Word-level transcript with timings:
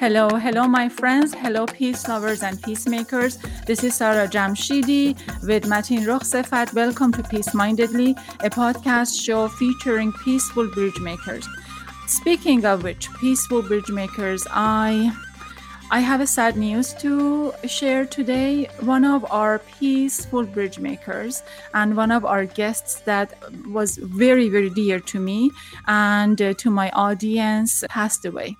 Hello, 0.00 0.28
hello, 0.30 0.66
my 0.66 0.88
friends. 0.88 1.32
Hello, 1.32 1.64
peace 1.66 2.08
lovers 2.08 2.42
and 2.42 2.60
peacemakers. 2.60 3.38
This 3.66 3.84
is 3.84 3.94
Sarah 3.94 4.26
Jamshidi 4.26 5.16
with 5.46 5.68
Matin 5.68 5.98
Rokhsefat. 5.98 6.74
Welcome 6.74 7.12
to 7.12 7.22
Peace 7.22 7.54
Mindedly, 7.54 8.16
a 8.40 8.50
podcast 8.50 9.24
show 9.24 9.46
featuring 9.46 10.12
peaceful 10.24 10.68
bridge 10.72 10.98
makers. 10.98 11.46
Speaking 12.08 12.64
of 12.64 12.82
which, 12.82 13.12
peaceful 13.14 13.62
bridge 13.62 13.90
makers, 13.90 14.44
I 14.50 15.12
I 15.90 16.00
have 16.00 16.20
a 16.20 16.26
sad 16.26 16.56
news 16.56 16.92
to 16.94 17.52
share 17.66 18.04
today. 18.04 18.68
One 18.80 19.04
of 19.04 19.24
our 19.30 19.60
peaceful 19.78 20.44
bridge 20.44 20.78
makers 20.78 21.42
and 21.72 21.96
one 21.96 22.10
of 22.10 22.24
our 22.24 22.46
guests 22.46 23.00
that 23.00 23.34
was 23.68 23.96
very, 23.96 24.48
very 24.48 24.70
dear 24.70 24.98
to 25.00 25.20
me 25.20 25.50
and 25.86 26.40
uh, 26.40 26.54
to 26.54 26.70
my 26.70 26.90
audience 26.90 27.84
passed 27.88 28.24
away 28.24 28.56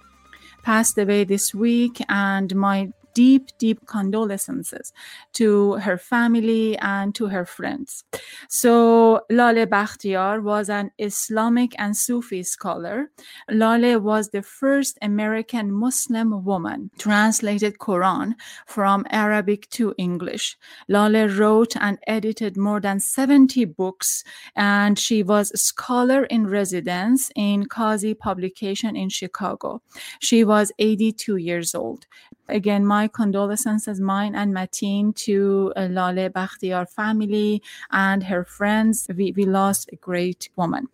passed 0.64 0.96
away 0.96 1.24
this 1.24 1.54
week, 1.54 2.00
and 2.08 2.54
my 2.56 2.90
deep, 3.14 3.48
deep 3.58 3.86
condolences 3.86 4.92
to 5.32 5.74
her 5.74 5.96
family 5.96 6.76
and 6.78 7.14
to 7.14 7.26
her 7.26 7.44
friends. 7.44 8.04
So, 8.48 9.20
Lale 9.30 9.66
Bakhtiar 9.66 10.42
was 10.42 10.68
an 10.68 10.90
Islamic 10.98 11.74
and 11.78 11.96
Sufi 11.96 12.42
scholar. 12.42 13.10
Lale 13.48 14.00
was 14.00 14.30
the 14.30 14.42
first 14.42 14.98
American 15.02 15.72
Muslim 15.72 16.44
woman 16.44 16.90
translated 16.98 17.78
Quran 17.78 18.34
from 18.66 19.06
Arabic 19.10 19.68
to 19.70 19.94
English. 19.98 20.56
Lale 20.88 21.28
wrote 21.28 21.76
and 21.76 21.98
edited 22.06 22.56
more 22.56 22.80
than 22.80 23.00
70 23.00 23.64
books, 23.66 24.24
and 24.56 24.98
she 24.98 25.22
was 25.22 25.50
a 25.52 25.56
scholar 25.56 26.24
in 26.24 26.46
residence 26.46 27.30
in 27.36 27.66
Kazi 27.66 28.14
publication 28.14 28.96
in 28.96 29.08
Chicago. 29.08 29.80
She 30.20 30.44
was 30.44 30.72
82 30.78 31.36
years 31.36 31.74
old. 31.74 32.06
Again, 32.48 32.84
my 32.84 33.08
condolences, 33.08 34.00
mine 34.00 34.34
and 34.34 34.54
Mateen, 34.54 35.14
to 35.16 35.72
uh, 35.76 35.86
Lale 35.86 36.28
Bakhtiar 36.30 36.88
family 36.88 37.62
and 37.90 38.22
her 38.24 38.44
friends. 38.44 39.06
We, 39.14 39.32
we 39.32 39.46
lost 39.46 39.88
a 39.92 39.96
great 39.96 40.50
woman. 40.56 40.88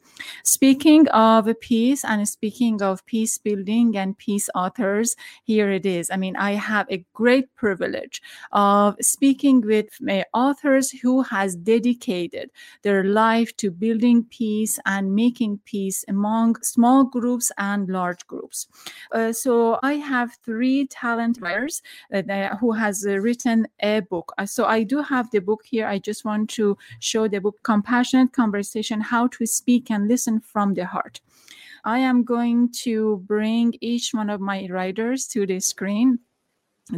Speaking 0.45 1.09
of 1.09 1.49
peace 1.61 2.05
and 2.05 2.29
speaking 2.29 2.83
of 2.83 3.05
peace 3.07 3.39
building 3.39 3.97
and 3.97 4.17
peace 4.17 4.49
authors, 4.55 5.17
here 5.45 5.71
it 5.71 5.87
is. 5.87 6.11
I 6.11 6.17
mean, 6.17 6.37
I 6.37 6.53
have 6.53 6.87
a 6.91 7.05
great 7.15 7.55
privilege 7.57 8.23
of 8.53 8.97
speaking 9.01 9.61
with 9.63 9.89
authors 10.35 10.91
who 10.91 11.23
has 11.23 11.57
dedicated 11.57 12.51
their 12.83 13.05
life 13.05 13.57
to 13.57 13.71
building 13.71 14.25
peace 14.25 14.79
and 14.87 15.15
making 15.15 15.61
peace 15.65 16.05
among 16.09 16.57
small 16.63 17.05
groups 17.05 17.51
and 17.59 17.89
large 17.89 18.27
groups. 18.27 18.69
Uh, 19.13 19.33
so 19.33 19.79
I 19.83 19.95
have 19.95 20.37
three 20.45 20.87
talent 20.87 21.40
writers 21.41 21.83
uh, 22.13 22.57
who 22.57 22.73
has 22.73 23.07
uh, 23.07 23.19
written 23.19 23.67
a 23.81 24.01
book. 24.01 24.33
Uh, 24.39 24.47
so 24.47 24.65
I 24.67 24.83
do 24.83 25.03
have 25.03 25.31
the 25.31 25.41
book 25.41 25.63
here. 25.65 25.87
I 25.87 25.99
just 25.99 26.25
want 26.25 26.51
to 26.51 26.77
show 27.01 27.29
the 27.29 27.41
book, 27.41 27.59
Compassionate 27.63 28.33
Conversation, 28.33 29.01
How 29.01 29.27
to 29.29 29.47
Speak 29.47 29.91
and 29.91 30.09
Listen 30.09 30.41
from 30.41 30.75
the 30.75 30.87
Heart. 30.87 31.21
I 31.85 31.99
am 31.99 32.25
going 32.25 32.73
to 32.83 33.25
bring 33.27 33.75
each 33.81 34.13
one 34.13 34.29
of 34.29 34.41
my 34.41 34.69
writers 34.71 35.27
to 35.29 35.47
the 35.47 35.61
screen. 35.61 36.19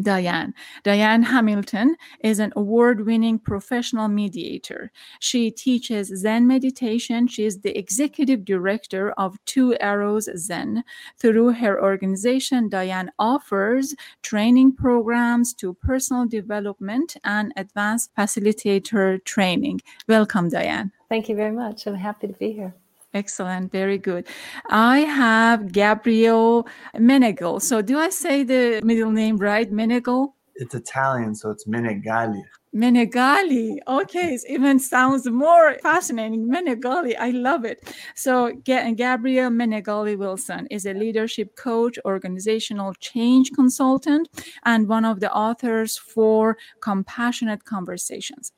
Diane. 0.01 0.55
Diane 0.83 1.23
Hamilton 1.23 1.97
is 2.21 2.39
an 2.39 2.53
award 2.57 3.05
winning 3.05 3.39
professional 3.39 4.09
mediator. 4.09 4.91
She 5.21 5.51
teaches 5.51 6.09
Zen 6.09 6.47
meditation. 6.47 7.27
She 7.27 7.45
is 7.45 7.61
the 7.61 7.77
executive 7.77 8.45
director 8.45 9.13
of 9.13 9.39
Two 9.45 9.77
Arrows 9.81 10.29
Zen. 10.37 10.85
Through 11.19 11.53
her 11.53 11.83
organization, 11.83 12.69
Diane 12.69 13.11
offers 13.19 13.95
training 14.23 14.75
programs 14.77 15.53
to 15.55 15.75
personal 15.75 16.27
development 16.27 17.17
and 17.25 17.53
advanced 17.57 18.11
facilitator 18.17 19.23
training. 19.25 19.81
Welcome, 20.09 20.49
Diane. 20.49 20.93
Thank 21.09 21.29
you 21.29 21.37
very 21.37 21.53
much. 21.53 21.87
I'm 21.87 21.95
happy 21.95 22.27
to 22.27 22.33
be 22.33 22.53
here. 22.53 22.75
Excellent, 23.15 23.71
very 23.71 23.99
good. 23.99 24.27
I 24.71 25.01
have 25.01 25.71
Gabriel 25.71 26.67
Menegal. 26.97 27.61
So, 27.61 27.83
do 27.83 27.99
I 27.99 28.09
say 28.09 28.43
the 28.43 28.81
middle 28.83 29.11
name 29.11 29.37
right? 29.37 29.71
Menegal? 29.71 30.33
It's 30.55 30.75
Italian, 30.75 31.35
so 31.35 31.51
it's 31.51 31.67
Menegale. 31.67 32.43
Menegale. 32.75 33.79
Okay, 33.87 34.35
it 34.35 34.41
even 34.49 34.79
sounds 34.79 35.29
more 35.29 35.77
fascinating. 35.83 36.49
Menegale, 36.49 37.15
I 37.19 37.31
love 37.31 37.67
it. 37.67 37.95
So, 38.15 38.53
Gabriel 38.65 39.51
Menegale 39.51 40.17
Wilson 40.17 40.67
is 40.71 40.87
a 40.87 40.95
leadership 40.95 41.55
coach, 41.55 41.99
organizational 42.07 42.95
change 42.95 43.51
consultant, 43.53 44.29
and 44.65 44.89
one 44.89 45.05
of 45.05 45.21
the 45.21 45.31
authors 45.31 45.99
for 45.99 46.57
Compassionate 46.81 47.65
Conversations. 47.65 48.53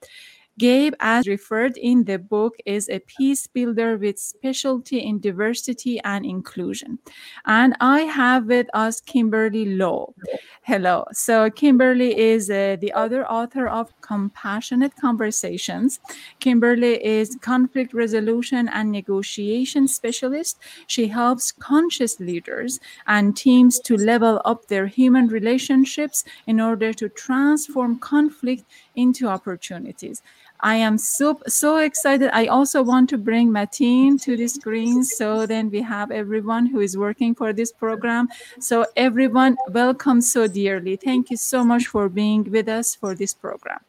Gabe, 0.59 0.95
as 1.01 1.27
referred 1.27 1.77
in 1.77 2.05
the 2.05 2.19
book, 2.19 2.55
is 2.65 2.89
a 2.89 3.01
peace 3.01 3.47
builder 3.49 3.97
with 3.97 4.19
specialty 4.19 4.99
in 4.99 5.19
diversity 5.19 5.99
and 6.05 6.25
inclusion. 6.25 6.99
And 7.45 7.77
I 7.81 8.03
have 8.03 8.47
with 8.47 8.69
us 8.73 9.01
Kimberly 9.01 9.77
Loh. 9.77 10.15
Hello. 10.63 11.07
So, 11.13 11.51
Kimberly 11.51 12.17
is 12.17 12.51
uh, 12.51 12.77
the 12.81 12.93
other 12.93 13.27
author 13.27 13.67
of 13.67 13.93
Compassionate 14.01 14.95
Conversations. 14.97 15.99
Kimberly 16.39 17.05
is 17.05 17.37
conflict 17.41 17.93
resolution 17.93 18.69
and 18.69 18.93
negotiation 18.93 19.89
specialist. 19.89 20.59
She 20.87 21.09
helps 21.09 21.51
conscious 21.51 22.21
leaders 22.21 22.79
and 23.09 23.37
teams 23.37 23.81
to 23.81 23.97
level 23.97 24.41
up 24.45 24.69
their 24.69 24.87
human 24.87 25.27
relationships 25.27 26.25
in 26.47 26.61
order 26.61 26.93
to 26.93 27.09
transform 27.09 27.99
conflict 27.99 28.65
into 28.95 29.27
opportunities. 29.27 30.23
I 30.61 30.77
am 30.77 30.99
so 30.99 31.41
so 31.47 31.79
excited. 31.79 32.31
I 32.33 32.47
also 32.47 32.83
want 32.83 33.09
to 33.11 33.19
bring 33.19 33.51
Mateen 33.51 34.21
to 34.23 34.37
the 34.37 34.49
screen 34.49 35.05
so 35.05 35.47
then 35.47 35.71
we 35.71 35.83
have 35.83 36.11
everyone 36.11 36.67
who 36.67 36.81
is 36.81 36.97
working 36.97 37.35
for 37.35 37.53
this 37.53 37.73
program. 37.73 38.29
So 38.61 38.87
everyone, 38.97 39.57
welcome 39.69 40.21
so 40.21 40.47
dearly. 40.47 40.97
Thank 40.97 41.31
you 41.31 41.37
so 41.37 41.65
much 41.65 41.87
for 41.87 42.09
being 42.09 42.51
with 42.51 42.69
us 42.69 42.95
for 42.95 43.15
this 43.15 43.35
program. 43.35 43.81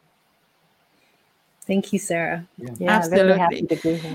Thank 1.68 1.92
you, 1.92 1.98
Sarah. 1.98 2.46
Yeah, 2.60 2.70
yeah 2.78 2.92
absolutely. 2.92 3.68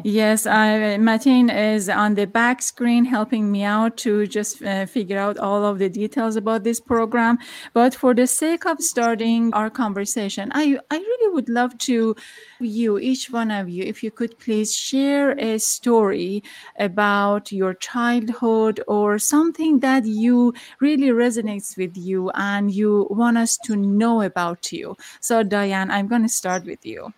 Yes, 0.04 0.46
I, 0.46 0.96
Martin 0.98 1.50
is 1.50 1.88
on 1.88 2.14
the 2.14 2.26
back 2.26 2.62
screen 2.62 3.04
helping 3.04 3.50
me 3.50 3.64
out 3.64 3.96
to 3.98 4.28
just 4.28 4.62
uh, 4.62 4.86
figure 4.86 5.18
out 5.18 5.36
all 5.36 5.64
of 5.64 5.80
the 5.80 5.88
details 5.88 6.36
about 6.36 6.62
this 6.62 6.78
program. 6.78 7.38
But 7.72 7.92
for 7.92 8.14
the 8.14 8.28
sake 8.28 8.66
of 8.66 8.80
starting 8.80 9.52
our 9.52 9.68
conversation, 9.68 10.52
I 10.54 10.78
I 10.90 10.98
really 10.98 11.34
would 11.34 11.48
love 11.48 11.76
to 11.78 12.14
you, 12.60 12.98
each 12.98 13.30
one 13.30 13.50
of 13.50 13.68
you, 13.68 13.82
if 13.82 14.04
you 14.04 14.12
could 14.12 14.38
please 14.38 14.72
share 14.72 15.32
a 15.38 15.58
story 15.58 16.44
about 16.78 17.50
your 17.50 17.74
childhood 17.74 18.80
or 18.86 19.18
something 19.18 19.80
that 19.80 20.04
you 20.04 20.54
really 20.78 21.08
resonates 21.08 21.76
with 21.76 21.96
you 21.96 22.30
and 22.34 22.70
you 22.72 23.08
want 23.10 23.38
us 23.38 23.56
to 23.64 23.74
know 23.74 24.22
about 24.22 24.70
you. 24.70 24.96
So, 25.20 25.42
Diane, 25.42 25.90
I'm 25.90 26.06
going 26.06 26.22
to 26.22 26.28
start 26.28 26.64
with 26.64 26.86
you. 26.86 27.12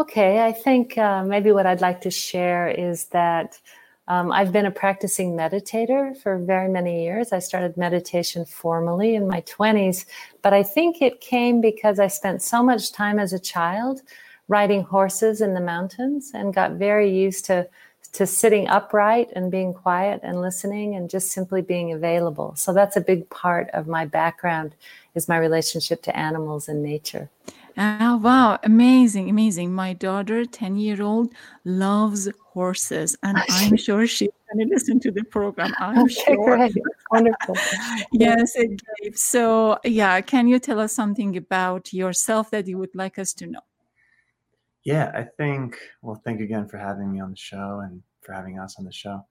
Okay, 0.00 0.44
I 0.44 0.52
think 0.52 0.96
uh, 0.96 1.24
maybe 1.24 1.50
what 1.50 1.66
I'd 1.66 1.80
like 1.80 2.00
to 2.02 2.10
share 2.10 2.68
is 2.68 3.06
that 3.06 3.58
um, 4.06 4.30
I've 4.30 4.52
been 4.52 4.64
a 4.64 4.70
practicing 4.70 5.32
meditator 5.32 6.16
for 6.16 6.38
very 6.38 6.68
many 6.68 7.02
years. 7.02 7.32
I 7.32 7.40
started 7.40 7.76
meditation 7.76 8.44
formally 8.44 9.16
in 9.16 9.26
my 9.26 9.40
20s, 9.40 10.06
but 10.40 10.52
I 10.52 10.62
think 10.62 11.02
it 11.02 11.20
came 11.20 11.60
because 11.60 11.98
I 11.98 12.06
spent 12.06 12.42
so 12.42 12.62
much 12.62 12.92
time 12.92 13.18
as 13.18 13.32
a 13.32 13.40
child 13.40 14.02
riding 14.46 14.82
horses 14.82 15.40
in 15.40 15.54
the 15.54 15.60
mountains 15.60 16.30
and 16.32 16.54
got 16.54 16.72
very 16.72 17.10
used 17.10 17.44
to 17.46 17.68
to 18.10 18.26
sitting 18.26 18.66
upright 18.68 19.28
and 19.36 19.50
being 19.50 19.74
quiet 19.74 20.20
and 20.22 20.40
listening 20.40 20.94
and 20.94 21.10
just 21.10 21.30
simply 21.30 21.60
being 21.60 21.92
available. 21.92 22.54
So 22.56 22.72
that's 22.72 22.96
a 22.96 23.02
big 23.02 23.28
part 23.28 23.68
of 23.74 23.86
my 23.86 24.06
background 24.06 24.74
is 25.14 25.28
my 25.28 25.36
relationship 25.36 26.02
to 26.04 26.16
animals 26.16 26.68
and 26.68 26.82
nature. 26.82 27.28
Oh, 27.80 28.16
wow. 28.16 28.58
Amazing. 28.64 29.30
Amazing. 29.30 29.72
My 29.72 29.92
daughter, 29.92 30.44
10 30.44 30.76
year 30.78 31.00
old, 31.00 31.32
loves 31.64 32.28
horses, 32.40 33.16
and 33.22 33.38
I'm 33.48 33.76
sure 33.76 34.04
she's 34.04 34.30
going 34.52 34.66
to 34.66 34.74
listen 34.74 34.98
to 35.00 35.12
the 35.12 35.22
program. 35.22 35.72
I'm 35.78 36.02
okay, 36.02 36.14
sure. 36.14 36.56
Great. 36.56 36.74
Wonderful. 37.12 37.56
yes, 38.12 38.56
it 38.56 38.82
gave. 39.00 39.16
So, 39.16 39.78
yeah, 39.84 40.20
can 40.22 40.48
you 40.48 40.58
tell 40.58 40.80
us 40.80 40.92
something 40.92 41.36
about 41.36 41.92
yourself 41.92 42.50
that 42.50 42.66
you 42.66 42.78
would 42.78 42.94
like 42.96 43.16
us 43.16 43.32
to 43.34 43.46
know? 43.46 43.60
Yeah, 44.82 45.12
I 45.14 45.22
think, 45.22 45.78
well, 46.02 46.20
thank 46.24 46.40
you 46.40 46.46
again 46.46 46.66
for 46.66 46.78
having 46.78 47.12
me 47.12 47.20
on 47.20 47.30
the 47.30 47.36
show 47.36 47.82
and 47.84 48.02
for 48.22 48.32
having 48.32 48.58
us 48.58 48.76
on 48.76 48.84
the 48.84 48.92
show. 48.92 49.24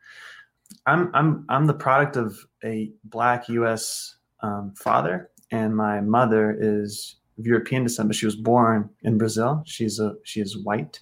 I'm, 0.85 1.11
I'm, 1.13 1.45
I'm 1.49 1.65
the 1.65 1.73
product 1.73 2.15
of 2.15 2.37
a 2.63 2.91
Black 3.03 3.49
US 3.49 4.15
um, 4.41 4.73
father, 4.77 5.31
and 5.51 5.75
my 5.75 5.99
mother 5.99 6.55
is 6.57 7.17
of 7.37 7.45
European 7.45 7.83
descent, 7.83 8.09
but 8.09 8.15
she 8.15 8.25
was 8.25 8.35
born 8.35 8.89
in 9.03 9.17
Brazil. 9.17 9.63
She's 9.65 9.99
a 9.99 10.15
she 10.23 10.41
is 10.41 10.57
white. 10.57 10.99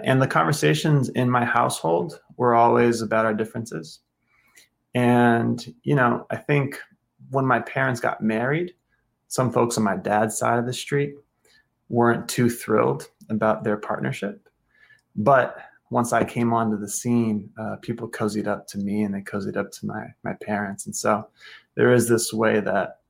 And 0.00 0.22
the 0.22 0.28
conversations 0.28 1.08
in 1.10 1.28
my 1.28 1.44
household 1.44 2.20
we're 2.38 2.54
always 2.54 3.02
about 3.02 3.26
our 3.26 3.34
differences. 3.34 4.00
And, 4.94 5.74
you 5.82 5.94
know, 5.94 6.26
I 6.30 6.36
think 6.36 6.80
when 7.30 7.44
my 7.44 7.60
parents 7.60 8.00
got 8.00 8.22
married, 8.22 8.74
some 9.26 9.52
folks 9.52 9.76
on 9.76 9.84
my 9.84 9.96
dad's 9.96 10.38
side 10.38 10.58
of 10.58 10.66
the 10.66 10.72
street 10.72 11.14
weren't 11.90 12.28
too 12.28 12.48
thrilled 12.48 13.08
about 13.28 13.64
their 13.64 13.76
partnership. 13.76 14.48
But 15.16 15.58
once 15.90 16.12
I 16.12 16.24
came 16.24 16.52
onto 16.52 16.78
the 16.78 16.88
scene, 16.88 17.50
uh, 17.58 17.76
people 17.82 18.08
cozied 18.08 18.46
up 18.46 18.66
to 18.68 18.78
me 18.78 19.02
and 19.02 19.14
they 19.14 19.20
cozied 19.20 19.56
up 19.56 19.72
to 19.72 19.86
my 19.86 20.06
my 20.22 20.34
parents. 20.34 20.86
And 20.86 20.94
so 20.94 21.28
there 21.74 21.92
is 21.92 22.08
this 22.08 22.32
way 22.32 22.60
that 22.60 23.00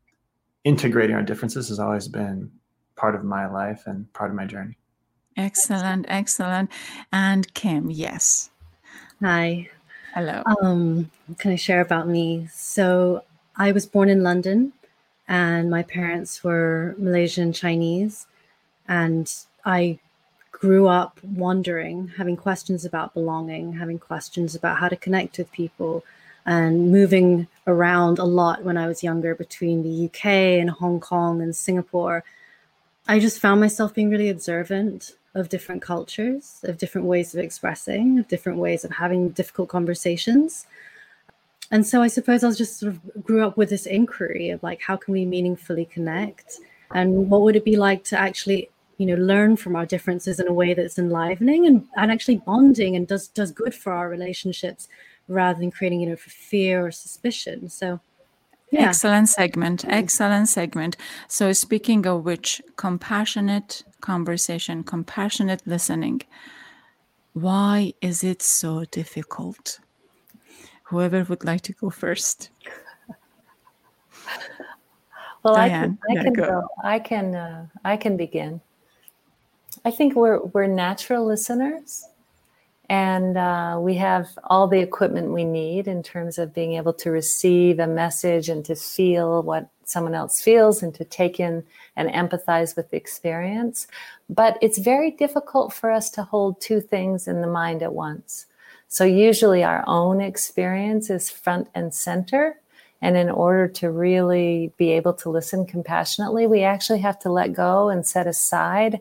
integrating 0.64 1.16
our 1.16 1.22
differences 1.22 1.68
has 1.68 1.78
always 1.78 2.08
been 2.08 2.50
part 2.96 3.14
of 3.14 3.24
my 3.24 3.46
life 3.46 3.84
and 3.86 4.12
part 4.12 4.30
of 4.30 4.36
my 4.36 4.44
journey. 4.44 4.76
Excellent, 5.36 6.04
excellent. 6.08 6.70
And 7.12 7.52
Kim, 7.54 7.90
yes. 7.90 8.50
Hi. 9.22 9.68
Hello. 10.14 10.42
Um, 10.60 11.10
can 11.38 11.52
I 11.52 11.56
share 11.56 11.80
about 11.80 12.08
me? 12.08 12.48
So 12.52 13.22
I 13.56 13.72
was 13.72 13.86
born 13.86 14.08
in 14.08 14.22
London 14.22 14.72
and 15.28 15.70
my 15.70 15.82
parents 15.82 16.42
were 16.42 16.96
Malaysian 16.98 17.52
Chinese. 17.52 18.26
And 18.88 19.32
I 19.64 19.98
grew 20.50 20.88
up 20.88 21.20
wondering, 21.22 22.08
having 22.16 22.36
questions 22.36 22.84
about 22.84 23.14
belonging, 23.14 23.74
having 23.74 23.98
questions 23.98 24.54
about 24.54 24.78
how 24.78 24.88
to 24.88 24.96
connect 24.96 25.38
with 25.38 25.52
people, 25.52 26.04
and 26.48 26.90
moving 26.90 27.46
around 27.66 28.18
a 28.18 28.24
lot 28.24 28.64
when 28.64 28.78
I 28.78 28.88
was 28.88 29.02
younger 29.02 29.34
between 29.34 29.82
the 29.82 30.06
UK 30.06 30.24
and 30.58 30.70
Hong 30.70 30.98
Kong 30.98 31.42
and 31.42 31.54
Singapore. 31.54 32.24
I 33.06 33.18
just 33.18 33.38
found 33.38 33.60
myself 33.60 33.92
being 33.92 34.08
really 34.08 34.30
observant 34.30 35.12
of 35.34 35.50
different 35.50 35.82
cultures, 35.82 36.60
of 36.62 36.78
different 36.78 37.06
ways 37.06 37.34
of 37.34 37.40
expressing, 37.40 38.18
of 38.18 38.28
different 38.28 38.56
ways 38.58 38.82
of 38.82 38.92
having 38.92 39.28
difficult 39.28 39.68
conversations. 39.68 40.66
And 41.70 41.86
so 41.86 42.00
I 42.00 42.08
suppose 42.08 42.42
I 42.42 42.46
was 42.46 42.56
just 42.56 42.80
sort 42.80 42.94
of 42.94 43.22
grew 43.22 43.46
up 43.46 43.58
with 43.58 43.68
this 43.68 43.84
inquiry 43.84 44.48
of 44.48 44.62
like, 44.62 44.80
how 44.80 44.96
can 44.96 45.12
we 45.12 45.26
meaningfully 45.26 45.84
connect? 45.84 46.60
And 46.94 47.28
what 47.28 47.42
would 47.42 47.56
it 47.56 47.64
be 47.64 47.76
like 47.76 48.04
to 48.04 48.18
actually, 48.18 48.70
you 48.96 49.04
know, 49.04 49.22
learn 49.22 49.58
from 49.58 49.76
our 49.76 49.84
differences 49.84 50.40
in 50.40 50.48
a 50.48 50.54
way 50.54 50.72
that's 50.72 50.98
enlivening 50.98 51.66
and, 51.66 51.86
and 51.94 52.10
actually 52.10 52.38
bonding 52.38 52.96
and 52.96 53.06
does 53.06 53.28
does 53.28 53.52
good 53.52 53.74
for 53.74 53.92
our 53.92 54.08
relationships 54.08 54.88
rather 55.28 55.60
than 55.60 55.70
creating, 55.70 56.00
you 56.00 56.08
know, 56.08 56.16
for 56.16 56.30
fear 56.30 56.86
or 56.86 56.90
suspicion. 56.90 57.68
So 57.68 58.00
yeah. 58.70 58.88
Excellent 58.88 59.28
segment. 59.28 59.84
Excellent 59.88 60.48
segment. 60.48 60.96
So, 61.26 61.52
speaking 61.52 62.06
of 62.06 62.24
which, 62.24 62.60
compassionate 62.76 63.82
conversation, 64.00 64.84
compassionate 64.84 65.62
listening. 65.66 66.20
Why 67.32 67.94
is 68.02 68.22
it 68.22 68.42
so 68.42 68.84
difficult? 68.84 69.80
Whoever 70.84 71.24
would 71.24 71.44
like 71.44 71.62
to 71.62 71.72
go 71.72 71.88
first. 71.88 72.50
well, 75.42 75.54
Diane, 75.54 75.98
I 76.10 76.14
can, 76.14 76.18
I 76.18 76.24
can 76.24 76.32
go. 76.34 76.42
go. 76.42 76.68
I 76.84 76.98
can. 76.98 77.34
Uh, 77.34 77.66
I 77.84 77.96
can 77.96 78.16
begin. 78.18 78.60
I 79.84 79.90
think 79.90 80.14
we're 80.14 80.40
we're 80.40 80.66
natural 80.66 81.24
listeners 81.24 82.06
and 82.88 83.36
uh, 83.36 83.78
we 83.80 83.94
have 83.94 84.28
all 84.44 84.66
the 84.66 84.80
equipment 84.80 85.32
we 85.32 85.44
need 85.44 85.86
in 85.86 86.02
terms 86.02 86.38
of 86.38 86.54
being 86.54 86.72
able 86.72 86.94
to 86.94 87.10
receive 87.10 87.78
a 87.78 87.86
message 87.86 88.48
and 88.48 88.64
to 88.64 88.74
feel 88.74 89.42
what 89.42 89.68
someone 89.84 90.14
else 90.14 90.40
feels 90.40 90.82
and 90.82 90.94
to 90.94 91.04
take 91.04 91.38
in 91.38 91.64
and 91.96 92.08
empathize 92.08 92.76
with 92.76 92.90
the 92.90 92.96
experience. 92.96 93.86
But 94.30 94.56
it's 94.62 94.78
very 94.78 95.10
difficult 95.10 95.72
for 95.72 95.90
us 95.90 96.08
to 96.10 96.22
hold 96.22 96.60
two 96.60 96.80
things 96.80 97.28
in 97.28 97.42
the 97.42 97.46
mind 97.46 97.82
at 97.82 97.92
once. 97.92 98.46
So 98.88 99.04
usually 99.04 99.62
our 99.62 99.84
own 99.86 100.22
experience 100.22 101.10
is 101.10 101.30
front 101.30 101.68
and 101.74 101.92
center. 101.92 102.58
And 103.02 103.16
in 103.16 103.30
order 103.30 103.68
to 103.68 103.90
really 103.90 104.72
be 104.76 104.92
able 104.92 105.12
to 105.14 105.30
listen 105.30 105.66
compassionately, 105.66 106.46
we 106.46 106.62
actually 106.62 106.98
have 107.00 107.18
to 107.20 107.30
let 107.30 107.52
go 107.52 107.90
and 107.90 108.06
set 108.06 108.26
aside 108.26 109.00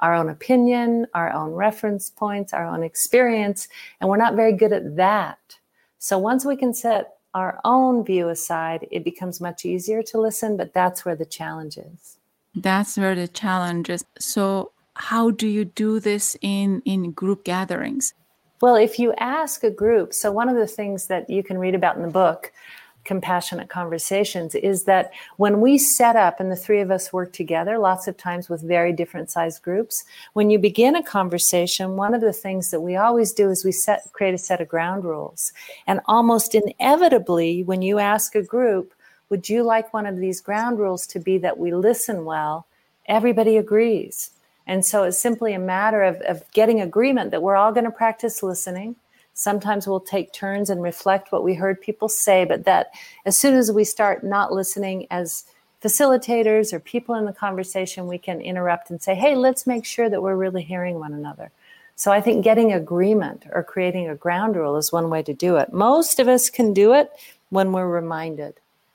our 0.00 0.14
own 0.14 0.28
opinion, 0.28 1.06
our 1.14 1.32
own 1.32 1.52
reference 1.52 2.10
points, 2.10 2.52
our 2.52 2.66
own 2.66 2.82
experience, 2.82 3.68
and 4.00 4.08
we're 4.08 4.16
not 4.16 4.34
very 4.34 4.52
good 4.52 4.72
at 4.72 4.96
that. 4.96 5.56
So 5.98 6.18
once 6.18 6.44
we 6.44 6.56
can 6.56 6.74
set 6.74 7.16
our 7.34 7.60
own 7.64 8.04
view 8.04 8.28
aside, 8.28 8.86
it 8.90 9.04
becomes 9.04 9.40
much 9.40 9.64
easier 9.64 10.02
to 10.02 10.20
listen, 10.20 10.56
but 10.56 10.72
that's 10.72 11.04
where 11.04 11.16
the 11.16 11.24
challenge 11.24 11.76
is. 11.78 12.18
That's 12.54 12.96
where 12.96 13.14
the 13.14 13.28
challenge 13.28 13.90
is. 13.90 14.04
So 14.18 14.72
how 14.94 15.30
do 15.30 15.46
you 15.46 15.66
do 15.66 16.00
this 16.00 16.36
in 16.40 16.80
in 16.84 17.12
group 17.12 17.44
gatherings? 17.44 18.14
Well, 18.62 18.76
if 18.76 18.98
you 18.98 19.12
ask 19.18 19.64
a 19.64 19.70
group, 19.70 20.14
so 20.14 20.32
one 20.32 20.48
of 20.48 20.56
the 20.56 20.66
things 20.66 21.08
that 21.08 21.28
you 21.28 21.42
can 21.42 21.58
read 21.58 21.74
about 21.74 21.96
in 21.96 22.02
the 22.02 22.08
book 22.08 22.52
compassionate 23.06 23.70
conversations 23.70 24.54
is 24.54 24.84
that 24.84 25.12
when 25.36 25.60
we 25.60 25.78
set 25.78 26.16
up 26.16 26.40
and 26.40 26.52
the 26.52 26.56
three 26.56 26.80
of 26.80 26.90
us 26.90 27.12
work 27.12 27.32
together, 27.32 27.78
lots 27.78 28.06
of 28.06 28.16
times 28.16 28.48
with 28.50 28.60
very 28.60 28.92
different 28.92 29.30
size 29.30 29.58
groups, 29.58 30.04
when 30.34 30.50
you 30.50 30.58
begin 30.58 30.94
a 30.96 31.02
conversation, 31.02 31.96
one 31.96 32.14
of 32.14 32.20
the 32.20 32.32
things 32.32 32.70
that 32.70 32.80
we 32.80 32.96
always 32.96 33.32
do 33.32 33.48
is 33.48 33.64
we 33.64 33.72
set 33.72 34.02
create 34.12 34.34
a 34.34 34.38
set 34.38 34.60
of 34.60 34.68
ground 34.68 35.04
rules. 35.04 35.52
And 35.86 36.00
almost 36.06 36.54
inevitably, 36.54 37.62
when 37.62 37.80
you 37.80 37.98
ask 37.98 38.34
a 38.34 38.42
group, 38.42 38.92
would 39.30 39.48
you 39.48 39.62
like 39.62 39.94
one 39.94 40.06
of 40.06 40.18
these 40.18 40.40
ground 40.40 40.78
rules 40.78 41.06
to 41.08 41.18
be 41.18 41.38
that 41.38 41.58
we 41.58 41.72
listen 41.72 42.24
well? 42.24 42.66
Everybody 43.06 43.56
agrees. 43.56 44.30
And 44.66 44.84
so 44.84 45.04
it's 45.04 45.18
simply 45.18 45.54
a 45.54 45.60
matter 45.60 46.02
of, 46.02 46.16
of 46.22 46.42
getting 46.52 46.80
agreement 46.80 47.30
that 47.30 47.42
we're 47.42 47.56
all 47.56 47.72
going 47.72 47.84
to 47.84 47.90
practice 47.90 48.42
listening 48.42 48.96
Sometimes 49.38 49.86
we'll 49.86 50.00
take 50.00 50.32
turns 50.32 50.70
and 50.70 50.82
reflect 50.82 51.30
what 51.30 51.44
we 51.44 51.52
heard 51.52 51.78
people 51.78 52.08
say, 52.08 52.46
but 52.46 52.64
that 52.64 52.92
as 53.26 53.36
soon 53.36 53.52
as 53.52 53.70
we 53.70 53.84
start 53.84 54.24
not 54.24 54.50
listening 54.50 55.06
as 55.10 55.44
facilitators 55.82 56.72
or 56.72 56.80
people 56.80 57.14
in 57.14 57.26
the 57.26 57.34
conversation, 57.34 58.06
we 58.06 58.16
can 58.16 58.40
interrupt 58.40 58.88
and 58.88 59.02
say, 59.02 59.14
hey, 59.14 59.36
let's 59.36 59.66
make 59.66 59.84
sure 59.84 60.08
that 60.08 60.22
we're 60.22 60.34
really 60.34 60.62
hearing 60.62 60.98
one 60.98 61.12
another. 61.12 61.50
So 61.96 62.10
I 62.10 62.22
think 62.22 62.44
getting 62.44 62.72
agreement 62.72 63.44
or 63.52 63.62
creating 63.62 64.08
a 64.08 64.14
ground 64.14 64.56
rule 64.56 64.78
is 64.78 64.90
one 64.90 65.10
way 65.10 65.22
to 65.24 65.34
do 65.34 65.56
it. 65.56 65.70
Most 65.70 66.18
of 66.18 66.28
us 66.28 66.48
can 66.48 66.72
do 66.72 66.94
it 66.94 67.10
when 67.50 67.72
we're 67.72 67.88
reminded. 67.88 68.54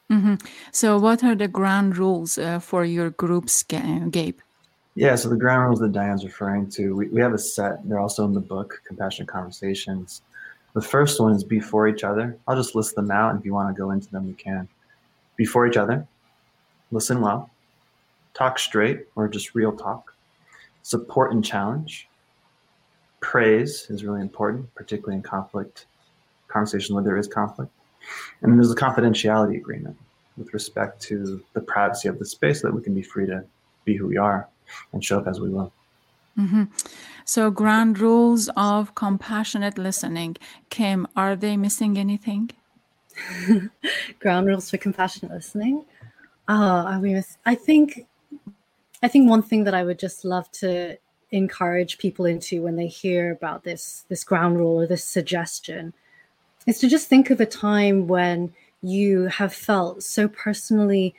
Mm-hmm. 0.09 0.35
So, 0.71 0.97
what 0.97 1.23
are 1.23 1.35
the 1.35 1.47
ground 1.47 1.97
rules 1.97 2.38
uh, 2.38 2.59
for 2.59 2.83
your 2.83 3.11
groups, 3.11 3.63
Gabe? 3.63 4.39
Yeah, 4.95 5.15
so 5.15 5.29
the 5.29 5.38
ground 5.38 5.67
rules 5.67 5.79
that 5.79 5.93
Diane's 5.93 6.25
referring 6.25 6.69
to, 6.71 6.93
we, 6.93 7.07
we 7.07 7.21
have 7.21 7.33
a 7.33 7.38
set. 7.38 7.88
They're 7.88 7.99
also 7.99 8.25
in 8.25 8.33
the 8.33 8.41
book, 8.41 8.81
Compassionate 8.85 9.29
Conversations. 9.29 10.21
The 10.73 10.81
first 10.81 11.19
one 11.19 11.33
is 11.33 11.44
before 11.44 11.88
each 11.88 12.03
other. 12.03 12.38
I'll 12.47 12.56
just 12.56 12.75
list 12.75 12.95
them 12.95 13.12
out, 13.12 13.31
and 13.31 13.39
if 13.39 13.45
you 13.45 13.53
want 13.53 13.75
to 13.75 13.79
go 13.79 13.91
into 13.91 14.10
them, 14.10 14.27
we 14.27 14.34
can. 14.34 14.67
Before 15.36 15.67
each 15.67 15.77
other, 15.77 16.07
listen 16.91 17.19
well, 17.19 17.50
talk 18.34 18.60
straight 18.60 19.05
or 19.15 19.27
just 19.27 19.55
real 19.55 19.72
talk, 19.74 20.13
support 20.84 21.34
and 21.34 21.43
challenge. 21.43 22.07
Praise 23.19 23.88
is 23.89 24.03
really 24.03 24.22
important, 24.22 24.74
particularly 24.75 25.15
in 25.15 25.22
conflict 25.22 25.86
conversation 26.51 26.95
where 26.95 27.03
there 27.03 27.17
is 27.17 27.27
conflict. 27.27 27.72
And 28.41 28.57
there's 28.57 28.72
a 28.72 28.75
confidentiality 28.75 29.57
agreement 29.57 29.98
with 30.38 30.53
respect 30.53 31.01
to 31.03 31.43
the 31.53 31.62
privacy 31.62 32.07
of 32.07 32.19
the 32.19 32.25
space 32.25 32.62
so 32.62 32.67
that 32.67 32.75
we 32.75 32.81
can 32.81 32.93
be 32.93 33.01
free 33.01 33.25
to 33.27 33.43
be 33.86 33.95
who 33.95 34.07
we 34.07 34.17
are 34.17 34.48
and 34.93 35.03
show 35.03 35.19
up 35.19 35.27
as 35.27 35.39
we 35.39 35.50
will. 35.50 35.72
Mm-hmm. 36.38 36.63
So, 37.25 37.51
ground 37.51 38.00
rules 38.00 38.50
of 38.55 38.95
compassionate 38.95 39.77
listening. 39.77 40.38
Kim, 40.69 41.07
are 41.15 41.35
they 41.35 41.57
missing 41.57 41.97
anything? 41.97 42.51
ground 44.19 44.47
rules 44.47 44.69
for 44.69 44.77
compassionate 44.77 45.31
listening. 45.31 45.85
Oh, 46.47 46.85
I 46.85 47.00
mean, 47.00 47.23
I 47.45 47.55
think, 47.55 48.07
I 49.03 49.07
think 49.07 49.29
one 49.29 49.43
thing 49.43 49.65
that 49.65 49.73
I 49.73 49.83
would 49.83 50.00
just 50.00 50.25
love 50.25 50.51
to 50.53 50.97
encourage 51.31 51.97
people 51.97 52.25
into 52.25 52.61
when 52.61 52.75
they 52.75 52.88
hear 52.88 53.31
about 53.31 53.63
this 53.63 54.05
this 54.09 54.23
ground 54.23 54.57
rule 54.57 54.81
or 54.81 54.85
this 54.85 55.05
suggestion 55.05 55.93
is 56.67 56.77
to 56.79 56.89
just 56.89 57.07
think 57.07 57.29
of 57.29 57.39
a 57.39 57.45
time 57.45 58.07
when 58.07 58.53
you 58.81 59.27
have 59.27 59.53
felt 59.53 60.03
so 60.03 60.27
personally 60.27 61.15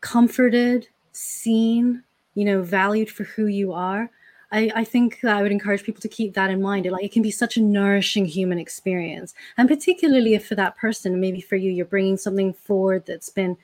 comforted, 0.00 0.88
seen, 1.12 2.02
you 2.34 2.44
know, 2.44 2.62
valued 2.62 3.10
for 3.10 3.24
who 3.24 3.46
you 3.46 3.72
are 3.72 4.10
I, 4.52 4.70
I 4.74 4.84
think 4.84 5.20
that 5.22 5.34
I 5.34 5.42
would 5.42 5.50
encourage 5.50 5.82
people 5.82 6.02
to 6.02 6.08
keep 6.08 6.34
that 6.34 6.50
in 6.50 6.60
mind. 6.60 6.84
It, 6.84 6.92
like 6.92 7.04
it 7.04 7.12
can 7.12 7.22
be 7.22 7.30
such 7.30 7.56
a 7.56 7.62
nourishing 7.62 8.26
human 8.26 8.58
experience, 8.58 9.34
and 9.56 9.68
particularly 9.68 10.34
if 10.34 10.46
for 10.46 10.54
that 10.56 10.76
person, 10.76 11.20
maybe 11.20 11.40
for 11.40 11.56
you, 11.56 11.70
you're 11.70 11.86
bringing 11.86 12.18
something 12.18 12.52
forward 12.52 13.04
that's 13.06 13.30
been 13.30 13.56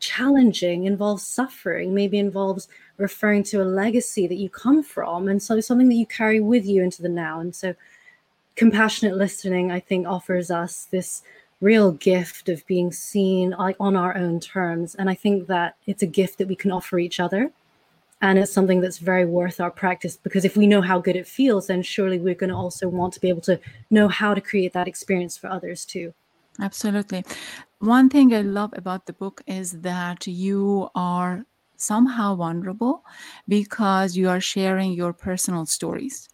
challenging, 0.00 0.84
involves 0.84 1.26
suffering, 1.26 1.94
maybe 1.94 2.18
involves 2.18 2.68
referring 2.96 3.42
to 3.42 3.62
a 3.62 3.64
legacy 3.64 4.26
that 4.26 4.36
you 4.36 4.48
come 4.48 4.82
from, 4.82 5.28
and 5.28 5.42
so 5.42 5.60
something 5.60 5.88
that 5.88 5.94
you 5.94 6.06
carry 6.06 6.40
with 6.40 6.64
you 6.64 6.82
into 6.82 7.02
the 7.02 7.08
now. 7.08 7.40
And 7.40 7.54
so, 7.54 7.74
compassionate 8.56 9.16
listening, 9.16 9.70
I 9.70 9.80
think, 9.80 10.06
offers 10.06 10.50
us 10.50 10.88
this 10.90 11.22
real 11.60 11.92
gift 11.92 12.48
of 12.48 12.66
being 12.66 12.92
seen 12.92 13.50
like 13.58 13.76
on 13.78 13.94
our 13.94 14.16
own 14.16 14.40
terms, 14.40 14.94
and 14.94 15.10
I 15.10 15.14
think 15.14 15.48
that 15.48 15.76
it's 15.86 16.02
a 16.02 16.06
gift 16.06 16.38
that 16.38 16.48
we 16.48 16.56
can 16.56 16.72
offer 16.72 16.98
each 16.98 17.20
other 17.20 17.52
and 18.24 18.38
it's 18.38 18.50
something 18.50 18.80
that's 18.80 18.96
very 18.96 19.26
worth 19.26 19.60
our 19.60 19.70
practice 19.70 20.16
because 20.16 20.46
if 20.46 20.56
we 20.56 20.66
know 20.66 20.80
how 20.80 20.98
good 20.98 21.14
it 21.14 21.26
feels 21.26 21.66
then 21.66 21.82
surely 21.82 22.18
we're 22.18 22.40
going 22.42 22.50
to 22.50 22.56
also 22.56 22.88
want 22.88 23.12
to 23.12 23.20
be 23.20 23.28
able 23.28 23.42
to 23.42 23.60
know 23.90 24.08
how 24.08 24.32
to 24.32 24.40
create 24.40 24.72
that 24.72 24.88
experience 24.88 25.36
for 25.36 25.48
others 25.48 25.84
too. 25.84 26.14
Absolutely. 26.60 27.24
One 27.80 28.08
thing 28.08 28.32
i 28.34 28.40
love 28.40 28.72
about 28.76 29.06
the 29.06 29.12
book 29.12 29.42
is 29.46 29.68
that 29.90 30.26
you 30.26 30.88
are 30.94 31.44
somehow 31.76 32.34
vulnerable 32.34 33.04
because 33.46 34.16
you 34.16 34.28
are 34.28 34.40
sharing 34.40 34.92
your 34.92 35.12
personal 35.12 35.66
stories 35.66 36.28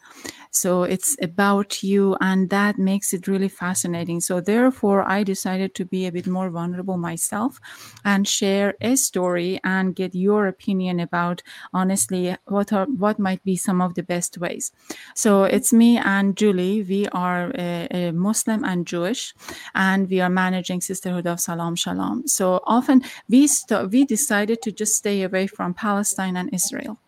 so 0.50 0.82
it's 0.82 1.16
about 1.22 1.82
you, 1.82 2.16
and 2.20 2.50
that 2.50 2.78
makes 2.78 3.12
it 3.12 3.28
really 3.28 3.48
fascinating. 3.48 4.20
So 4.20 4.40
therefore, 4.40 5.08
I 5.08 5.22
decided 5.22 5.74
to 5.76 5.84
be 5.84 6.06
a 6.06 6.12
bit 6.12 6.26
more 6.26 6.50
vulnerable 6.50 6.96
myself 6.96 7.60
and 8.04 8.26
share 8.26 8.74
a 8.80 8.96
story 8.96 9.60
and 9.62 9.94
get 9.94 10.14
your 10.14 10.46
opinion 10.46 11.00
about 11.00 11.42
honestly 11.72 12.36
what 12.46 12.72
are 12.72 12.86
what 12.86 13.18
might 13.18 13.42
be 13.44 13.56
some 13.56 13.80
of 13.80 13.94
the 13.94 14.02
best 14.02 14.38
ways. 14.38 14.72
So 15.14 15.44
it's 15.44 15.72
me 15.72 15.98
and 15.98 16.36
Julie. 16.36 16.82
We 16.82 17.06
are 17.08 17.52
a, 17.54 17.86
a 17.90 18.12
Muslim 18.12 18.64
and 18.64 18.86
Jewish, 18.86 19.34
and 19.74 20.08
we 20.10 20.20
are 20.20 20.30
managing 20.30 20.80
Sisterhood 20.80 21.26
of 21.26 21.40
Salam 21.40 21.76
Shalom. 21.76 22.26
So 22.26 22.60
often 22.64 23.02
we 23.28 23.46
st- 23.46 23.90
we 23.90 24.04
decided 24.04 24.62
to 24.62 24.72
just 24.72 24.96
stay 24.96 25.22
away 25.22 25.46
from 25.46 25.74
Palestine 25.74 26.36
and 26.36 26.52
Israel 26.52 26.98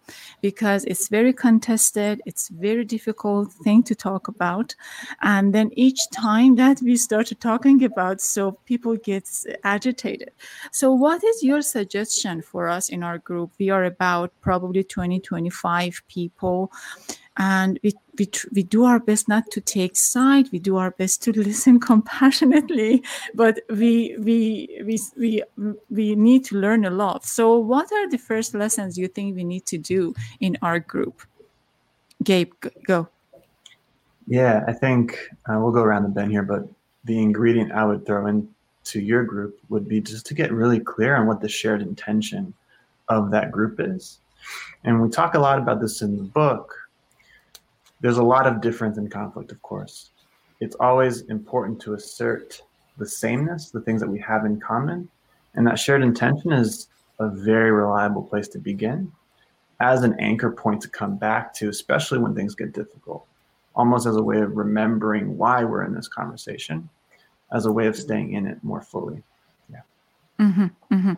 because 0.41 0.85
it's 0.85 1.09
very 1.09 1.33
contested 1.33 2.23
it's 2.27 2.49
very 2.49 2.85
difficult 2.85 3.53
thing 3.65 3.83
to 3.83 3.95
talk 3.95 4.29
about. 4.29 4.75
And 5.23 5.55
then 5.55 5.71
each 5.73 6.01
time 6.13 6.57
that 6.57 6.81
we 6.83 6.97
started 6.97 7.41
talking 7.41 7.85
about 7.85 8.21
so 8.21 8.53
people 8.65 8.97
get 8.97 9.29
agitated. 9.65 10.31
So 10.71 10.93
what 10.93 11.23
is 11.25 11.43
your 11.43 11.63
suggestion 11.63 12.43
for 12.43 12.69
us 12.69 12.89
in 12.89 13.03
our 13.03 13.19
group? 13.19 13.53
We 13.59 13.71
are 13.71 13.85
about 13.85 14.33
probably 14.41 14.85
20 14.85 15.21
25 15.21 16.03
people 16.09 16.73
and 17.37 17.79
we, 17.83 17.93
we, 18.19 18.31
we 18.53 18.63
do 18.63 18.85
our 18.85 19.01
best 19.01 19.29
not 19.29 19.51
to 19.53 19.61
take 19.61 19.97
side. 19.97 20.51
We 20.53 20.59
do 20.59 20.77
our 20.77 20.91
best 20.91 21.23
to 21.25 21.33
listen 21.49 21.81
compassionately. 21.81 23.03
But 23.35 23.61
we, 23.69 24.17
we 24.19 24.83
we 24.85 24.99
we 25.17 25.43
we 25.91 26.15
need 26.15 26.45
to 26.47 26.57
learn 26.57 26.85
a 26.85 26.91
lot. 26.91 27.25
So 27.25 27.59
what 27.59 27.91
are 27.93 28.09
the 28.09 28.19
first 28.19 28.55
lessons 28.55 28.99
you 28.99 29.09
think 29.09 29.37
we 29.37 29.45
need 29.45 29.67
to 29.67 29.79
do 29.79 30.15
in 30.41 30.59
our 30.63 30.79
group? 30.79 31.23
Gabe 32.23 32.53
go. 32.87 33.09
Yeah 34.29 34.65
i 34.69 34.73
think 34.73 35.19
uh, 35.49 35.59
we'll 35.59 35.73
go 35.73 35.83
around 35.83 36.05
the 36.05 36.09
bend 36.09 36.31
here 36.31 36.45
but 36.45 36.69
the 37.05 37.19
ingredient 37.19 37.73
i 37.73 37.85
would 37.85 38.07
throw 38.07 38.27
into 38.27 39.01
your 39.01 39.25
group 39.25 39.59
would 39.69 39.89
be 39.89 40.01
just 40.01 40.27
to 40.27 40.35
get 40.35 40.53
really 40.53 40.79
clear 40.79 41.17
on 41.17 41.27
what 41.27 41.41
the 41.41 41.49
shared 41.49 41.83
intention 41.83 42.55
of 43.09 43.31
that 43.31 43.51
group 43.51 43.77
is. 43.79 44.19
And 44.85 45.01
we 45.01 45.09
talk 45.09 45.35
a 45.35 45.39
lot 45.39 45.59
about 45.59 45.81
this 45.81 46.03
in 46.03 46.17
the 46.17 46.25
book 46.25 46.75
there's 48.03 48.19
a 48.19 48.23
lot 48.23 48.47
of 48.47 48.61
difference 48.61 48.99
in 48.99 49.09
conflict, 49.09 49.53
of 49.53 49.63
course. 49.63 50.11
It's 50.61 50.77
always 50.81 51.23
important 51.23 51.81
to 51.83 51.95
assert 51.95 52.61
the 52.99 53.07
sameness, 53.07 53.71
the 53.71 53.81
things 53.81 54.01
that 54.01 54.11
we 54.11 54.19
have 54.21 54.45
in 54.45 54.61
common. 54.61 55.09
And 55.55 55.67
that 55.67 55.79
shared 55.79 56.03
intention 56.03 56.53
is 56.53 56.89
a 57.21 57.29
very 57.29 57.71
reliable 57.71 58.23
place 58.23 58.49
to 58.49 58.59
begin 58.59 59.11
as 59.81 60.03
an 60.03 60.19
anchor 60.21 60.51
point 60.51 60.81
to 60.83 60.89
come 60.89 61.17
back 61.17 61.55
to, 61.55 61.69
especially 61.69 62.19
when 62.19 62.35
things 62.35 62.55
get 62.55 62.73
difficult, 62.73 63.27
almost 63.75 64.07
as 64.07 64.17
a 64.17 64.23
way 64.23 64.41
of 64.41 64.57
remembering 64.57 65.37
why 65.37 65.65
we're 65.65 65.85
in 65.85 65.95
this 65.95 66.09
conversation, 66.09 66.89
as 67.53 67.67
a 67.67 67.73
way 67.73 67.87
of 67.87 67.97
staying 67.97 68.33
in 68.33 68.47
it 68.47 68.63
more 68.63 68.81
fully. 68.81 69.23
Mm-hmm, 70.43 70.95
mm-hmm. 70.95 71.13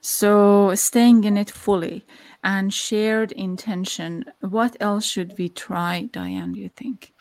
So, 0.00 0.74
staying 0.74 1.24
in 1.24 1.36
it 1.36 1.50
fully 1.50 2.06
and 2.44 2.72
shared 2.72 3.32
intention. 3.32 4.24
What 4.40 4.76
else 4.80 5.04
should 5.04 5.36
we 5.38 5.48
try, 5.48 6.08
Diane, 6.12 6.52
do 6.52 6.60
you 6.60 6.68
think? 6.68 7.12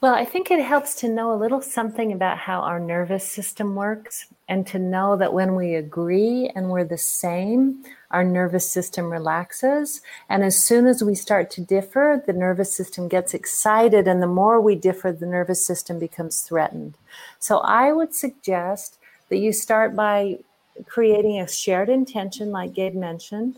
Well, 0.00 0.14
I 0.14 0.24
think 0.24 0.50
it 0.50 0.62
helps 0.62 0.94
to 0.96 1.08
know 1.08 1.32
a 1.32 1.40
little 1.40 1.62
something 1.62 2.12
about 2.12 2.38
how 2.38 2.60
our 2.60 2.78
nervous 2.78 3.26
system 3.26 3.74
works 3.74 4.26
and 4.46 4.66
to 4.66 4.78
know 4.78 5.16
that 5.16 5.32
when 5.32 5.54
we 5.54 5.74
agree 5.74 6.50
and 6.54 6.70
we're 6.70 6.84
the 6.84 6.98
same, 6.98 7.82
our 8.10 8.22
nervous 8.22 8.70
system 8.70 9.10
relaxes. 9.10 10.02
And 10.28 10.44
as 10.44 10.62
soon 10.62 10.86
as 10.86 11.02
we 11.02 11.14
start 11.14 11.50
to 11.52 11.62
differ, 11.62 12.22
the 12.26 12.34
nervous 12.34 12.76
system 12.76 13.08
gets 13.08 13.32
excited. 13.32 14.06
And 14.06 14.22
the 14.22 14.26
more 14.26 14.60
we 14.60 14.74
differ, 14.74 15.12
the 15.12 15.26
nervous 15.26 15.66
system 15.66 15.98
becomes 15.98 16.42
threatened. 16.42 16.98
So 17.38 17.58
I 17.58 17.90
would 17.90 18.14
suggest 18.14 18.95
that 19.28 19.38
you 19.38 19.52
start 19.52 19.96
by 19.96 20.38
creating 20.86 21.40
a 21.40 21.48
shared 21.48 21.88
intention, 21.88 22.50
like 22.50 22.74
Gabe 22.74 22.94
mentioned, 22.94 23.56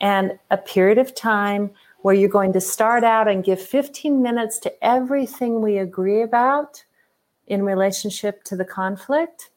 and 0.00 0.38
a 0.50 0.56
period 0.56 0.98
of 0.98 1.14
time 1.14 1.70
where 2.02 2.14
you're 2.14 2.28
going 2.28 2.52
to 2.52 2.60
start 2.60 3.04
out 3.04 3.28
and 3.28 3.44
give 3.44 3.60
15 3.60 4.22
minutes 4.22 4.58
to 4.60 4.84
everything 4.84 5.60
we 5.60 5.78
agree 5.78 6.22
about 6.22 6.84
in 7.46 7.62
relationship 7.62 8.42
to 8.44 8.56
the 8.56 8.64
conflict. 8.64 9.49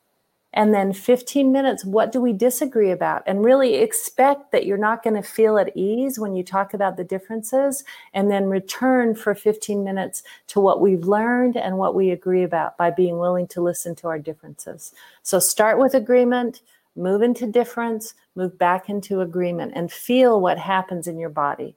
And 0.54 0.74
then 0.74 0.94
15 0.94 1.52
minutes, 1.52 1.84
what 1.84 2.12
do 2.12 2.22
we 2.22 2.32
disagree 2.32 2.92
about? 2.92 3.24
And 3.26 3.44
really 3.44 3.76
expect 3.76 4.52
that 4.52 4.66
you're 4.66 4.78
not 4.78 5.02
going 5.02 5.16
to 5.16 5.28
feel 5.28 5.58
at 5.58 5.76
ease 5.76 6.20
when 6.20 6.36
you 6.36 6.44
talk 6.44 6.74
about 6.74 6.96
the 6.96 7.04
differences, 7.04 7.84
and 8.14 8.30
then 8.30 8.46
return 8.46 9.16
for 9.16 9.34
15 9.34 9.84
minutes 9.84 10.22
to 10.48 10.60
what 10.60 10.80
we've 10.80 11.06
learned 11.06 11.58
and 11.58 11.78
what 11.78 11.96
we 11.96 12.12
agree 12.12 12.44
about 12.44 12.78
by 12.78 12.92
being 12.92 13.18
willing 13.18 13.48
to 13.48 13.62
listen 13.62 13.96
to 13.96 14.08
our 14.08 14.20
differences. 14.20 14.94
So 15.24 15.40
start 15.40 15.80
with 15.80 15.96
agreement, 15.96 16.62
move 16.96 17.24
into 17.24 17.48
difference, 17.48 18.14
move 18.36 18.58
back 18.58 18.90
into 18.90 19.22
agreement, 19.22 19.74
and 19.76 19.92
feel 19.92 20.40
what 20.40 20.60
happens 20.60 21.08
in 21.08 21.18
your 21.18 21.30
body. 21.30 21.76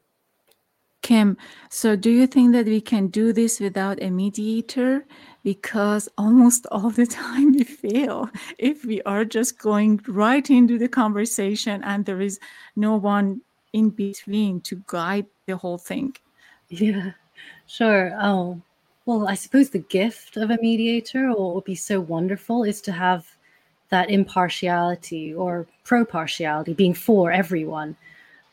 Kim, 1.02 1.36
so 1.70 1.94
do 1.94 2.10
you 2.10 2.26
think 2.26 2.52
that 2.52 2.66
we 2.66 2.80
can 2.80 3.06
do 3.06 3.32
this 3.32 3.60
without 3.60 4.02
a 4.02 4.10
mediator? 4.10 5.06
Because 5.46 6.08
almost 6.18 6.66
all 6.72 6.90
the 6.90 7.06
time 7.24 7.52
we 7.52 7.62
fail 7.62 8.28
if 8.58 8.84
we 8.84 9.00
are 9.02 9.24
just 9.24 9.60
going 9.60 10.00
right 10.08 10.50
into 10.50 10.76
the 10.76 10.88
conversation 10.88 11.84
and 11.84 12.04
there 12.04 12.20
is 12.20 12.40
no 12.74 12.96
one 12.96 13.42
in 13.72 13.90
between 13.90 14.60
to 14.62 14.82
guide 14.88 15.26
the 15.46 15.56
whole 15.56 15.78
thing. 15.78 16.16
Yeah, 16.68 17.12
sure. 17.68 18.12
Oh, 18.20 18.60
well, 19.04 19.28
I 19.28 19.34
suppose 19.34 19.70
the 19.70 19.78
gift 19.78 20.36
of 20.36 20.50
a 20.50 20.58
mediator, 20.60 21.28
or 21.28 21.36
what 21.36 21.54
would 21.54 21.64
be 21.64 21.76
so 21.76 22.00
wonderful, 22.00 22.64
is 22.64 22.80
to 22.80 22.90
have 22.90 23.36
that 23.90 24.10
impartiality 24.10 25.32
or 25.32 25.64
pro 25.84 26.04
partiality 26.04 26.74
being 26.74 26.92
for 26.92 27.30
everyone. 27.30 27.94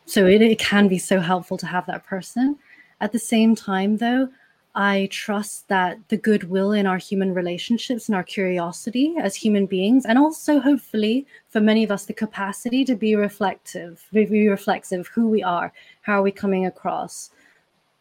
So 0.06 0.28
it, 0.28 0.44
it 0.44 0.60
can 0.60 0.88
be 0.88 1.00
so 1.00 1.20
helpful 1.20 1.58
to 1.58 1.66
have 1.66 1.88
that 1.88 2.06
person. 2.06 2.60
At 3.02 3.14
the 3.14 3.18
same 3.34 3.56
time, 3.56 3.98
though, 3.98 4.30
I 4.76 5.08
trust 5.12 5.68
that 5.68 6.00
the 6.10 6.18
goodwill 6.18 6.72
in 6.72 6.88
our 6.88 6.98
human 6.98 7.34
relationships 7.34 8.08
and 8.08 8.16
our 8.16 8.24
curiosity 8.24 9.14
as 9.20 9.36
human 9.36 9.68
beings, 9.68 10.06
and 10.06 10.18
also 10.18 10.60
hopefully 10.60 11.28
for 11.50 11.62
many 11.62 11.84
of 11.84 11.92
us, 11.92 12.06
the 12.06 12.14
capacity 12.14 12.84
to 12.86 12.96
be 12.96 13.16
reflective, 13.16 14.04
be 14.12 14.48
reflexive 14.48 15.02
of 15.02 15.08
who 15.08 15.28
we 15.28 15.44
are, 15.44 15.72
how 16.02 16.20
are 16.20 16.24
we 16.24 16.32
coming 16.32 16.66
across, 16.66 17.30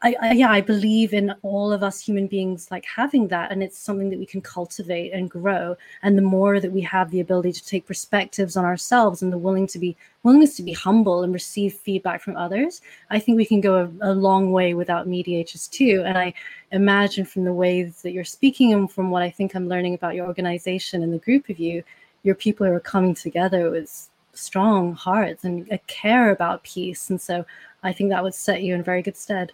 I, 0.04 0.16
I, 0.20 0.32
yeah, 0.32 0.50
I 0.50 0.60
believe 0.60 1.14
in 1.14 1.32
all 1.42 1.72
of 1.72 1.84
us 1.84 2.00
human 2.00 2.26
beings 2.26 2.72
like 2.72 2.84
having 2.84 3.28
that, 3.28 3.52
and 3.52 3.62
it's 3.62 3.78
something 3.78 4.10
that 4.10 4.18
we 4.18 4.26
can 4.26 4.40
cultivate 4.40 5.12
and 5.12 5.30
grow. 5.30 5.76
And 6.02 6.18
the 6.18 6.22
more 6.22 6.58
that 6.58 6.72
we 6.72 6.80
have 6.80 7.10
the 7.10 7.20
ability 7.20 7.52
to 7.52 7.64
take 7.64 7.86
perspectives 7.86 8.56
on 8.56 8.64
ourselves 8.64 9.22
and 9.22 9.32
the 9.32 9.38
willing 9.38 9.68
to 9.68 9.78
be 9.78 9.96
willingness 10.24 10.56
to 10.56 10.64
be 10.64 10.72
humble 10.72 11.22
and 11.22 11.32
receive 11.32 11.74
feedback 11.74 12.20
from 12.20 12.36
others, 12.36 12.82
I 13.10 13.20
think 13.20 13.36
we 13.36 13.46
can 13.46 13.60
go 13.60 13.90
a, 14.00 14.12
a 14.12 14.14
long 14.14 14.50
way 14.50 14.74
without 14.74 15.06
mediators 15.06 15.68
too. 15.68 16.02
And 16.04 16.18
I 16.18 16.34
imagine 16.72 17.24
from 17.24 17.44
the 17.44 17.52
ways 17.52 18.02
that 18.02 18.12
you're 18.12 18.24
speaking 18.24 18.72
and 18.72 18.90
from 18.90 19.10
what 19.10 19.22
I 19.22 19.30
think 19.30 19.54
I'm 19.54 19.68
learning 19.68 19.94
about 19.94 20.16
your 20.16 20.26
organization 20.26 21.04
and 21.04 21.12
the 21.12 21.18
group 21.18 21.48
of 21.48 21.60
you, 21.60 21.84
your 22.24 22.34
people 22.34 22.66
are 22.66 22.80
coming 22.80 23.14
together 23.14 23.70
with 23.70 24.08
strong 24.34 24.94
hearts 24.94 25.44
and 25.44 25.70
a 25.70 25.78
care 25.86 26.30
about 26.30 26.64
peace. 26.64 27.10
And 27.10 27.20
so 27.20 27.44
I 27.82 27.92
think 27.92 28.10
that 28.10 28.22
would 28.22 28.34
set 28.34 28.62
you 28.62 28.74
in 28.74 28.82
very 28.82 29.02
good 29.02 29.16
stead. 29.16 29.52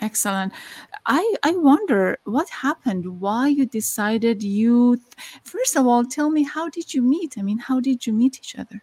Excellent. 0.00 0.52
I 1.06 1.34
I 1.42 1.52
wonder 1.52 2.18
what 2.24 2.48
happened. 2.48 3.20
Why 3.20 3.48
you 3.48 3.66
decided 3.66 4.42
you? 4.42 5.00
First 5.42 5.76
of 5.76 5.86
all, 5.86 6.04
tell 6.04 6.30
me 6.30 6.42
how 6.42 6.68
did 6.68 6.94
you 6.94 7.02
meet? 7.02 7.36
I 7.36 7.42
mean, 7.42 7.58
how 7.58 7.80
did 7.80 8.06
you 8.06 8.12
meet 8.12 8.38
each 8.38 8.56
other? 8.56 8.82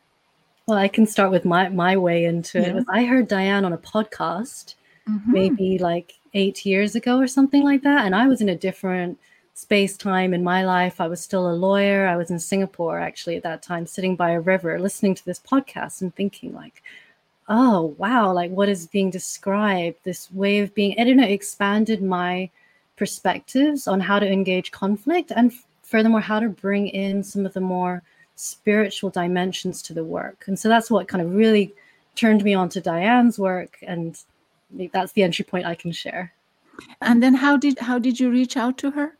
Well, 0.67 0.77
I 0.77 0.87
can 0.87 1.05
start 1.05 1.31
with 1.31 1.45
my 1.45 1.69
my 1.69 1.95
way 1.95 2.25
into 2.25 2.59
yeah. 2.59 2.77
it. 2.77 2.85
I 2.89 3.05
heard 3.05 3.27
Diane 3.27 3.63
on 3.63 3.73
a 3.73 3.77
podcast, 3.77 4.75
mm-hmm. 5.07 5.31
maybe 5.31 5.77
like 5.77 6.15
eight 6.33 6.65
years 6.65 6.95
ago 6.95 7.17
or 7.17 7.27
something 7.27 7.63
like 7.63 7.83
that, 7.83 8.05
and 8.05 8.15
I 8.15 8.27
was 8.27 8.41
in 8.41 8.49
a 8.49 8.57
different 8.57 9.17
space 9.53 9.95
time 9.95 10.33
in 10.33 10.43
my 10.43 10.65
life. 10.65 10.99
I 10.99 11.07
was 11.07 11.21
still 11.21 11.49
a 11.49 11.55
lawyer. 11.55 12.07
I 12.07 12.17
was 12.17 12.29
in 12.29 12.39
Singapore 12.39 12.99
actually 12.99 13.37
at 13.37 13.43
that 13.43 13.63
time, 13.63 13.85
sitting 13.85 14.17
by 14.17 14.31
a 14.31 14.41
river, 14.41 14.79
listening 14.79 15.15
to 15.15 15.25
this 15.25 15.39
podcast 15.39 16.01
and 16.01 16.13
thinking 16.13 16.53
like 16.53 16.83
oh 17.47 17.95
wow 17.97 18.31
like 18.31 18.51
what 18.51 18.69
is 18.69 18.87
being 18.87 19.09
described 19.09 19.97
this 20.03 20.31
way 20.31 20.59
of 20.59 20.73
being 20.73 20.95
i 20.99 21.03
don't 21.03 21.17
know 21.17 21.23
expanded 21.23 22.01
my 22.01 22.49
perspectives 22.95 23.87
on 23.87 23.99
how 23.99 24.17
to 24.17 24.31
engage 24.31 24.71
conflict 24.71 25.31
and 25.35 25.53
furthermore 25.83 26.21
how 26.21 26.39
to 26.39 26.49
bring 26.49 26.87
in 26.87 27.23
some 27.23 27.45
of 27.45 27.53
the 27.53 27.61
more 27.61 28.01
spiritual 28.35 29.09
dimensions 29.09 29.81
to 29.81 29.93
the 29.93 30.03
work 30.03 30.43
and 30.47 30.57
so 30.57 30.67
that's 30.67 30.89
what 30.89 31.07
kind 31.07 31.21
of 31.21 31.33
really 31.33 31.73
turned 32.15 32.43
me 32.43 32.53
on 32.53 32.69
to 32.69 32.81
Diane's 32.81 33.37
work, 33.37 33.77
and 33.83 34.17
that's 34.91 35.11
the 35.11 35.23
entry 35.23 35.45
point 35.45 35.65
I 35.65 35.75
can 35.75 35.91
share. 35.91 36.33
And 37.01 37.21
then 37.21 37.33
how 37.33 37.57
did 37.57 37.79
how 37.79 37.99
did 37.99 38.19
you 38.19 38.31
reach 38.31 38.57
out 38.57 38.77
to 38.79 38.91
her? 38.91 39.17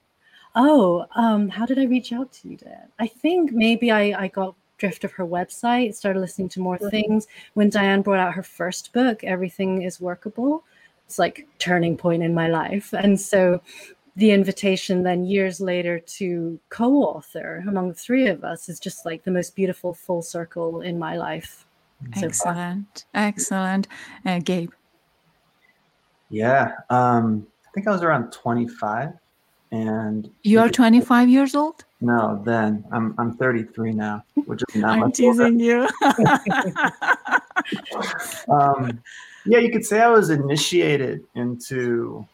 Oh, 0.56 1.06
um, 1.16 1.50
how 1.50 1.66
did 1.66 1.78
I 1.80 1.86
reach 1.86 2.14
out 2.14 2.32
to 2.34 2.50
you, 2.50 2.58
Diane? 2.58 2.90
I 2.98 3.08
think 3.08 3.52
maybe 3.52 3.92
I, 3.92 4.24
I 4.24 4.28
got 4.30 4.56
drift 4.78 5.04
of 5.04 5.12
her 5.14 5.26
website, 5.26 5.96
started 5.96 6.20
listening 6.20 6.50
to 6.50 6.60
more 6.60 6.78
things. 6.78 7.28
When 7.54 7.70
Diane 7.70 8.02
brought 8.02 8.20
out 8.20 8.34
her 8.34 8.44
first 8.44 8.94
book, 8.94 9.24
Everything 9.24 9.82
is 9.82 10.02
Workable, 10.02 10.64
it's 11.06 11.20
like 11.20 11.48
turning 11.60 11.98
point 11.98 12.24
in 12.24 12.34
my 12.34 12.48
life. 12.48 12.94
And 12.94 13.20
so 13.20 13.62
the 14.16 14.32
invitation 14.32 15.04
then 15.04 15.26
years 15.26 15.60
later 15.60 16.00
to 16.00 16.60
co-author 16.70 17.64
among 17.68 17.90
the 17.90 17.94
three 17.94 18.28
of 18.28 18.44
us 18.44 18.70
is 18.70 18.80
just 18.80 19.06
like 19.06 19.24
the 19.24 19.32
most 19.32 19.56
beautiful 19.56 19.94
full 19.94 20.22
circle 20.22 20.82
in 20.82 20.98
my 20.98 21.18
life. 21.18 21.66
Excellent. 22.16 23.06
Excellent. 23.14 23.88
Uh, 24.26 24.40
Gabe. 24.40 24.72
Yeah. 26.30 26.72
Um, 26.90 27.48
I 27.68 27.72
think 27.74 27.88
I 27.88 27.92
was 27.92 28.04
around 28.04 28.32
25 28.32 29.14
and 29.72 30.30
you're 30.44 30.70
25 30.70 31.30
years 31.30 31.56
old? 31.56 31.84
No, 32.02 32.42
then 32.46 32.86
I'm 32.92 33.16
I'm 33.18 33.36
33 33.36 33.94
now, 33.94 34.24
which 34.46 34.62
is 34.70 34.76
not 34.76 34.92
I'm 34.94 35.00
much 35.00 35.16
teasing 35.16 35.60
you. 35.60 35.88
um, 38.50 39.02
yeah, 39.46 39.60
you 39.60 39.72
could 39.72 39.86
say 39.86 40.02
I 40.02 40.10
was 40.10 40.30
initiated 40.30 41.24
into 41.36 42.28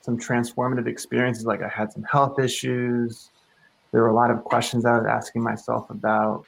some 0.00 0.18
transformative 0.18 0.86
experiences. 0.86 1.46
Like 1.46 1.62
I 1.62 1.68
had 1.68 1.92
some 1.92 2.04
health 2.04 2.38
issues. 2.38 3.30
There 3.92 4.02
were 4.02 4.08
a 4.08 4.14
lot 4.14 4.30
of 4.30 4.44
questions 4.44 4.84
I 4.84 4.96
was 4.96 5.06
asking 5.06 5.42
myself 5.42 5.90
about 5.90 6.46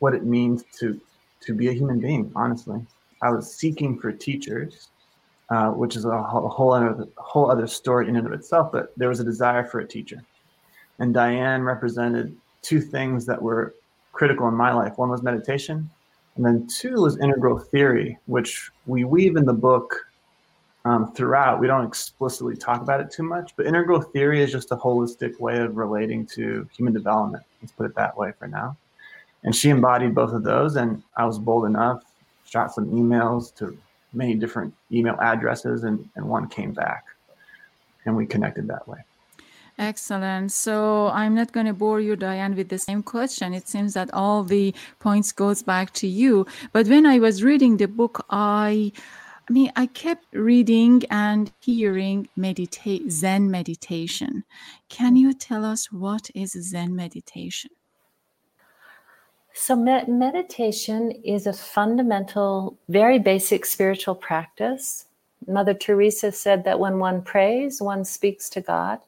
what 0.00 0.14
it 0.14 0.24
means 0.24 0.64
to 0.80 1.00
to 1.40 1.54
be 1.54 1.68
a 1.68 1.72
human 1.72 2.00
being. 2.00 2.32
Honestly, 2.34 2.84
I 3.22 3.30
was 3.30 3.54
seeking 3.54 3.98
for 3.98 4.12
teachers 4.12 4.88
uh, 5.50 5.70
which 5.70 5.96
is 5.96 6.04
a 6.04 6.22
whole, 6.22 6.72
other 6.72 7.06
whole 7.16 7.50
other 7.50 7.66
story 7.66 8.08
in 8.08 8.16
and 8.16 8.26
of 8.26 8.32
itself. 8.32 8.72
But 8.72 8.92
there 8.96 9.08
was 9.08 9.20
a 9.20 9.24
desire 9.24 9.64
for 9.64 9.80
a 9.80 9.86
teacher, 9.86 10.22
and 10.98 11.12
Diane 11.12 11.62
represented 11.62 12.36
two 12.62 12.80
things 12.80 13.26
that 13.26 13.40
were 13.40 13.74
critical 14.12 14.48
in 14.48 14.54
my 14.54 14.72
life. 14.72 14.96
One 14.96 15.10
was 15.10 15.22
meditation, 15.22 15.90
and 16.36 16.44
then 16.44 16.66
two 16.66 16.94
was 17.02 17.18
integral 17.18 17.58
theory, 17.58 18.18
which 18.26 18.70
we 18.86 19.04
weave 19.04 19.36
in 19.36 19.44
the 19.44 19.52
book 19.52 19.94
um, 20.84 21.12
throughout. 21.12 21.60
We 21.60 21.66
don't 21.66 21.86
explicitly 21.86 22.56
talk 22.56 22.80
about 22.80 23.00
it 23.00 23.10
too 23.10 23.22
much, 23.22 23.54
but 23.56 23.66
integral 23.66 24.00
theory 24.00 24.42
is 24.42 24.52
just 24.52 24.72
a 24.72 24.76
holistic 24.76 25.38
way 25.40 25.58
of 25.58 25.76
relating 25.76 26.26
to 26.28 26.68
human 26.76 26.92
development. 26.92 27.44
Let's 27.60 27.72
put 27.72 27.86
it 27.86 27.94
that 27.96 28.16
way 28.16 28.32
for 28.38 28.48
now. 28.48 28.76
And 29.44 29.54
she 29.54 29.70
embodied 29.70 30.14
both 30.14 30.32
of 30.32 30.42
those, 30.42 30.76
and 30.76 31.02
I 31.16 31.26
was 31.26 31.38
bold 31.38 31.66
enough, 31.66 32.02
shot 32.46 32.72
some 32.72 32.86
emails 32.86 33.54
to 33.56 33.76
many 34.14 34.34
different 34.34 34.74
email 34.92 35.16
addresses, 35.20 35.84
and, 35.84 36.08
and 36.16 36.28
one 36.28 36.48
came 36.48 36.72
back. 36.72 37.04
And 38.06 38.16
we 38.16 38.26
connected 38.26 38.68
that 38.68 38.86
way. 38.86 38.98
Excellent. 39.78 40.52
So 40.52 41.08
I'm 41.08 41.34
not 41.34 41.52
going 41.52 41.66
to 41.66 41.72
bore 41.72 42.00
you, 42.00 42.14
Diane, 42.14 42.54
with 42.54 42.68
the 42.68 42.78
same 42.78 43.02
question. 43.02 43.52
It 43.54 43.66
seems 43.66 43.94
that 43.94 44.12
all 44.12 44.44
the 44.44 44.72
points 45.00 45.32
goes 45.32 45.62
back 45.62 45.92
to 45.94 46.06
you. 46.06 46.46
But 46.72 46.86
when 46.86 47.06
I 47.06 47.18
was 47.18 47.42
reading 47.42 47.76
the 47.76 47.88
book, 47.88 48.24
I, 48.30 48.92
I 49.48 49.52
mean, 49.52 49.72
I 49.74 49.86
kept 49.86 50.26
reading 50.32 51.02
and 51.10 51.50
hearing 51.60 52.28
meditate 52.36 53.10
Zen 53.10 53.50
meditation. 53.50 54.44
Can 54.88 55.16
you 55.16 55.34
tell 55.34 55.64
us 55.64 55.90
what 55.90 56.30
is 56.34 56.52
Zen 56.52 56.94
meditation? 56.94 57.72
So, 59.56 59.76
med- 59.76 60.08
meditation 60.08 61.12
is 61.24 61.46
a 61.46 61.52
fundamental, 61.52 62.76
very 62.88 63.20
basic 63.20 63.64
spiritual 63.64 64.16
practice. 64.16 65.06
Mother 65.46 65.74
Teresa 65.74 66.32
said 66.32 66.64
that 66.64 66.80
when 66.80 66.98
one 66.98 67.22
prays, 67.22 67.80
one 67.80 68.04
speaks 68.04 68.50
to 68.50 68.60
God, 68.60 68.98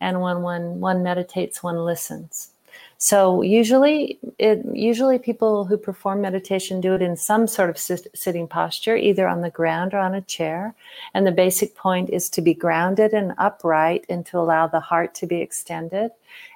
and 0.00 0.20
when 0.20 0.42
one, 0.42 0.80
one 0.80 1.04
meditates, 1.04 1.62
one 1.62 1.84
listens. 1.84 2.50
So 2.98 3.42
usually, 3.42 4.18
it 4.40 4.64
usually 4.72 5.20
people 5.20 5.64
who 5.64 5.76
perform 5.76 6.20
meditation 6.22 6.80
do 6.80 6.94
it 6.94 7.02
in 7.02 7.16
some 7.16 7.46
sort 7.46 7.70
of 7.70 7.78
sit- 7.78 8.08
sitting 8.16 8.48
posture, 8.48 8.96
either 8.96 9.28
on 9.28 9.42
the 9.42 9.50
ground 9.50 9.94
or 9.94 9.98
on 9.98 10.16
a 10.16 10.22
chair. 10.22 10.74
And 11.14 11.24
the 11.24 11.30
basic 11.30 11.76
point 11.76 12.10
is 12.10 12.28
to 12.30 12.42
be 12.42 12.52
grounded 12.52 13.12
and 13.12 13.32
upright, 13.38 14.06
and 14.08 14.26
to 14.26 14.38
allow 14.38 14.66
the 14.66 14.80
heart 14.80 15.14
to 15.16 15.26
be 15.26 15.40
extended, 15.40 16.10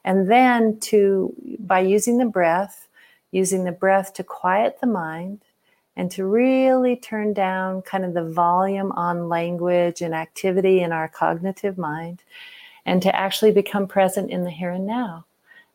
and 0.04 0.28
then 0.28 0.80
to 0.80 1.32
by 1.60 1.78
using 1.78 2.18
the 2.18 2.24
breath 2.24 2.87
using 3.32 3.64
the 3.64 3.72
breath 3.72 4.12
to 4.14 4.24
quiet 4.24 4.78
the 4.80 4.86
mind 4.86 5.40
and 5.96 6.10
to 6.12 6.24
really 6.24 6.96
turn 6.96 7.32
down 7.32 7.82
kind 7.82 8.04
of 8.04 8.14
the 8.14 8.30
volume 8.30 8.92
on 8.92 9.28
language 9.28 10.00
and 10.00 10.14
activity 10.14 10.80
in 10.80 10.92
our 10.92 11.08
cognitive 11.08 11.76
mind 11.76 12.22
and 12.86 13.02
to 13.02 13.14
actually 13.14 13.50
become 13.50 13.86
present 13.86 14.30
in 14.30 14.44
the 14.44 14.50
here 14.50 14.70
and 14.70 14.86
now. 14.86 15.24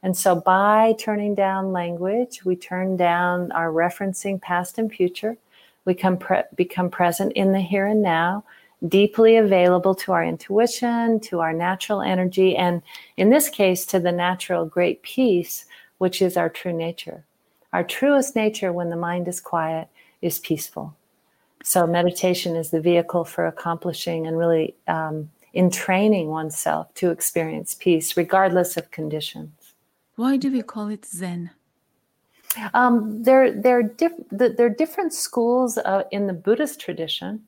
And 0.01 0.15
so 0.15 0.35
by 0.35 0.95
turning 0.97 1.35
down 1.35 1.71
language, 1.71 2.43
we 2.43 2.55
turn 2.55 2.97
down 2.97 3.51
our 3.51 3.71
referencing 3.71 4.41
past 4.41 4.77
and 4.77 4.91
future. 4.91 5.37
We 5.85 5.93
come 5.93 6.17
pre- 6.17 6.43
become 6.55 6.89
present 6.89 7.33
in 7.33 7.51
the 7.51 7.61
here 7.61 7.85
and 7.85 8.01
now, 8.01 8.43
deeply 8.87 9.37
available 9.37 9.95
to 9.95 10.11
our 10.11 10.23
intuition, 10.23 11.19
to 11.21 11.39
our 11.39 11.53
natural 11.53 12.01
energy, 12.01 12.55
and 12.55 12.81
in 13.15 13.29
this 13.29 13.49
case, 13.49 13.85
to 13.87 13.99
the 13.99 14.11
natural 14.11 14.65
great 14.65 15.03
peace, 15.03 15.65
which 15.99 16.21
is 16.21 16.35
our 16.35 16.49
true 16.49 16.73
nature. 16.73 17.23
Our 17.73 17.83
truest 17.83 18.35
nature, 18.35 18.71
when 18.71 18.89
the 18.89 18.95
mind 18.95 19.27
is 19.27 19.41
quiet, 19.41 19.89
is 20.21 20.39
peaceful. 20.39 20.95
So, 21.63 21.87
meditation 21.87 22.55
is 22.55 22.69
the 22.69 22.79
vehicle 22.81 23.25
for 23.25 23.47
accomplishing 23.47 24.27
and 24.27 24.37
really 24.37 24.75
um, 24.87 25.31
entraining 25.53 26.27
oneself 26.27 26.93
to 26.95 27.09
experience 27.09 27.75
peace, 27.79 28.15
regardless 28.15 28.77
of 28.77 28.91
conditions. 28.91 29.73
Why 30.15 30.37
do 30.37 30.51
we 30.51 30.61
call 30.61 30.89
it 30.89 31.05
Zen? 31.05 31.51
Um, 32.73 33.23
there, 33.23 33.51
there, 33.51 33.79
are 33.79 33.83
diff- 33.83 34.29
there 34.29 34.67
are 34.67 34.69
different 34.69 35.13
schools 35.13 35.77
uh, 35.79 36.03
in 36.11 36.27
the 36.27 36.33
Buddhist 36.33 36.79
tradition. 36.79 37.41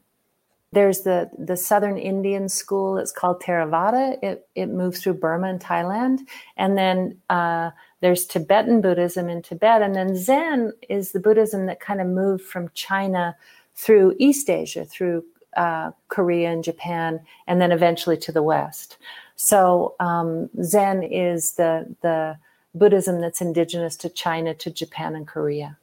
There's 0.72 1.02
the, 1.02 1.30
the 1.38 1.56
Southern 1.56 1.98
Indian 1.98 2.50
school, 2.50 2.98
it's 2.98 3.12
called 3.12 3.42
Theravada. 3.42 4.18
It, 4.22 4.48
it 4.56 4.68
moves 4.68 5.02
through 5.02 5.16
Burma 5.16 5.48
and 5.48 5.60
Thailand. 5.60 6.20
And 6.58 6.78
then 6.78 7.18
uh, 7.30 7.72
there's 8.02 8.26
Tibetan 8.26 8.82
Buddhism 8.82 9.30
in 9.30 9.42
Tibet, 9.42 9.82
and 9.82 9.96
then 9.96 10.16
Zen 10.16 10.74
is 10.90 11.12
the 11.12 11.20
Buddhism 11.20 11.66
that 11.68 11.80
kind 11.80 12.02
of 12.02 12.08
moved 12.08 12.44
from 12.44 12.70
China 12.74 13.36
through 13.74 14.16
East 14.20 14.50
Asia, 14.50 14.86
through 14.86 15.24
uh, 15.56 15.92
Korea 16.10 16.52
and 16.52 16.64
Japan, 16.64 17.22
and 17.48 17.62
then 17.62 17.72
eventually 17.72 18.18
to 18.18 18.32
the 18.32 18.44
West. 18.44 18.98
So 19.38 19.96
um, 20.00 20.50
Zen 20.62 21.04
is 21.04 21.54
the 21.54 21.96
the 22.02 22.38
Buddhism 22.74 23.22
that's 23.22 23.42
indigenous 23.42 23.96
to 23.98 24.10
China, 24.10 24.54
to 24.54 24.70
Japan, 24.70 25.16
and 25.16 25.26
Korea. 25.26 25.78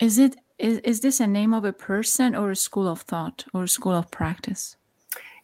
Is 0.00 0.18
it 0.18 0.36
is, 0.58 0.78
is 0.78 1.00
this 1.00 1.20
a 1.20 1.26
name 1.26 1.54
of 1.54 1.64
a 1.64 1.72
person 1.72 2.34
or 2.34 2.50
a 2.50 2.56
school 2.56 2.88
of 2.88 3.02
thought 3.02 3.44
or 3.54 3.64
a 3.64 3.68
school 3.68 3.92
of 3.92 4.10
practice? 4.10 4.76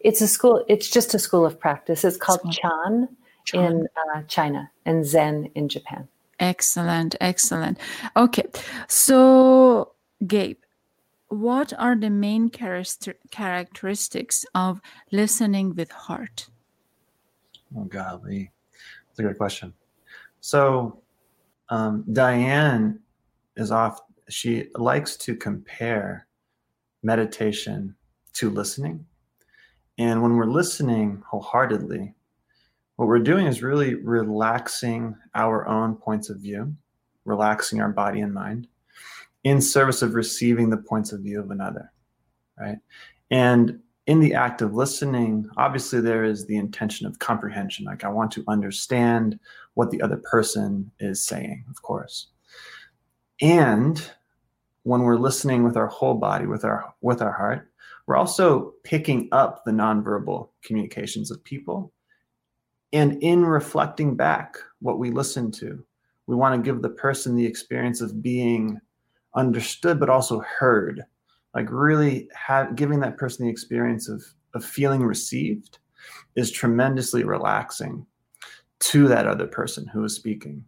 It's 0.00 0.20
a 0.20 0.28
school. 0.28 0.64
It's 0.68 0.90
just 0.90 1.14
a 1.14 1.18
school 1.18 1.46
of 1.46 1.58
practice. 1.58 2.04
It's 2.04 2.16
called 2.16 2.40
Chan, 2.52 3.08
Chan. 3.46 3.64
in 3.64 3.88
uh, 4.14 4.22
China 4.28 4.70
and 4.84 5.06
Zen 5.06 5.50
in 5.54 5.68
Japan. 5.68 6.08
Excellent, 6.40 7.14
excellent. 7.20 7.78
Okay, 8.16 8.44
so 8.88 9.92
Gabe, 10.26 10.58
what 11.28 11.72
are 11.78 11.96
the 11.96 12.10
main 12.10 12.50
characteristics 12.50 14.44
of 14.54 14.80
listening 15.10 15.74
with 15.74 15.90
heart? 15.90 16.48
Oh, 17.76 17.84
golly, 17.84 18.50
that's 19.08 19.20
a 19.20 19.22
good 19.22 19.38
question. 19.38 19.72
So, 20.40 21.00
um, 21.70 22.04
Diane 22.12 23.00
is 23.56 23.70
off. 23.70 24.00
She 24.28 24.68
likes 24.74 25.16
to 25.18 25.36
compare 25.36 26.26
meditation 27.02 27.94
to 28.34 28.50
listening. 28.50 29.06
And 29.98 30.22
when 30.22 30.36
we're 30.36 30.46
listening 30.46 31.22
wholeheartedly, 31.26 32.14
what 32.96 33.08
we're 33.08 33.18
doing 33.18 33.46
is 33.46 33.62
really 33.62 33.94
relaxing 33.94 35.16
our 35.34 35.66
own 35.66 35.96
points 35.96 36.30
of 36.30 36.38
view, 36.38 36.74
relaxing 37.24 37.80
our 37.80 37.90
body 37.90 38.20
and 38.20 38.32
mind 38.32 38.68
in 39.44 39.60
service 39.60 40.00
of 40.02 40.14
receiving 40.14 40.70
the 40.70 40.76
points 40.76 41.12
of 41.12 41.20
view 41.20 41.40
of 41.40 41.50
another, 41.50 41.92
right? 42.58 42.78
And 43.30 43.80
in 44.06 44.20
the 44.20 44.34
act 44.34 44.62
of 44.62 44.74
listening, 44.74 45.48
obviously 45.56 46.00
there 46.00 46.24
is 46.24 46.46
the 46.46 46.56
intention 46.56 47.06
of 47.06 47.18
comprehension. 47.18 47.84
Like 47.84 48.04
I 48.04 48.08
want 48.08 48.30
to 48.32 48.44
understand 48.48 49.38
what 49.74 49.90
the 49.90 50.02
other 50.02 50.16
person 50.16 50.90
is 51.00 51.24
saying, 51.24 51.64
of 51.70 51.82
course. 51.82 52.28
And 53.40 54.10
when 54.84 55.02
we're 55.02 55.16
listening 55.16 55.64
with 55.64 55.76
our 55.76 55.86
whole 55.86 56.14
body, 56.14 56.46
with 56.46 56.64
our 56.64 56.94
with 57.00 57.22
our 57.22 57.32
heart, 57.32 57.70
we're 58.06 58.16
also 58.16 58.74
picking 58.84 59.28
up 59.32 59.64
the 59.64 59.72
nonverbal 59.72 60.50
communications 60.62 61.30
of 61.30 61.42
people. 61.42 61.92
And 62.92 63.20
in 63.22 63.44
reflecting 63.44 64.14
back 64.14 64.56
what 64.80 64.98
we 64.98 65.10
listen 65.10 65.50
to, 65.52 65.84
we 66.26 66.36
want 66.36 66.54
to 66.54 66.70
give 66.70 66.80
the 66.80 66.90
person 66.90 67.34
the 67.34 67.46
experience 67.46 68.00
of 68.00 68.22
being 68.22 68.80
understood, 69.34 69.98
but 69.98 70.10
also 70.10 70.40
heard. 70.40 71.02
Like 71.54 71.68
really 71.70 72.28
have 72.34 72.76
giving 72.76 73.00
that 73.00 73.16
person 73.16 73.46
the 73.46 73.50
experience 73.50 74.08
of 74.08 74.24
of 74.54 74.64
feeling 74.64 75.02
received 75.02 75.78
is 76.36 76.50
tremendously 76.50 77.24
relaxing 77.24 78.06
to 78.78 79.08
that 79.08 79.26
other 79.26 79.46
person 79.46 79.86
who 79.86 80.04
is 80.04 80.14
speaking 80.14 80.64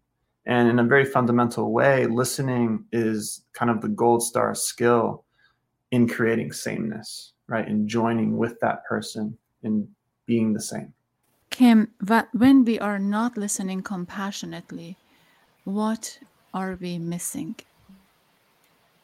and 0.46 0.68
in 0.68 0.78
a 0.78 0.84
very 0.84 1.04
fundamental 1.04 1.72
way 1.72 2.06
listening 2.06 2.84
is 2.92 3.42
kind 3.52 3.70
of 3.70 3.80
the 3.80 3.88
gold 3.88 4.22
star 4.22 4.54
skill 4.54 5.24
in 5.90 6.08
creating 6.08 6.52
sameness 6.52 7.32
right 7.46 7.68
in 7.68 7.88
joining 7.88 8.36
with 8.36 8.58
that 8.60 8.84
person 8.84 9.36
in 9.62 9.88
being 10.26 10.52
the 10.52 10.60
same 10.60 10.92
kim 11.50 11.88
when 12.32 12.64
we 12.64 12.78
are 12.78 12.98
not 12.98 13.36
listening 13.36 13.82
compassionately 13.82 14.96
what 15.64 16.18
are 16.54 16.76
we 16.80 16.98
missing 16.98 17.54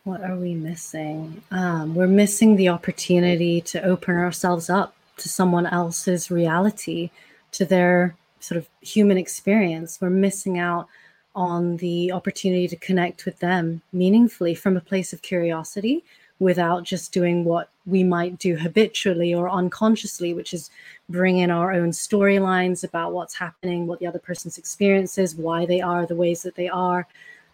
what 0.05 0.22
are 0.22 0.37
we 0.37 0.55
missing? 0.55 1.42
Um, 1.52 1.94
we're 1.94 2.09
missing 2.09 2.57
the 2.57 2.70
opportunity 2.70 3.61
to 3.61 3.83
open 3.85 4.16
ourselves 4.16 4.68
up 4.68 4.96
to 5.18 5.28
someone 5.28 5.66
else's 5.66 6.31
reality, 6.31 7.11
to 7.52 7.64
their 7.64 8.16
sort 8.40 8.59
of 8.59 8.68
human 8.81 9.16
experience. 9.16 10.00
We're 10.00 10.11
missing 10.11 10.59
out 10.59 10.88
on 11.35 11.77
the 11.79 12.12
opportunity 12.12 12.68
to 12.68 12.77
connect 12.77 13.25
with 13.25 13.38
them 13.38 13.83
meaningfully 13.92 14.55
from 14.55 14.77
a 14.77 14.81
place 14.81 15.12
of 15.12 15.23
curiosity 15.23 16.05
without 16.38 16.83
just 16.83 17.12
doing 17.12 17.45
what 17.45 17.71
we 17.87 18.03
might 18.03 18.38
do 18.38 18.57
habitually 18.57 19.33
or 19.33 19.49
unconsciously, 19.49 20.35
which 20.35 20.53
is 20.53 20.71
bring 21.09 21.38
in 21.38 21.51
our 21.51 21.73
own 21.73 21.90
storylines 21.90 22.83
about 22.83 23.12
what's 23.12 23.35
happening, 23.35 23.87
what 23.87 24.01
the 24.01 24.07
other 24.07 24.18
person's 24.18 24.59
experience 24.59 25.18
is, 25.18 25.37
why 25.37 25.64
they 25.64 25.81
are 25.81 26.05
the 26.05 26.16
ways 26.16 26.42
that 26.42 26.57
they 26.57 26.68
are. 26.68 27.07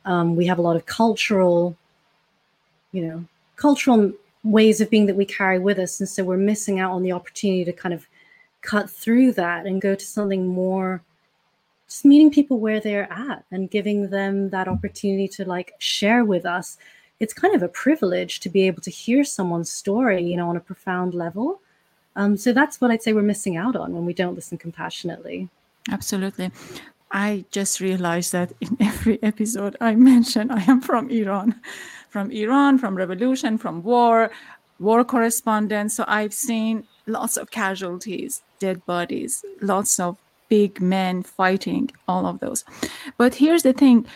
Um, 0.04 0.36
we 0.36 0.46
have 0.46 0.58
a 0.58 0.62
lot 0.62 0.76
of 0.76 0.86
cultural 0.86 1.76
you 2.92 3.02
know 3.02 3.24
cultural 3.56 4.12
ways 4.44 4.80
of 4.80 4.90
being 4.90 5.06
that 5.06 5.16
we 5.16 5.24
carry 5.24 5.58
with 5.58 5.78
us 5.78 6.00
and 6.00 6.08
so 6.08 6.24
we're 6.24 6.36
missing 6.36 6.80
out 6.80 6.92
on 6.92 7.02
the 7.02 7.12
opportunity 7.12 7.64
to 7.64 7.72
kind 7.72 7.92
of 7.92 8.06
cut 8.62 8.88
through 8.88 9.32
that 9.32 9.66
and 9.66 9.80
go 9.82 9.94
to 9.94 10.04
something 10.04 10.46
more 10.46 11.02
just 11.88 12.04
meeting 12.04 12.30
people 12.30 12.58
where 12.58 12.80
they're 12.80 13.10
at 13.12 13.44
and 13.50 13.70
giving 13.70 14.10
them 14.10 14.50
that 14.50 14.68
opportunity 14.68 15.28
to 15.28 15.44
like 15.44 15.72
share 15.78 16.24
with 16.24 16.44
us 16.44 16.76
it's 17.20 17.34
kind 17.34 17.54
of 17.54 17.62
a 17.62 17.68
privilege 17.68 18.38
to 18.40 18.48
be 18.48 18.62
able 18.66 18.80
to 18.82 18.90
hear 18.90 19.24
someone's 19.24 19.70
story 19.70 20.22
you 20.22 20.36
know 20.36 20.48
on 20.48 20.56
a 20.56 20.60
profound 20.60 21.14
level. 21.14 21.60
Um, 22.16 22.36
so 22.36 22.52
that's 22.52 22.80
what 22.80 22.90
i'd 22.90 23.02
say 23.02 23.12
we're 23.12 23.22
missing 23.22 23.56
out 23.56 23.76
on 23.76 23.92
when 23.92 24.04
we 24.04 24.14
don't 24.14 24.34
listen 24.34 24.58
compassionately. 24.58 25.48
Absolutely. 25.90 26.50
I 27.10 27.44
just 27.50 27.80
realized 27.80 28.32
that 28.32 28.52
in 28.60 28.76
every 28.80 29.22
episode 29.22 29.76
i 29.80 29.94
mention 29.94 30.50
i 30.50 30.62
am 30.64 30.80
from 30.80 31.10
iran. 31.10 31.54
From 32.08 32.30
Iran, 32.30 32.78
from 32.78 32.96
revolution, 32.96 33.58
from 33.58 33.82
war, 33.82 34.30
war 34.78 35.04
correspondence. 35.04 35.94
So 35.94 36.04
I've 36.08 36.32
seen 36.32 36.84
lots 37.06 37.36
of 37.36 37.50
casualties, 37.50 38.42
dead 38.58 38.84
bodies, 38.86 39.44
lots 39.60 40.00
of 40.00 40.16
big 40.48 40.80
men 40.80 41.22
fighting, 41.22 41.90
all 42.06 42.26
of 42.26 42.40
those. 42.40 42.64
But 43.16 43.34
here's 43.36 43.62
the 43.62 43.72
thing. 43.72 44.06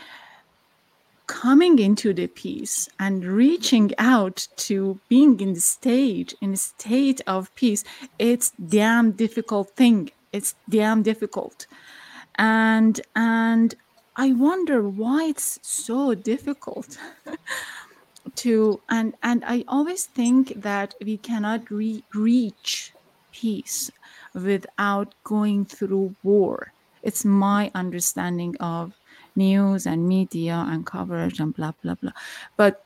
Coming 1.27 1.79
into 1.79 2.13
the 2.13 2.27
peace 2.27 2.89
and 2.99 3.25
reaching 3.25 3.93
out 3.99 4.49
to 4.57 5.01
being 5.09 5.41
in 5.41 5.55
the 5.55 5.61
stage 5.61 6.35
in 6.41 6.53
a 6.53 6.57
state 6.57 7.21
of 7.27 7.55
peace 7.55 7.85
it's 8.19 8.51
damn 8.51 9.13
difficult 9.13 9.71
thing. 9.71 10.11
It's 10.33 10.55
damn 10.69 11.03
difficult. 11.03 11.67
And 12.37 13.01
and 13.15 13.75
i 14.17 14.33
wonder 14.33 14.83
why 14.83 15.25
it's 15.25 15.59
so 15.63 16.15
difficult 16.15 16.99
to 18.35 18.81
and 18.89 19.15
and 19.23 19.43
i 19.47 19.65
always 19.69 20.05
think 20.07 20.53
that 20.61 20.95
we 21.05 21.17
cannot 21.17 21.71
re- 21.71 22.05
reach 22.15 22.93
peace 23.33 23.91
without 24.35 25.15
going 25.25 25.65
through 25.65 26.15
war. 26.23 26.73
It's 27.03 27.25
my 27.25 27.71
understanding 27.75 28.57
of 28.61 28.95
news 29.35 29.87
and 29.87 30.07
media 30.07 30.65
and 30.69 30.87
coverage 30.87 31.41
and 31.41 31.55
blah 31.55 31.73
blah 31.83 31.95
blah. 31.95 32.13
But 32.57 32.85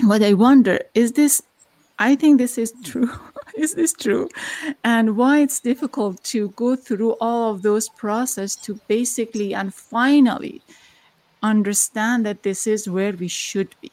what 0.00 0.22
i 0.22 0.32
wonder 0.32 0.80
is 0.94 1.12
this 1.12 1.42
i 1.98 2.16
think 2.16 2.38
this 2.38 2.56
is 2.56 2.72
true 2.82 3.10
is 3.56 3.74
this 3.74 3.92
true 3.92 4.28
and 4.82 5.16
why 5.16 5.38
it's 5.38 5.60
difficult 5.60 6.22
to 6.24 6.48
go 6.50 6.74
through 6.74 7.12
all 7.20 7.52
of 7.52 7.62
those 7.62 7.88
process 7.90 8.56
to 8.56 8.80
basically 8.88 9.54
and 9.54 9.72
finally 9.74 10.62
understand 11.42 12.24
that 12.24 12.42
this 12.42 12.66
is 12.66 12.88
where 12.88 13.12
we 13.12 13.28
should 13.28 13.74
be. 13.80 13.90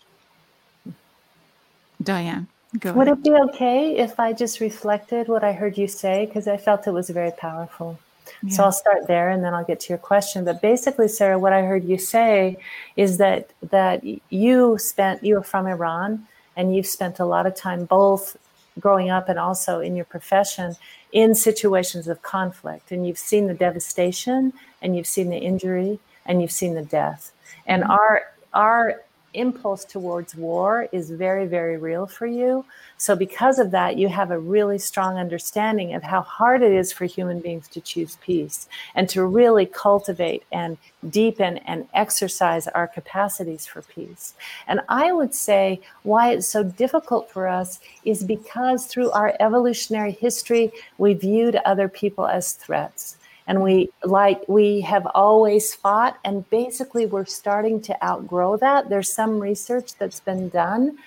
Diane, 2.01 2.47
go 2.77 2.93
Would 2.93 3.07
ahead. 3.07 3.19
it 3.19 3.23
be 3.23 3.31
okay 3.31 3.97
if 3.97 4.19
I 4.19 4.33
just 4.33 4.59
reflected 4.59 5.27
what 5.27 5.43
I 5.43 5.53
heard 5.53 5.77
you 5.77 5.87
say? 5.87 6.25
Because 6.25 6.47
I 6.47 6.57
felt 6.57 6.87
it 6.87 6.91
was 6.91 7.09
very 7.09 7.31
powerful. 7.31 7.99
Yeah. 8.43 8.53
So 8.53 8.63
I'll 8.65 8.71
start 8.71 9.07
there 9.07 9.29
and 9.29 9.43
then 9.43 9.53
I'll 9.53 9.65
get 9.65 9.79
to 9.81 9.89
your 9.89 9.97
question. 9.97 10.45
But 10.45 10.61
basically, 10.61 11.07
Sarah, 11.07 11.39
what 11.39 11.53
I 11.53 11.63
heard 11.63 11.83
you 11.83 11.97
say 11.97 12.57
is 12.95 13.17
that 13.17 13.49
that 13.71 14.03
you 14.29 14.77
spent 14.77 15.23
you 15.23 15.35
were 15.35 15.43
from 15.43 15.67
Iran 15.67 16.27
and 16.55 16.75
you've 16.75 16.87
spent 16.87 17.19
a 17.19 17.25
lot 17.25 17.45
of 17.45 17.55
time 17.55 17.85
both 17.85 18.37
growing 18.79 19.09
up 19.09 19.29
and 19.29 19.39
also 19.39 19.79
in 19.79 19.95
your 19.95 20.05
profession 20.05 20.75
in 21.11 21.33
situations 21.35 22.07
of 22.07 22.21
conflict 22.21 22.91
and 22.91 23.05
you've 23.05 23.17
seen 23.17 23.47
the 23.47 23.53
devastation 23.53 24.53
and 24.81 24.95
you've 24.95 25.07
seen 25.07 25.29
the 25.29 25.37
injury 25.37 25.99
and 26.25 26.41
you've 26.41 26.51
seen 26.51 26.75
the 26.75 26.83
death. 26.83 27.31
And 27.65 27.83
mm-hmm. 27.83 27.91
our 27.91 28.23
our 28.53 29.01
impulse 29.33 29.85
towards 29.85 30.35
war 30.35 30.87
is 30.91 31.11
very, 31.11 31.45
very 31.45 31.77
real 31.77 32.07
for 32.07 32.25
you. 32.25 32.65
So, 32.97 33.15
because 33.15 33.59
of 33.59 33.71
that, 33.71 33.97
you 33.97 34.09
have 34.09 34.31
a 34.31 34.39
really 34.39 34.77
strong 34.77 35.17
understanding 35.17 35.93
of 35.93 36.03
how 36.03 36.21
hard 36.21 36.61
it 36.61 36.71
is 36.71 36.91
for 36.91 37.05
human 37.05 37.39
beings 37.39 37.67
to 37.69 37.81
choose 37.81 38.17
peace 38.21 38.67
and 38.95 39.07
to 39.09 39.25
really 39.25 39.65
cultivate 39.65 40.43
and 40.51 40.77
deepen 41.09 41.57
and 41.59 41.87
exercise 41.93 42.67
our 42.67 42.87
capacities 42.87 43.65
for 43.65 43.81
peace. 43.83 44.33
And 44.67 44.81
I 44.89 45.11
would 45.11 45.33
say 45.33 45.79
why 46.03 46.31
it's 46.31 46.47
so 46.47 46.63
difficult 46.63 47.31
for 47.31 47.47
us 47.47 47.79
is 48.03 48.23
because 48.23 48.85
through 48.85 49.11
our 49.11 49.35
evolutionary 49.39 50.11
history, 50.11 50.71
we 50.97 51.13
viewed 51.13 51.55
other 51.57 51.87
people 51.87 52.27
as 52.27 52.53
threats 52.53 53.17
and 53.49 53.63
we 53.63 53.89
like 54.03 54.47
we 54.47 54.81
have 54.81 55.07
always 55.15 55.73
fought 55.73 56.19
and 56.23 56.47
basically 56.51 57.07
we're 57.07 57.25
starting 57.25 57.81
to 57.81 58.05
outgrow 58.05 58.55
that. 58.57 58.89
There's 58.89 59.11
some 59.11 59.39
research 59.39 59.95
that's 59.95 60.19
been 60.19 60.49
done 60.49 60.99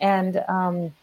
and 0.00 0.44
um, 0.48 0.94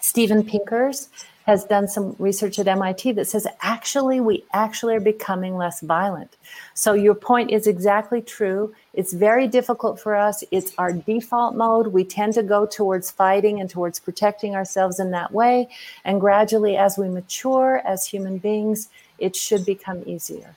steven 0.00 0.44
pinkers 0.44 1.08
has 1.46 1.64
done 1.64 1.88
some 1.88 2.14
research 2.20 2.58
at 2.60 2.66
mit 2.66 3.16
that 3.16 3.26
says 3.26 3.48
actually 3.62 4.20
we 4.20 4.44
actually 4.52 4.94
are 4.94 5.00
becoming 5.00 5.56
less 5.56 5.80
violent. 5.80 6.36
So 6.72 6.92
your 6.92 7.16
point 7.16 7.50
is 7.50 7.66
exactly 7.66 8.22
true. 8.22 8.72
It's 8.94 9.14
very 9.14 9.48
difficult 9.48 9.98
for 9.98 10.14
us. 10.14 10.44
It's 10.52 10.72
our 10.78 10.92
default 10.92 11.56
mode. 11.56 11.88
We 11.88 12.04
tend 12.04 12.34
to 12.34 12.44
go 12.44 12.64
towards 12.64 13.10
fighting 13.10 13.60
and 13.60 13.68
towards 13.68 13.98
protecting 13.98 14.54
ourselves 14.54 15.00
in 15.00 15.10
that 15.12 15.32
way. 15.32 15.68
And 16.04 16.20
gradually 16.20 16.76
as 16.76 16.96
we 16.96 17.08
mature 17.08 17.82
as 17.84 18.06
human 18.06 18.38
beings 18.38 18.88
it 19.18 19.36
should 19.36 19.64
become 19.64 20.02
easier 20.06 20.54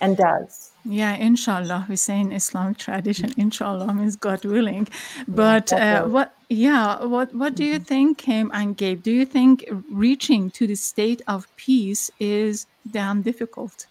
and 0.00 0.16
does. 0.16 0.70
Yeah, 0.84 1.14
inshallah, 1.14 1.86
we 1.88 1.96
say 1.96 2.20
in 2.20 2.32
Islamic 2.32 2.78
tradition, 2.78 3.32
inshallah 3.36 3.92
means 3.92 4.14
God 4.16 4.44
willing. 4.44 4.86
But 5.26 5.72
yeah, 5.72 6.02
uh, 6.02 6.08
what, 6.08 6.34
yeah, 6.48 7.04
what, 7.04 7.34
what 7.34 7.54
do 7.56 7.64
you 7.64 7.78
think, 7.78 8.18
Kim 8.18 8.50
and 8.54 8.76
Gabe? 8.76 9.02
Do 9.02 9.10
you 9.10 9.26
think 9.26 9.64
reaching 9.90 10.50
to 10.52 10.66
the 10.66 10.76
state 10.76 11.22
of 11.26 11.48
peace 11.56 12.10
is 12.20 12.66
damn 12.88 13.22
difficult? 13.22 13.86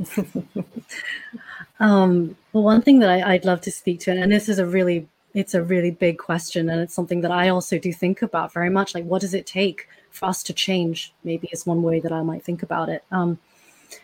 um, 1.78 2.36
well, 2.52 2.64
one 2.64 2.82
thing 2.82 2.98
that 2.98 3.10
I, 3.10 3.34
I'd 3.34 3.44
love 3.44 3.60
to 3.62 3.70
speak 3.70 4.00
to, 4.00 4.10
and 4.10 4.32
this 4.32 4.48
is 4.48 4.58
a 4.58 4.66
really, 4.66 5.06
it's 5.34 5.54
a 5.54 5.62
really 5.62 5.92
big 5.92 6.18
question, 6.18 6.68
and 6.68 6.80
it's 6.80 6.94
something 6.94 7.20
that 7.20 7.30
I 7.30 7.48
also 7.48 7.78
do 7.78 7.92
think 7.92 8.22
about 8.22 8.52
very 8.52 8.70
much. 8.70 8.92
Like, 8.94 9.04
what 9.04 9.20
does 9.20 9.34
it 9.34 9.46
take 9.46 9.88
for 10.14 10.26
us 10.26 10.42
to 10.44 10.52
change? 10.52 11.12
Maybe 11.24 11.48
is 11.52 11.66
one 11.66 11.82
way 11.82 12.00
that 12.00 12.12
I 12.12 12.22
might 12.22 12.44
think 12.44 12.62
about 12.62 12.88
it. 12.88 13.04
Um, 13.10 13.38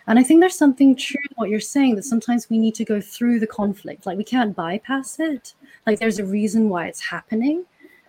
and 0.07 0.19
I 0.19 0.23
think 0.23 0.41
there's 0.41 0.59
something 0.59 0.95
true 0.95 1.23
in 1.23 1.35
what 1.37 1.49
you're 1.49 1.61
saying 1.61 1.97
that 1.97 2.05
sometimes 2.05 2.51
we 2.51 2.59
need 2.59 2.75
to 2.77 2.85
go 2.85 3.01
through 3.01 3.41
the 3.41 3.47
conflict. 3.47 4.07
Like 4.07 4.19
we 4.19 4.25
can't 4.25 4.55
bypass 4.55 5.19
it. 5.19 5.55
Like 5.87 5.99
there's 5.99 6.19
a 6.19 6.25
reason 6.25 6.69
why 6.69 6.87
it's 6.87 7.01
happening. 7.01 7.65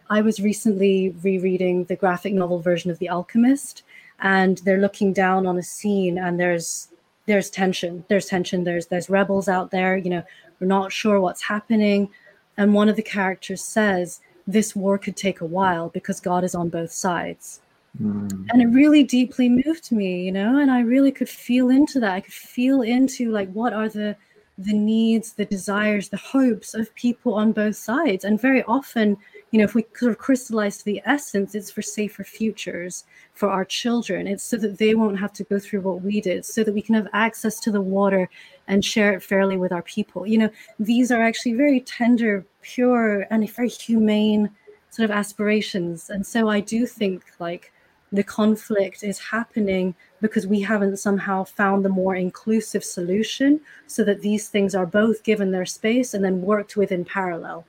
I 0.09 0.21
was 0.21 0.41
recently 0.41 1.15
rereading 1.23 1.85
the 1.85 1.95
graphic 1.95 2.33
novel 2.33 2.59
version 2.59 2.91
of 2.91 2.99
The 2.99 3.09
Alchemist, 3.09 3.83
and 4.19 4.57
they're 4.59 4.81
looking 4.81 5.13
down 5.13 5.47
on 5.47 5.57
a 5.57 5.63
scene 5.63 6.17
and 6.17 6.39
there's 6.39 6.89
there's 7.27 7.49
tension. 7.49 8.03
There's 8.09 8.25
tension. 8.25 8.63
There's 8.63 8.87
there's 8.87 9.09
rebels 9.09 9.47
out 9.47 9.71
there, 9.71 9.95
you 9.95 10.09
know, 10.09 10.23
we're 10.59 10.67
not 10.67 10.91
sure 10.91 11.19
what's 11.19 11.41
happening. 11.43 12.09
And 12.57 12.73
one 12.73 12.89
of 12.89 12.95
the 12.95 13.01
characters 13.01 13.63
says, 13.63 14.21
This 14.45 14.75
war 14.75 14.97
could 14.97 15.17
take 15.17 15.41
a 15.41 15.45
while 15.45 15.89
because 15.89 16.19
God 16.19 16.43
is 16.43 16.55
on 16.55 16.69
both 16.69 16.91
sides. 16.91 17.61
Mm. 17.99 18.47
And 18.51 18.61
it 18.61 18.67
really 18.67 19.03
deeply 19.03 19.49
moved 19.49 19.91
me, 19.91 20.23
you 20.23 20.31
know, 20.31 20.59
and 20.59 20.71
I 20.71 20.81
really 20.81 21.11
could 21.11 21.29
feel 21.29 21.69
into 21.69 21.99
that. 21.99 22.13
I 22.13 22.21
could 22.21 22.33
feel 22.33 22.81
into 22.81 23.31
like 23.31 23.51
what 23.51 23.73
are 23.73 23.89
the 23.89 24.15
the 24.57 24.73
needs, 24.73 25.33
the 25.33 25.45
desires, 25.45 26.09
the 26.09 26.17
hopes 26.17 26.73
of 26.73 26.93
people 26.95 27.33
on 27.33 27.51
both 27.51 27.75
sides. 27.75 28.23
And 28.23 28.39
very 28.39 28.63
often, 28.63 29.17
you 29.49 29.57
know, 29.57 29.63
if 29.63 29.73
we 29.73 29.85
sort 29.95 30.11
of 30.11 30.17
crystallize 30.17 30.83
the 30.83 31.01
essence, 31.05 31.55
it's 31.55 31.71
for 31.71 31.81
safer 31.81 32.23
futures 32.23 33.05
for 33.33 33.49
our 33.49 33.65
children. 33.65 34.27
It's 34.27 34.43
so 34.43 34.57
that 34.57 34.77
they 34.77 34.93
won't 34.93 35.19
have 35.19 35.33
to 35.33 35.43
go 35.45 35.57
through 35.57 35.81
what 35.81 36.01
we 36.01 36.21
did, 36.21 36.45
so 36.45 36.63
that 36.63 36.73
we 36.73 36.81
can 36.81 36.95
have 36.95 37.07
access 37.13 37.59
to 37.61 37.71
the 37.71 37.81
water 37.81 38.29
and 38.67 38.85
share 38.85 39.13
it 39.13 39.23
fairly 39.23 39.57
with 39.57 39.71
our 39.71 39.81
people. 39.81 40.27
You 40.27 40.37
know, 40.37 40.49
these 40.79 41.11
are 41.11 41.21
actually 41.21 41.53
very 41.53 41.81
tender, 41.81 42.45
pure, 42.61 43.27
and 43.31 43.49
very 43.49 43.69
humane 43.69 44.49
sort 44.89 45.09
of 45.09 45.15
aspirations. 45.15 46.09
And 46.09 46.27
so 46.27 46.49
I 46.49 46.59
do 46.59 46.85
think 46.85 47.23
like 47.39 47.71
the 48.11 48.23
conflict 48.23 49.03
is 49.03 49.19
happening 49.19 49.95
because 50.19 50.45
we 50.45 50.61
haven't 50.61 50.97
somehow 50.97 51.43
found 51.43 51.85
the 51.85 51.89
more 51.89 52.15
inclusive 52.15 52.83
solution 52.83 53.61
so 53.87 54.03
that 54.03 54.21
these 54.21 54.49
things 54.49 54.75
are 54.75 54.85
both 54.85 55.23
given 55.23 55.51
their 55.51 55.65
space 55.65 56.13
and 56.13 56.23
then 56.23 56.41
worked 56.41 56.75
with 56.75 56.91
in 56.91 57.05
parallel. 57.05 57.65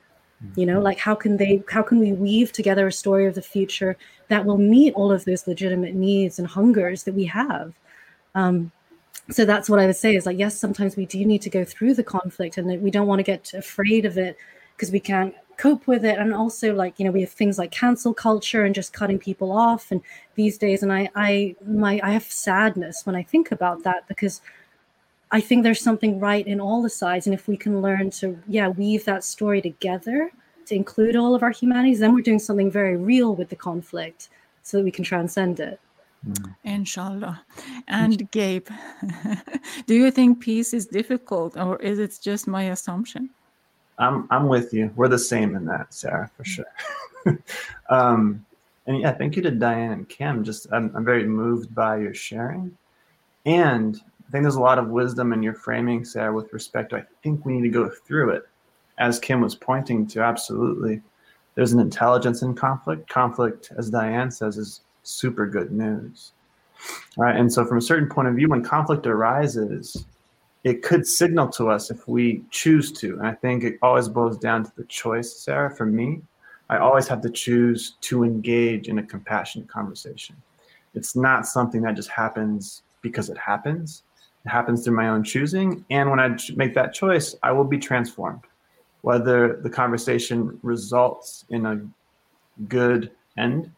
You 0.57 0.67
know 0.67 0.81
like 0.81 0.99
how 0.99 1.15
can 1.15 1.37
they 1.37 1.63
how 1.71 1.83
can 1.83 2.01
we 2.01 2.13
weave 2.13 2.51
together 2.51 2.89
a 2.89 2.93
story 2.93 3.27
of 3.27 3.37
the 3.37 3.43
future 3.43 3.97
that 4.27 4.45
will 4.45 4.59
meet 4.59 4.93
all 4.95 5.13
of 5.13 5.25
those 5.25 5.47
legitimate 5.47 5.95
needs 5.95 6.41
and 6.41 6.49
hungers 6.49 7.05
that 7.05 7.15
we 7.15 7.27
have? 7.27 7.73
Um, 8.35 8.73
so 9.31 9.45
that's 9.45 9.71
what 9.71 9.79
i 9.79 9.87
would 9.87 9.97
say 9.97 10.17
is 10.17 10.27
like 10.27 10.39
yes 10.39 10.59
sometimes 10.59 10.97
we 10.97 11.07
do 11.07 11.25
need 11.25 11.43
to 11.43 11.51
go 11.51 11.65
through 11.65 11.95
the 11.95 12.03
conflict 12.03 12.59
and 12.59 12.83
we 12.83 12.91
don't 12.91 13.07
want 13.07 13.19
to 13.21 13.23
get 13.23 13.55
afraid 13.55 14.05
of 14.05 14.19
it 14.19 14.37
because 14.75 14.91
we 14.91 14.99
can't 14.99 15.35
cope 15.57 15.87
with 15.87 16.05
it 16.05 16.19
and 16.19 16.35
also 16.35 16.75
like 16.75 16.99
you 16.99 17.05
know 17.05 17.11
we 17.11 17.21
have 17.21 17.31
things 17.31 17.59
like 17.59 17.71
cancel 17.71 18.13
culture 18.15 18.65
and 18.65 18.75
just 18.75 18.93
cutting 18.93 19.19
people 19.19 19.53
off 19.53 19.91
and 19.91 20.01
these 20.35 20.59
days 20.59 20.83
and 20.83 20.93
i 20.93 21.09
i 21.15 21.55
my 21.67 22.01
i 22.03 22.11
have 22.11 22.25
sadness 22.25 23.05
when 23.05 23.15
i 23.15 23.23
think 23.23 23.53
about 23.53 23.83
that 23.83 24.07
because 24.09 24.41
I 25.33 25.41
think 25.41 25.63
there's 25.63 25.81
something 25.81 26.21
right 26.21 26.47
in 26.47 26.61
all 26.61 26.83
the 26.83 26.91
sides. 26.91 27.27
And 27.27 27.33
if 27.33 27.49
we 27.49 27.57
can 27.57 27.81
learn 27.81 28.11
to, 28.11 28.39
yeah, 28.47 28.69
weave 28.69 29.07
that 29.07 29.25
story 29.25 29.63
together 29.63 30.31
to 30.67 30.75
include 30.75 31.17
all 31.17 31.35
of 31.35 31.43
our 31.43 31.51
humanities, 31.51 32.01
then 32.01 32.15
we're 32.15 32.21
doing 32.21 32.39
something 32.39 32.71
very 32.71 32.99
real 32.99 33.35
with 33.35 33.49
the 33.49 33.57
conflict 33.57 34.29
so 34.63 34.77
that 34.77 34.85
we 34.85 34.91
can 34.91 35.05
transcend 35.05 35.59
it. 35.59 35.81
Mm. 36.29 36.55
Inshallah. 36.65 37.43
And 37.89 38.31
Gabe, 38.31 38.69
do 39.87 39.95
you 39.95 40.11
think 40.11 40.41
peace 40.41 40.75
is 40.75 40.87
difficult 40.87 41.57
or 41.57 41.81
is 41.81 41.99
it 41.99 42.19
just 42.23 42.47
my 42.47 42.65
assumption? 42.65 43.31
I'm 44.03 44.27
I'm 44.31 44.49
with 44.49 44.75
you. 44.75 44.93
We're 44.97 45.09
the 45.09 45.19
same 45.19 45.55
in 45.55 45.65
that, 45.67 45.95
Sarah, 45.95 46.31
for 46.37 46.45
sure. 46.45 46.67
um, 47.91 48.45
and 48.87 49.01
yeah, 49.01 49.13
thank 49.13 49.37
you 49.37 49.43
to 49.43 49.51
Diane 49.51 49.93
and 49.93 50.09
Kim. 50.09 50.43
Just 50.43 50.67
I'm, 50.73 50.95
I'm 50.97 51.05
very 51.05 51.25
moved 51.25 51.75
by 51.75 51.99
your 51.99 52.15
sharing. 52.15 52.77
And 53.47 53.97
I 54.27 54.31
think 54.33 54.43
there's 54.43 54.57
a 54.57 54.61
lot 54.61 54.79
of 54.79 54.89
wisdom 54.89 55.33
in 55.33 55.43
your 55.43 55.55
framing, 55.55 56.05
Sarah, 56.05 56.33
with 56.33 56.53
respect 56.53 56.91
to 56.91 56.97
I 56.97 57.05
think 57.23 57.45
we 57.45 57.55
need 57.55 57.63
to 57.63 57.69
go 57.69 57.89
through 57.89 58.31
it. 58.31 58.43
As 58.99 59.19
Kim 59.21 59.41
was 59.41 59.55
pointing 59.55 60.07
to, 60.09 60.21
absolutely. 60.21 61.01
There's 61.55 61.73
an 61.73 61.81
intelligence 61.81 62.43
in 62.43 62.55
conflict. 62.55 63.09
Conflict, 63.09 63.73
as 63.79 63.91
Diane 63.91 64.31
says, 64.31 64.59
is 64.59 64.81
super 65.05 65.47
good 65.47 65.71
news. 65.71 66.33
All 67.17 67.25
right. 67.25 67.37
And 67.37 67.53
so 67.53 67.65
from 67.65 67.79
a 67.79 67.83
certain 67.83 68.09
point 68.09 68.29
of 68.29 68.35
view, 68.35 68.49
when 68.49 68.65
conflict 68.65 69.07
arises, 69.07 70.05
it 70.65 70.83
could 70.83 71.07
signal 71.07 71.49
to 71.49 71.71
us 71.71 71.91
if 71.91 72.07
we 72.07 72.45
choose 72.51 72.93
to. 72.93 73.19
And 73.19 73.27
I 73.27 73.33
think 73.35 73.65
it 73.65 73.79
always 73.83 74.09
boils 74.09 74.39
down 74.39 74.65
to 74.65 74.73
the 74.77 74.85
choice, 74.85 75.33
Sarah. 75.33 75.75
For 75.75 75.87
me, 75.87 76.23
I 76.71 76.79
always 76.79 77.09
have 77.09 77.21
to 77.23 77.31
choose 77.31 77.97
to 78.03 78.25
engage 78.25 78.89
in 78.89 78.99
a 78.99 79.03
compassionate 79.03 79.69
conversation. 79.69 80.37
It's 80.95 81.17
not 81.17 81.47
something 81.47 81.83
that 81.83 81.97
just 81.97 82.11
happens 82.11 82.83
because 83.01 83.29
it 83.29 83.39
happens. 83.39 84.05
It 84.45 84.49
happens 84.49 84.85
through 84.85 84.97
my 84.97 85.09
own 85.09 85.25
choosing. 85.25 85.85
And 85.91 86.11
when 86.11 86.21
I 86.21 86.37
make 86.55 86.75
that 86.75 86.95
choice, 86.95 87.35
I 87.43 87.53
will 87.53 87.65
be 87.65 87.79
transformed. 87.79 88.43
Whether 89.01 89.57
the 89.57 89.71
conversation 89.71 90.61
results 90.63 91.45
in 91.51 91.67
a 91.67 91.81
good 92.69 93.11
end, 93.37 93.71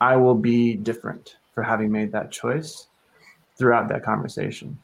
I 0.00 0.16
will 0.16 0.34
be 0.34 0.74
different 0.74 1.36
for 1.54 1.62
having 1.62 1.90
made 1.90 2.12
that 2.12 2.30
choice 2.30 2.88
throughout 3.56 3.88
that 3.88 4.02
conversation. 4.02 4.78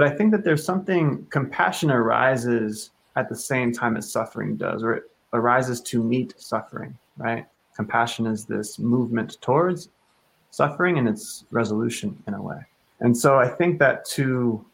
But 0.00 0.10
I 0.10 0.16
think 0.16 0.30
that 0.30 0.44
there's 0.44 0.64
something 0.64 1.26
compassion 1.28 1.90
arises 1.90 2.88
at 3.16 3.28
the 3.28 3.36
same 3.36 3.70
time 3.70 3.98
as 3.98 4.10
suffering 4.10 4.56
does, 4.56 4.82
or 4.82 4.94
it 4.94 5.02
arises 5.34 5.82
to 5.82 6.02
meet 6.02 6.32
suffering, 6.38 6.96
right? 7.18 7.44
Compassion 7.76 8.24
is 8.24 8.46
this 8.46 8.78
movement 8.78 9.36
towards 9.42 9.90
suffering 10.52 10.96
and 10.96 11.06
its 11.06 11.44
resolution 11.50 12.16
in 12.26 12.32
a 12.32 12.40
way. 12.40 12.60
And 13.00 13.14
so 13.14 13.38
I 13.38 13.46
think 13.46 13.78
that 13.80 14.06
to 14.16 14.64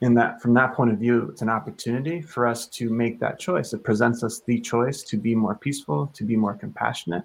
in 0.00 0.14
that 0.14 0.40
from 0.40 0.54
that 0.54 0.74
point 0.74 0.92
of 0.92 0.98
view, 0.98 1.28
it's 1.32 1.42
an 1.42 1.50
opportunity 1.50 2.22
for 2.22 2.46
us 2.46 2.68
to 2.68 2.88
make 2.88 3.18
that 3.18 3.40
choice. 3.40 3.72
It 3.72 3.82
presents 3.82 4.22
us 4.22 4.42
the 4.46 4.60
choice 4.60 5.02
to 5.10 5.16
be 5.16 5.34
more 5.34 5.56
peaceful, 5.56 6.06
to 6.14 6.22
be 6.22 6.36
more 6.36 6.54
compassionate. 6.54 7.24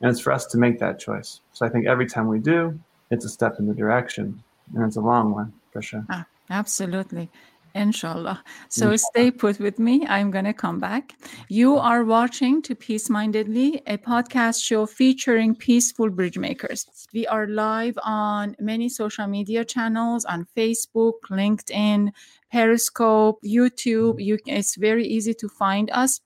And 0.00 0.10
it's 0.10 0.18
for 0.18 0.32
us 0.32 0.46
to 0.46 0.58
make 0.58 0.80
that 0.80 0.98
choice. 0.98 1.42
So 1.52 1.64
I 1.64 1.68
think 1.68 1.86
every 1.86 2.08
time 2.08 2.26
we 2.26 2.40
do, 2.40 2.76
it's 3.12 3.24
a 3.24 3.28
step 3.28 3.60
in 3.60 3.68
the 3.68 3.74
direction. 3.74 4.42
And 4.74 4.84
it's 4.84 4.96
a 4.96 5.00
long 5.00 5.30
one 5.30 5.52
for 5.72 5.80
sure. 5.80 6.04
Ah, 6.10 6.26
absolutely. 6.50 7.30
Inshallah. 7.74 8.42
So 8.68 8.90
Inshallah. 8.90 8.98
stay 8.98 9.30
put 9.30 9.60
with 9.60 9.78
me. 9.78 10.04
I'm 10.06 10.30
going 10.32 10.44
to 10.44 10.52
come 10.52 10.80
back. 10.80 11.14
You 11.48 11.76
are 11.76 12.04
watching 12.04 12.62
To 12.62 12.74
Peace 12.74 13.08
Mindedly, 13.08 13.80
a 13.86 13.96
podcast 13.96 14.62
show 14.62 14.86
featuring 14.86 15.54
peaceful 15.54 16.10
bridge 16.10 16.36
makers. 16.36 16.86
We 17.14 17.26
are 17.28 17.46
live 17.46 17.96
on 18.02 18.56
many 18.58 18.88
social 18.88 19.28
media 19.28 19.64
channels 19.64 20.24
on 20.24 20.46
Facebook, 20.56 21.20
LinkedIn, 21.30 22.10
Periscope, 22.50 23.38
YouTube. 23.44 24.20
You, 24.22 24.38
it's 24.46 24.74
very 24.74 25.06
easy 25.06 25.34
to 25.34 25.48
find 25.48 25.90
us. 25.92 26.20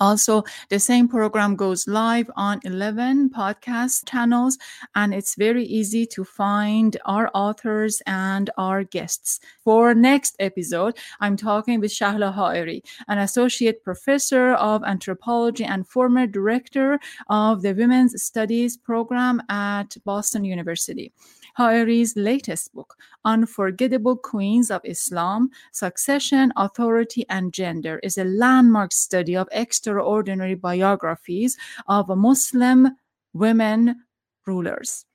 Also, 0.00 0.42
the 0.70 0.78
same 0.80 1.08
program 1.08 1.56
goes 1.56 1.86
live 1.86 2.30
on 2.36 2.58
11 2.64 3.30
podcast 3.30 4.08
channels, 4.08 4.58
and 4.94 5.12
it's 5.12 5.34
very 5.34 5.64
easy 5.64 6.06
to 6.06 6.24
find 6.24 6.96
our 7.04 7.30
authors 7.34 8.02
and 8.06 8.50
our 8.56 8.82
guests. 8.82 9.40
For 9.62 9.94
next 9.94 10.36
episode, 10.38 10.96
I'm 11.20 11.36
talking 11.36 11.80
with 11.80 11.90
Shahla 11.90 12.34
Haeri, 12.34 12.82
an 13.08 13.18
associate 13.18 13.84
professor 13.84 14.54
of 14.54 14.82
anthropology 14.84 15.64
and 15.64 15.86
former 15.86 16.26
director 16.26 16.98
of 17.28 17.60
the 17.60 17.74
Women's 17.74 18.22
Studies 18.22 18.76
program 18.78 19.42
at 19.50 19.96
Boston 20.04 20.44
University. 20.44 21.12
Haeri's 21.58 22.16
latest 22.16 22.74
book, 22.74 22.96
Unforgettable 23.24 24.16
Queens 24.16 24.70
of 24.70 24.80
Islam 24.84 25.50
Succession, 25.72 26.52
Authority, 26.56 27.24
and 27.28 27.52
Gender, 27.52 28.00
is 28.02 28.18
a 28.18 28.24
landmark 28.24 28.92
study 28.92 29.36
of 29.36 29.48
extraordinary 29.52 30.54
biographies 30.54 31.56
of 31.86 32.08
Muslim 32.08 32.96
women 33.32 34.04
rulers. 34.46 35.06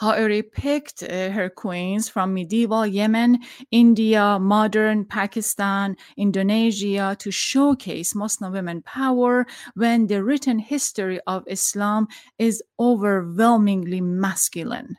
Haeri 0.00 0.42
picked 0.42 1.02
uh, 1.02 1.30
her 1.30 1.48
queens 1.48 2.08
from 2.08 2.34
medieval 2.34 2.86
Yemen, 2.86 3.38
India, 3.70 4.38
modern 4.40 5.04
Pakistan, 5.04 5.96
Indonesia 6.16 7.16
to 7.18 7.30
showcase 7.30 8.14
Muslim 8.14 8.52
women 8.52 8.82
power 8.82 9.46
when 9.74 10.06
the 10.06 10.22
written 10.22 10.58
history 10.58 11.20
of 11.26 11.44
Islam 11.46 12.08
is 12.38 12.62
overwhelmingly 12.78 14.00
masculine. 14.00 14.96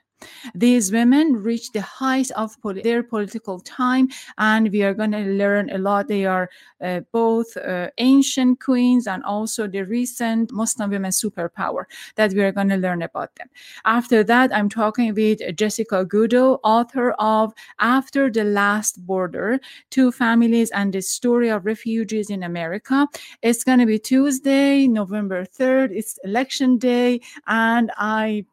These 0.55 0.91
women 0.91 1.43
reached 1.43 1.73
the 1.73 1.81
height 1.81 2.31
of 2.31 2.55
their 2.83 3.03
political 3.03 3.59
time, 3.59 4.09
and 4.37 4.71
we 4.71 4.83
are 4.83 4.93
going 4.93 5.11
to 5.11 5.19
learn 5.19 5.69
a 5.69 5.77
lot. 5.77 6.07
They 6.07 6.25
are 6.25 6.49
uh, 6.81 7.01
both 7.11 7.55
uh, 7.57 7.89
ancient 7.97 8.59
queens 8.59 9.07
and 9.07 9.23
also 9.23 9.67
the 9.67 9.83
recent 9.83 10.51
Muslim 10.51 10.89
women 10.89 11.11
superpower 11.11 11.85
that 12.15 12.33
we 12.33 12.41
are 12.41 12.51
going 12.51 12.69
to 12.69 12.77
learn 12.77 13.01
about 13.01 13.35
them. 13.35 13.47
After 13.85 14.23
that, 14.23 14.53
I'm 14.53 14.69
talking 14.69 15.13
with 15.13 15.39
Jessica 15.55 16.05
Goudeau, 16.05 16.59
author 16.63 17.11
of 17.19 17.53
After 17.79 18.29
the 18.29 18.43
Last 18.43 19.05
Border 19.05 19.59
Two 19.89 20.11
Families 20.11 20.71
and 20.71 20.93
the 20.93 21.01
Story 21.01 21.49
of 21.49 21.65
Refugees 21.65 22.29
in 22.29 22.43
America. 22.43 23.07
It's 23.41 23.63
going 23.63 23.79
to 23.79 23.85
be 23.85 23.99
Tuesday, 23.99 24.87
November 24.87 25.45
3rd. 25.45 25.91
It's 25.91 26.17
election 26.23 26.77
day, 26.77 27.21
and 27.47 27.91
I 27.97 28.45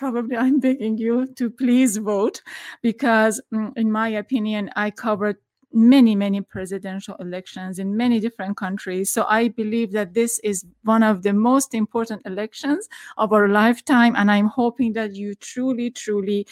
probably 0.00 0.34
I'm 0.34 0.58
begging 0.60 0.96
you 0.96 1.26
to 1.34 1.50
please 1.50 1.98
vote 1.98 2.40
because, 2.80 3.38
mm, 3.52 3.70
in 3.76 3.92
my 3.92 4.08
opinion, 4.08 4.70
I 4.74 4.90
covered 4.90 5.36
many, 5.72 6.16
many 6.16 6.40
presidential 6.40 7.16
elections 7.20 7.78
in 7.78 7.94
many 7.94 8.18
different 8.18 8.56
countries. 8.56 9.12
So 9.12 9.26
I 9.28 9.48
believe 9.48 9.92
that 9.92 10.14
this 10.14 10.40
is 10.42 10.64
one 10.84 11.02
of 11.02 11.22
the 11.22 11.34
most 11.34 11.74
important 11.74 12.22
elections 12.24 12.88
of 13.18 13.34
our 13.34 13.46
lifetime. 13.46 14.14
And 14.16 14.30
I'm 14.30 14.46
hoping 14.46 14.94
that 14.94 15.14
you 15.14 15.34
truly, 15.34 15.90
truly 15.90 16.46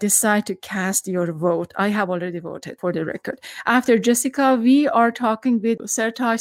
decide 0.00 0.46
to 0.46 0.54
cast 0.56 1.06
your 1.06 1.32
vote. 1.32 1.72
I 1.76 1.88
have 1.88 2.10
already 2.10 2.40
voted 2.40 2.78
for 2.80 2.92
the 2.92 3.04
record. 3.04 3.38
After 3.66 3.98
Jessica, 3.98 4.58
we 4.60 4.88
are 4.88 5.12
talking 5.12 5.60
with 5.60 5.78
Sertaç 5.80 6.40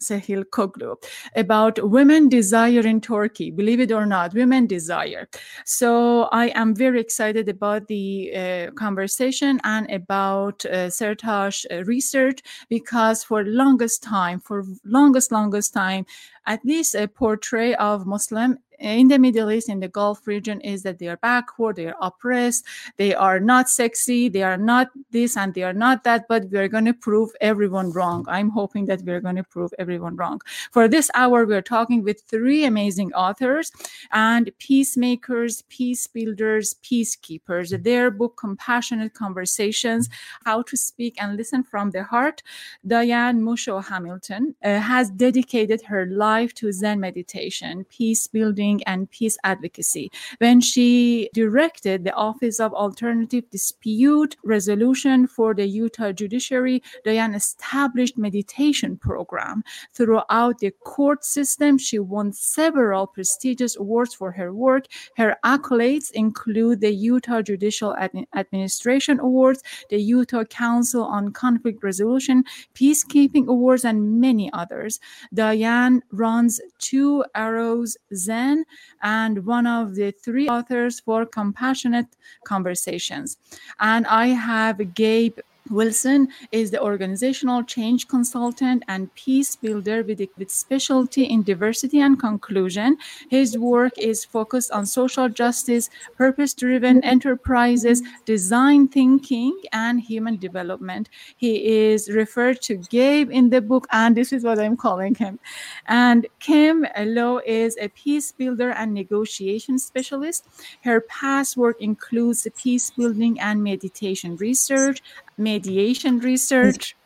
Sehlikoglu 0.00 0.96
about 1.36 1.90
women 1.90 2.28
desire 2.28 2.86
in 2.86 3.00
Turkey. 3.00 3.50
Believe 3.50 3.80
it 3.80 3.92
or 3.92 4.06
not, 4.06 4.32
women 4.34 4.66
desire. 4.66 5.28
So 5.64 6.28
I 6.32 6.46
am 6.54 6.74
very 6.74 7.00
excited 7.00 7.48
about 7.48 7.88
the 7.88 8.32
uh, 8.34 8.70
conversation 8.72 9.60
and 9.64 9.90
about 9.90 10.64
uh, 10.66 10.90
uh, 11.00 11.84
research 11.84 12.40
because 12.68 13.24
for 13.24 13.44
longest 13.44 14.02
time, 14.02 14.40
for 14.40 14.64
longest 14.84 15.32
longest 15.32 15.74
time, 15.74 16.06
at 16.46 16.64
least 16.64 16.94
a 16.94 17.08
portrait 17.08 17.74
of 17.76 18.06
Muslim 18.06 18.58
in 18.80 19.08
the 19.08 19.18
Middle 19.18 19.50
East, 19.50 19.68
in 19.68 19.80
the 19.80 19.88
Gulf 19.88 20.26
region, 20.26 20.60
is 20.62 20.82
that 20.82 20.98
they 20.98 21.08
are 21.08 21.18
backward, 21.18 21.76
they 21.76 21.86
are 21.86 21.96
oppressed, 22.00 22.64
they 22.96 23.14
are 23.14 23.38
not 23.38 23.68
sexy, 23.68 24.28
they 24.28 24.42
are 24.42 24.56
not 24.56 24.88
this 25.10 25.36
and 25.36 25.54
they 25.54 25.62
are 25.62 25.72
not 25.72 26.04
that, 26.04 26.26
but 26.28 26.50
we're 26.50 26.68
going 26.68 26.86
to 26.86 26.94
prove 26.94 27.30
everyone 27.40 27.92
wrong. 27.92 28.24
I'm 28.28 28.50
hoping 28.50 28.86
that 28.86 29.02
we're 29.02 29.20
going 29.20 29.36
to 29.36 29.44
prove 29.44 29.72
everyone 29.78 30.16
wrong. 30.16 30.40
For 30.72 30.88
this 30.88 31.10
hour, 31.14 31.46
we're 31.46 31.62
talking 31.62 32.02
with 32.02 32.22
three 32.22 32.64
amazing 32.64 33.12
authors 33.12 33.70
and 34.12 34.50
peacemakers, 34.58 35.62
peace 35.68 36.06
builders, 36.06 36.74
peacekeepers. 36.82 37.82
Their 37.82 38.10
book, 38.10 38.36
Compassionate 38.36 39.14
Conversations 39.14 40.08
How 40.44 40.62
to 40.62 40.76
Speak 40.76 41.16
and 41.20 41.36
Listen 41.36 41.62
from 41.62 41.90
the 41.90 42.04
Heart, 42.04 42.42
Diane 42.86 43.40
Musho 43.40 43.84
Hamilton 43.84 44.54
uh, 44.64 44.78
has 44.78 45.10
dedicated 45.10 45.82
her 45.82 46.06
life 46.06 46.54
to 46.54 46.72
Zen 46.72 47.00
meditation, 47.00 47.84
peace 47.90 48.26
building 48.26 48.69
and 48.86 49.10
peace 49.10 49.36
advocacy 49.42 50.12
when 50.38 50.60
she 50.60 51.28
directed 51.34 52.04
the 52.04 52.14
Office 52.14 52.60
of 52.60 52.72
Alternative 52.74 53.44
Dispute 53.50 54.36
Resolution 54.44 55.26
for 55.26 55.54
the 55.54 55.66
Utah 55.66 56.12
Judiciary. 56.12 56.82
Diane 57.04 57.34
established 57.34 58.16
meditation 58.16 58.96
program 58.96 59.64
throughout 59.94 60.58
the 60.58 60.70
court 60.84 61.24
system. 61.24 61.78
She 61.78 61.98
won 61.98 62.32
several 62.32 63.06
prestigious 63.06 63.76
awards 63.76 64.14
for 64.14 64.30
her 64.32 64.52
work. 64.52 64.86
Her 65.16 65.36
accolades 65.44 66.10
include 66.12 66.80
the 66.80 66.92
Utah 66.92 67.42
Judicial 67.42 67.96
Ad- 67.96 68.26
Administration 68.36 69.18
Awards, 69.20 69.62
the 69.88 69.98
Utah 69.98 70.44
Council 70.44 71.02
on 71.02 71.32
Conflict 71.32 71.82
Resolution, 71.82 72.44
Peacekeeping 72.74 73.46
Awards, 73.46 73.84
and 73.84 74.20
many 74.20 74.52
others. 74.52 75.00
Diane 75.34 76.02
runs 76.12 76.60
Two 76.78 77.24
Arrows 77.34 77.96
Zen 78.14 78.59
and 79.02 79.44
one 79.46 79.66
of 79.66 79.94
the 79.94 80.10
three 80.10 80.48
authors 80.48 81.00
for 81.00 81.26
Compassionate 81.26 82.16
Conversations. 82.44 83.36
And 83.78 84.06
I 84.06 84.28
have 84.28 84.94
Gabe 84.94 85.38
Wilson 85.70 86.28
is 86.50 86.70
the 86.70 86.82
organizational 86.82 87.62
change 87.62 88.08
consultant 88.08 88.82
and 88.88 89.14
peace 89.14 89.56
builder 89.56 90.02
with, 90.02 90.20
with 90.36 90.50
specialty 90.50 91.24
in 91.24 91.42
diversity 91.42 92.00
and 92.00 92.18
conclusion. 92.18 92.96
His 93.30 93.56
work 93.56 93.96
is 93.96 94.24
focused 94.24 94.70
on 94.72 94.84
social 94.86 95.28
justice, 95.28 95.88
purpose 96.16 96.54
driven 96.54 97.02
enterprises, 97.04 98.02
design 98.24 98.88
thinking, 98.88 99.56
and 99.72 100.00
human 100.00 100.36
development. 100.36 101.08
He 101.36 101.90
is 101.90 102.10
referred 102.10 102.60
to 102.62 102.76
Gabe 102.76 103.30
in 103.30 103.50
the 103.50 103.60
book, 103.60 103.86
and 103.92 104.16
this 104.16 104.32
is 104.32 104.42
what 104.44 104.58
I'm 104.58 104.76
calling 104.76 105.14
him. 105.14 105.38
And 105.86 106.26
Kim 106.40 106.86
Loh 106.98 107.40
is 107.46 107.76
a 107.80 107.88
peace 107.88 108.32
builder 108.32 108.70
and 108.70 108.92
negotiation 108.92 109.78
specialist. 109.78 110.48
Her 110.82 111.00
past 111.02 111.56
work 111.56 111.80
includes 111.80 112.46
peace 112.56 112.90
building 112.90 113.38
and 113.40 113.62
meditation 113.62 114.36
research 114.36 115.02
mediation 115.40 116.20
research, 116.20 116.96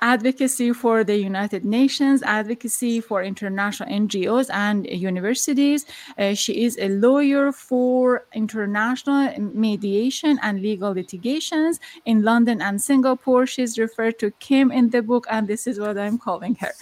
advocacy 0.00 0.72
for 0.72 1.04
the 1.04 1.16
United 1.16 1.64
Nations, 1.64 2.22
advocacy 2.22 3.00
for 3.00 3.22
international 3.22 3.88
NGOs 3.88 4.48
and 4.52 4.86
universities. 4.86 5.86
Uh, 6.18 6.34
she 6.34 6.64
is 6.64 6.78
a 6.78 6.88
lawyer 6.88 7.52
for 7.52 8.24
international 8.34 9.38
mediation 9.38 10.38
and 10.42 10.62
legal 10.62 10.92
litigations 10.92 11.80
in 12.04 12.22
London 12.22 12.62
and 12.62 12.80
Singapore. 12.80 13.46
She's 13.46 13.78
referred 13.78 14.18
to 14.20 14.30
Kim 14.32 14.70
in 14.70 14.90
the 14.90 15.02
book, 15.02 15.26
and 15.30 15.46
this 15.46 15.66
is 15.66 15.78
what 15.78 15.98
I'm 15.98 16.18
calling 16.18 16.54
her. 16.56 16.72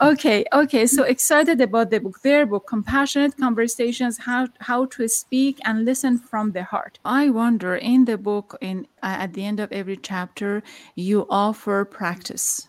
Okay, 0.00 0.44
okay, 0.52 0.86
so 0.86 1.02
excited 1.04 1.60
about 1.60 1.90
the 1.90 2.00
book, 2.00 2.20
their 2.22 2.46
book, 2.46 2.66
Compassionate 2.66 3.36
Conversations 3.36 4.18
How, 4.18 4.48
How 4.60 4.86
to 4.86 5.08
Speak 5.08 5.58
and 5.64 5.84
Listen 5.84 6.18
from 6.18 6.52
the 6.52 6.64
Heart. 6.64 6.98
I 7.04 7.30
wonder 7.30 7.76
in 7.76 8.04
the 8.04 8.18
book, 8.18 8.56
in 8.60 8.86
uh, 9.02 9.16
at 9.20 9.34
the 9.34 9.44
end 9.44 9.60
of 9.60 9.72
every 9.72 9.96
chapter, 9.96 10.62
you 10.94 11.26
offer 11.30 11.84
practice 11.84 12.65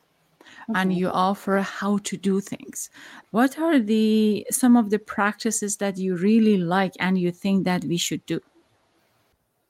and 0.75 0.93
you 0.93 1.09
offer 1.09 1.59
how 1.59 1.97
to 1.99 2.17
do 2.17 2.41
things. 2.41 2.89
What 3.31 3.57
are 3.57 3.79
the 3.79 4.45
some 4.51 4.75
of 4.75 4.89
the 4.89 4.99
practices 4.99 5.77
that 5.77 5.97
you 5.97 6.15
really 6.15 6.57
like 6.57 6.93
and 6.99 7.17
you 7.17 7.31
think 7.31 7.65
that 7.65 7.83
we 7.83 7.97
should 7.97 8.25
do? 8.25 8.41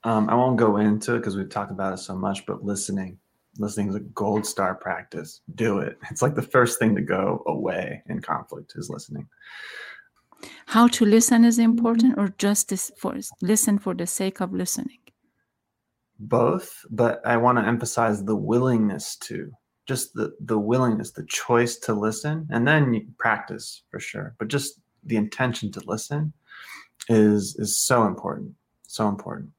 Um, 0.04 0.30
i 0.30 0.34
won't 0.34 0.56
go 0.56 0.76
into 0.76 1.16
it 1.16 1.18
because 1.18 1.36
we've 1.36 1.50
talked 1.50 1.72
about 1.72 1.92
it 1.92 1.98
so 1.98 2.14
much 2.14 2.46
but 2.46 2.64
listening 2.64 3.18
listening 3.58 3.88
is 3.88 3.96
a 3.96 4.00
gold 4.00 4.46
star 4.46 4.74
practice. 4.74 5.40
Do 5.54 5.80
it. 5.80 5.98
It's 6.10 6.22
like 6.22 6.34
the 6.34 6.42
first 6.42 6.78
thing 6.78 6.94
to 6.94 7.02
go 7.02 7.42
away 7.46 8.02
in 8.06 8.20
conflict 8.20 8.72
is 8.76 8.88
listening. 8.88 9.28
How 10.66 10.86
to 10.88 11.04
listen 11.04 11.44
is 11.44 11.58
important 11.58 12.16
or 12.16 12.32
just 12.38 12.72
for 12.96 13.16
listen 13.42 13.78
for 13.78 13.94
the 13.94 14.06
sake 14.06 14.40
of 14.40 14.52
listening? 14.52 14.98
Both 16.20 16.84
but 16.90 17.20
i 17.24 17.36
want 17.36 17.58
to 17.58 17.64
emphasize 17.64 18.24
the 18.24 18.34
willingness 18.36 19.16
to 19.16 19.52
just 19.88 20.12
the 20.12 20.34
the 20.40 20.58
willingness, 20.58 21.12
the 21.12 21.24
choice 21.24 21.76
to 21.78 21.94
listen, 21.94 22.46
and 22.50 22.68
then 22.68 22.92
you 22.92 23.06
practice 23.18 23.82
for 23.90 23.98
sure. 23.98 24.34
But 24.38 24.48
just 24.48 24.80
the 25.04 25.16
intention 25.16 25.72
to 25.72 25.80
listen 25.86 26.32
is 27.08 27.56
is 27.56 27.80
so 27.80 28.06
important, 28.06 28.52
so 28.86 29.08
important. 29.08 29.50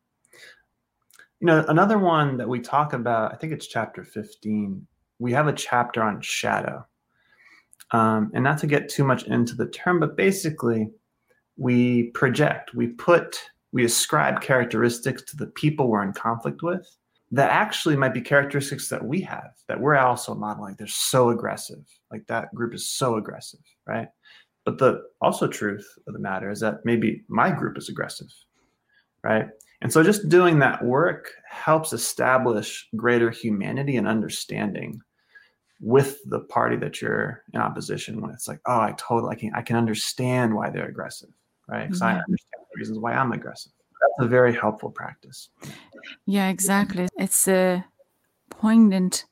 You 1.39 1.47
know, 1.47 1.65
another 1.67 1.97
one 1.97 2.37
that 2.37 2.47
we 2.47 2.59
talk 2.59 2.93
about, 2.93 3.33
I 3.33 3.37
think 3.37 3.53
it's 3.53 3.67
chapter 3.67 4.03
15. 4.03 4.85
We 5.19 5.31
have 5.31 5.47
a 5.47 5.53
chapter 5.53 6.03
on 6.03 6.21
shadow. 6.21 6.85
Um, 7.91 8.29
and 8.35 8.43
not 8.43 8.59
to 8.59 8.67
get 8.67 8.89
too 8.89 9.03
much 9.03 9.23
into 9.23 9.55
the 9.55 9.67
term, 9.67 9.99
but 9.99 10.15
basically, 10.15 10.91
we 11.57 12.11
project, 12.11 12.75
we 12.75 12.87
put, 12.87 13.41
we 13.71 13.83
ascribe 13.83 14.41
characteristics 14.41 15.23
to 15.23 15.37
the 15.37 15.47
people 15.47 15.87
we're 15.87 16.03
in 16.03 16.13
conflict 16.13 16.61
with 16.61 16.87
that 17.31 17.51
actually 17.51 17.95
might 17.95 18.13
be 18.13 18.21
characteristics 18.21 18.89
that 18.89 19.05
we 19.05 19.21
have 19.21 19.51
that 19.67 19.79
we're 19.79 19.95
also 19.95 20.33
modeling. 20.33 20.75
They're 20.77 20.87
so 20.87 21.29
aggressive. 21.29 21.85
Like 22.11 22.25
that 22.27 22.53
group 22.55 22.73
is 22.73 22.89
so 22.89 23.17
aggressive, 23.17 23.59
right? 23.85 24.07
But 24.65 24.79
the 24.79 25.03
also 25.21 25.47
truth 25.47 25.87
of 26.07 26.13
the 26.13 26.19
matter 26.19 26.49
is 26.49 26.59
that 26.61 26.85
maybe 26.85 27.23
my 27.27 27.51
group 27.51 27.77
is 27.77 27.89
aggressive, 27.89 28.27
right? 29.23 29.47
And 29.81 29.93
so 29.93 30.03
just 30.03 30.27
doing 30.27 30.59
that 30.59 30.83
work 30.83 31.31
helps 31.47 31.93
establish 31.93 32.87
greater 32.95 33.29
humanity 33.29 33.97
and 33.97 34.07
understanding 34.07 34.99
with 35.81 36.17
the 36.25 36.41
party 36.41 36.75
that 36.77 37.01
you're 37.01 37.43
in 37.53 37.61
opposition 37.61 38.21
when 38.21 38.31
it's 38.31 38.47
like, 38.47 38.59
oh, 38.65 38.81
I 38.81 38.93
totally 38.97 39.31
I 39.31 39.39
can 39.39 39.53
I 39.53 39.61
can 39.61 39.75
understand 39.75 40.53
why 40.53 40.69
they're 40.69 40.89
aggressive, 40.89 41.29
right? 41.67 41.85
Because 41.85 42.01
mm-hmm. 42.01 42.17
I 42.17 42.21
understand 42.21 42.65
the 42.73 42.79
reasons 42.79 42.99
why 42.99 43.13
I'm 43.13 43.31
aggressive 43.31 43.71
that's 44.01 44.25
a 44.25 44.27
very 44.27 44.53
helpful 44.53 44.91
practice. 44.91 45.49
Yeah, 46.25 46.49
exactly. 46.49 47.07
It's 47.17 47.47
a 47.47 47.85
poignant 48.49 49.25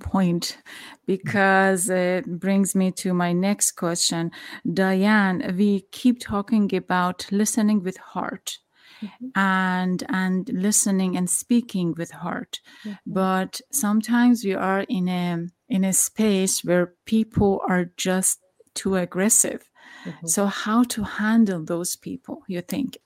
point 0.00 0.58
because 1.06 1.88
it 1.88 2.26
brings 2.40 2.74
me 2.74 2.90
to 2.92 3.14
my 3.14 3.32
next 3.32 3.72
question. 3.72 4.30
Diane, 4.72 5.54
we 5.56 5.86
keep 5.92 6.20
talking 6.20 6.74
about 6.74 7.26
listening 7.30 7.82
with 7.82 7.96
heart. 7.98 8.58
Mm-hmm. 9.02 9.26
and 9.34 10.04
and 10.08 10.48
listening 10.52 11.16
and 11.16 11.28
speaking 11.28 11.94
with 11.98 12.12
heart 12.12 12.60
mm-hmm. 12.84 12.94
but 13.04 13.60
sometimes 13.72 14.44
we 14.44 14.54
are 14.54 14.82
in 14.88 15.08
a 15.08 15.48
in 15.68 15.84
a 15.84 15.92
space 15.92 16.62
where 16.62 16.94
people 17.04 17.60
are 17.68 17.86
just 17.96 18.38
too 18.72 18.94
aggressive 18.94 19.68
mm-hmm. 20.04 20.26
so 20.26 20.46
how 20.46 20.84
to 20.84 21.02
handle 21.02 21.62
those 21.64 21.96
people 21.96 22.42
you 22.46 22.60
think 22.60 22.96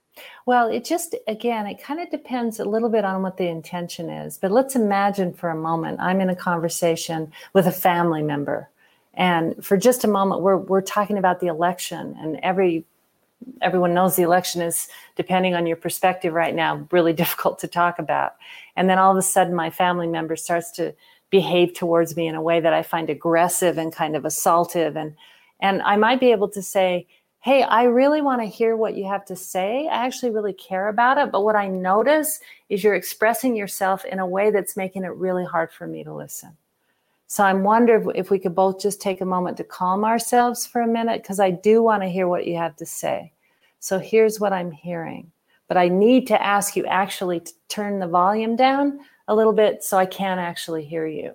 well, 0.46 0.68
it 0.68 0.84
just, 0.84 1.14
again, 1.26 1.66
it 1.66 1.82
kind 1.82 2.00
of 2.00 2.10
depends 2.10 2.60
a 2.60 2.64
little 2.64 2.88
bit 2.88 3.04
on 3.04 3.22
what 3.22 3.36
the 3.36 3.48
intention 3.48 4.10
is. 4.10 4.38
But 4.38 4.50
let's 4.50 4.76
imagine 4.76 5.32
for 5.32 5.50
a 5.50 5.56
moment 5.56 6.00
I'm 6.00 6.20
in 6.20 6.30
a 6.30 6.36
conversation 6.36 7.32
with 7.52 7.66
a 7.66 7.72
family 7.72 8.22
member. 8.22 8.68
And 9.14 9.64
for 9.64 9.76
just 9.76 10.04
a 10.04 10.08
moment, 10.08 10.42
we're, 10.42 10.56
we're 10.56 10.80
talking 10.80 11.18
about 11.18 11.40
the 11.40 11.48
election, 11.48 12.16
and 12.20 12.38
every 12.42 12.84
everyone 13.62 13.94
knows 13.94 14.16
the 14.16 14.22
election 14.22 14.62
is, 14.62 14.88
depending 15.16 15.54
on 15.54 15.66
your 15.66 15.76
perspective 15.76 16.32
right 16.34 16.54
now, 16.54 16.86
really 16.90 17.12
difficult 17.22 17.58
to 17.60 17.68
talk 17.68 17.98
about. 17.98 18.34
And 18.76 18.88
then 18.88 18.98
all 18.98 19.10
of 19.10 19.16
a 19.16 19.22
sudden, 19.22 19.54
my 19.54 19.70
family 19.70 20.06
member 20.06 20.36
starts 20.36 20.70
to 20.72 20.94
behave 21.30 21.74
towards 21.74 22.16
me 22.16 22.26
in 22.26 22.34
a 22.34 22.42
way 22.42 22.60
that 22.60 22.72
I 22.72 22.82
find 22.82 23.10
aggressive 23.10 23.76
and 23.76 23.92
kind 23.92 24.16
of 24.16 24.22
assaultive. 24.22 24.96
And, 24.96 25.14
and 25.60 25.82
I 25.82 25.96
might 25.96 26.20
be 26.20 26.32
able 26.32 26.48
to 26.50 26.62
say, 26.62 27.06
hey, 27.40 27.62
I 27.62 27.84
really 27.84 28.20
want 28.20 28.40
to 28.42 28.46
hear 28.46 28.76
what 28.76 28.96
you 28.96 29.04
have 29.06 29.24
to 29.26 29.36
say. 29.36 29.86
I 29.86 30.04
actually 30.04 30.32
really 30.32 30.52
care 30.52 30.88
about 30.88 31.18
it. 31.18 31.30
But 31.30 31.44
what 31.44 31.56
I 31.56 31.68
notice 31.68 32.40
is 32.68 32.82
you're 32.82 32.94
expressing 32.94 33.54
yourself 33.54 34.04
in 34.04 34.18
a 34.18 34.26
way 34.26 34.50
that's 34.50 34.76
making 34.76 35.04
it 35.04 35.14
really 35.14 35.44
hard 35.44 35.72
for 35.72 35.86
me 35.86 36.02
to 36.04 36.12
listen. 36.12 36.56
So 37.28 37.44
I'm 37.44 37.62
wondering 37.62 38.10
if 38.14 38.30
we 38.30 38.38
could 38.38 38.54
both 38.54 38.80
just 38.80 39.00
take 39.00 39.20
a 39.20 39.26
moment 39.26 39.56
to 39.58 39.64
calm 39.64 40.04
ourselves 40.04 40.66
for 40.66 40.80
a 40.80 40.86
minute, 40.86 41.22
because 41.22 41.38
I 41.38 41.50
do 41.50 41.82
want 41.82 42.02
to 42.02 42.08
hear 42.08 42.26
what 42.26 42.46
you 42.46 42.56
have 42.56 42.74
to 42.76 42.86
say. 42.86 43.32
So 43.80 43.98
here's 43.98 44.40
what 44.40 44.52
I'm 44.52 44.70
hearing. 44.72 45.30
But 45.68 45.76
I 45.76 45.88
need 45.88 46.26
to 46.28 46.42
ask 46.42 46.74
you 46.74 46.86
actually 46.86 47.40
to 47.40 47.52
turn 47.68 47.98
the 47.98 48.08
volume 48.08 48.56
down 48.56 49.00
a 49.28 49.34
little 49.34 49.52
bit 49.52 49.84
so 49.84 49.98
I 49.98 50.06
can 50.06 50.38
actually 50.38 50.84
hear 50.84 51.06
you. 51.06 51.34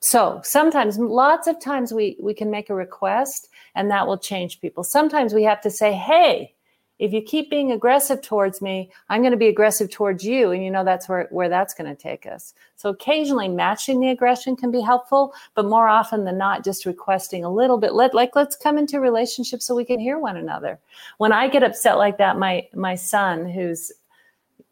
So 0.00 0.40
sometimes, 0.44 0.98
lots 0.98 1.46
of 1.46 1.58
times, 1.60 1.92
we, 1.92 2.16
we 2.20 2.34
can 2.34 2.50
make 2.50 2.68
a 2.68 2.74
request 2.74 3.48
and 3.74 3.90
that 3.90 4.06
will 4.06 4.18
change 4.18 4.60
people. 4.60 4.84
Sometimes 4.84 5.34
we 5.34 5.44
have 5.44 5.60
to 5.62 5.70
say, 5.70 5.92
hey, 5.92 6.54
if 7.02 7.12
you 7.12 7.20
keep 7.20 7.50
being 7.50 7.72
aggressive 7.72 8.22
towards 8.22 8.62
me, 8.62 8.92
I'm 9.08 9.22
going 9.22 9.32
to 9.32 9.36
be 9.36 9.48
aggressive 9.48 9.90
towards 9.90 10.24
you. 10.24 10.52
And 10.52 10.62
you 10.62 10.70
know, 10.70 10.84
that's 10.84 11.08
where, 11.08 11.26
where 11.32 11.48
that's 11.48 11.74
going 11.74 11.90
to 11.90 12.00
take 12.00 12.26
us. 12.26 12.54
So 12.76 12.90
occasionally 12.90 13.48
matching 13.48 13.98
the 13.98 14.10
aggression 14.10 14.54
can 14.54 14.70
be 14.70 14.80
helpful, 14.80 15.34
but 15.54 15.64
more 15.64 15.88
often 15.88 16.24
than 16.24 16.38
not, 16.38 16.64
just 16.64 16.86
requesting 16.86 17.44
a 17.44 17.52
little 17.52 17.76
bit. 17.76 17.94
Let, 17.94 18.14
like, 18.14 18.36
let's 18.36 18.54
come 18.54 18.78
into 18.78 19.00
relationship 19.00 19.62
so 19.62 19.74
we 19.74 19.84
can 19.84 19.98
hear 19.98 20.16
one 20.16 20.36
another. 20.36 20.78
When 21.18 21.32
I 21.32 21.48
get 21.48 21.64
upset 21.64 21.98
like 21.98 22.18
that, 22.18 22.38
my, 22.38 22.68
my 22.72 22.94
son, 22.94 23.48
who's 23.48 23.90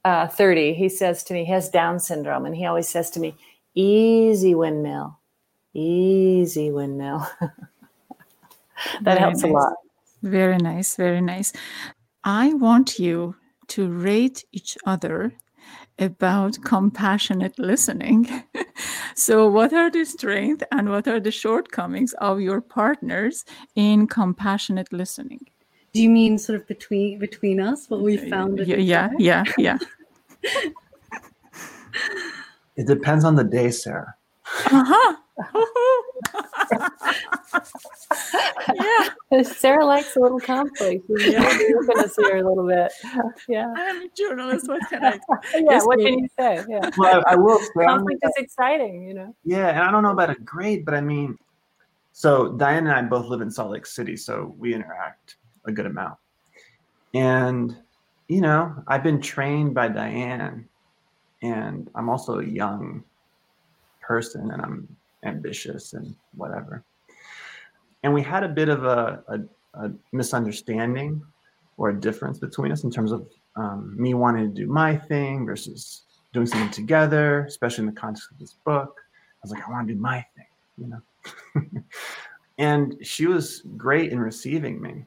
uh, 0.05 0.29
30, 0.29 0.75
he 0.75 0.89
says 0.89 1.25
to 1.25 1.35
me, 1.35 1.45
he 1.45 1.51
has 1.51 1.69
Down 1.69 1.99
syndrome. 1.99 2.47
And 2.47 2.55
he 2.55 2.65
always 2.65 2.89
says 2.89 3.11
to 3.11 3.21
me, 3.21 3.35
easy 3.75 4.55
windmill, 4.55 5.19
easy 5.75 6.71
windmill. 6.71 7.29
that 9.03 9.03
very 9.03 9.19
helps 9.19 9.43
nice. 9.43 9.51
a 9.51 9.55
lot. 9.55 9.73
Very 10.23 10.59
nice, 10.59 10.97
very 10.97 11.21
nice. 11.21 11.53
I 12.25 12.53
want 12.55 12.99
you 12.99 13.37
to 13.69 13.89
rate 13.89 14.45
each 14.53 14.77
other 14.85 15.33
about 15.99 16.59
compassionate 16.65 17.59
listening. 17.59 18.45
so, 19.15 19.49
what 19.49 19.73
are 19.73 19.91
the 19.91 20.05
strengths 20.05 20.65
and 20.73 20.89
what 20.89 21.07
are 21.07 21.21
the 21.21 21.31
shortcomings 21.31 22.13
of 22.15 22.41
your 22.41 22.61
partners 22.61 23.45
in 23.75 24.07
compassionate 24.07 24.93
listening? 24.93 25.47
Do 25.93 26.03
you 26.03 26.11
mean 26.11 26.39
sort 26.39 26.61
of 26.61 26.67
between 26.67 27.19
between 27.19 27.61
us? 27.61 27.89
What 27.89 28.01
we 28.01 28.17
found? 28.17 28.59
Yeah, 28.61 28.77
yeah, 28.77 29.11
yeah, 29.19 29.45
yeah. 29.59 29.79
it 32.77 32.87
depends 32.87 33.25
on 33.25 33.37
the 33.37 33.45
day, 33.45 33.71
Sarah. 33.71 34.15
Uh 34.73 34.85
huh. 34.87 35.17
yeah. 38.75 39.43
Sarah 39.45 39.85
likes 39.87 40.17
a 40.17 40.21
little 40.21 40.41
conflict. 40.41 41.05
Yeah. 41.09 41.59
You're 41.59 41.85
going 41.85 42.03
to 42.03 42.09
see 42.09 42.23
her 42.25 42.37
a 42.39 42.49
little 42.49 42.67
bit. 42.67 42.93
Yeah. 43.49 43.73
I'm 43.77 44.03
a 44.03 44.09
journalist. 44.17 44.69
What 44.69 44.83
can 44.89 45.05
I 45.05 45.13
do? 45.13 45.21
yeah. 45.71 45.81
What 45.83 45.99
can 45.99 46.19
you 46.19 46.29
say? 46.39 46.65
Yeah. 46.69 46.91
Well, 46.97 47.23
I, 47.27 47.33
I 47.33 47.37
will 47.37 47.59
say. 47.59 47.85
Conflict 47.85 48.25
is 48.25 48.33
exciting, 48.37 49.05
you 49.05 49.15
know? 49.15 49.35
Yeah. 49.45 49.69
And 49.69 49.81
I 49.81 49.91
don't 49.91 50.03
know 50.03 50.11
about 50.11 50.31
a 50.31 50.41
grade, 50.41 50.85
but 50.85 50.95
I 50.95 51.01
mean, 51.01 51.39
so 52.13 52.53
Diane 52.53 52.87
and 52.87 52.97
I 52.97 53.03
both 53.03 53.27
live 53.27 53.41
in 53.41 53.51
Salt 53.51 53.71
Lake 53.71 53.87
City, 53.87 54.17
so 54.17 54.55
we 54.59 54.75
interact 54.75 55.37
a 55.65 55.73
good 55.73 55.87
amount. 55.87 56.19
And, 57.15 57.77
you 58.29 58.41
know, 58.41 58.83
I've 58.89 59.03
been 59.03 59.21
trained 59.21 59.75
by 59.75 59.89
Diane, 59.89 60.69
and 61.43 61.89
I'm 61.95 62.09
also 62.09 62.41
young 62.41 63.05
person 64.11 64.51
and 64.51 64.61
I'm 64.61 64.89
ambitious 65.25 65.93
and 65.93 66.17
whatever. 66.35 66.83
And 68.03 68.13
we 68.13 68.23
had 68.23 68.43
a 68.43 68.49
bit 68.49 68.69
of 68.69 68.85
a, 68.85 69.23
a, 69.29 69.85
a 69.85 69.93
misunderstanding 70.11 71.23
or 71.77 71.91
a 71.91 72.01
difference 72.01 72.41
between 72.41 72.73
us 72.73 72.83
in 72.83 72.91
terms 72.91 73.13
of 73.13 73.29
um, 73.55 73.95
me 73.97 74.15
wanting 74.15 74.53
to 74.53 74.61
do 74.63 74.67
my 74.67 74.97
thing 74.97 75.47
versus 75.47 76.03
doing 76.33 76.47
something 76.47 76.73
together, 76.73 77.45
especially 77.45 77.83
in 77.83 77.87
the 77.95 78.01
context 78.01 78.33
of 78.33 78.39
this 78.41 78.57
book. 78.65 78.97
I 78.99 79.39
was 79.45 79.53
like, 79.53 79.63
I 79.65 79.71
want 79.71 79.87
to 79.87 79.95
do 79.95 80.01
my 80.01 80.25
thing, 80.35 80.53
you 80.77 80.89
know. 80.93 81.83
and 82.59 82.97
she 83.03 83.27
was 83.27 83.63
great 83.77 84.11
in 84.11 84.19
receiving 84.19 84.83
me. 84.83 85.05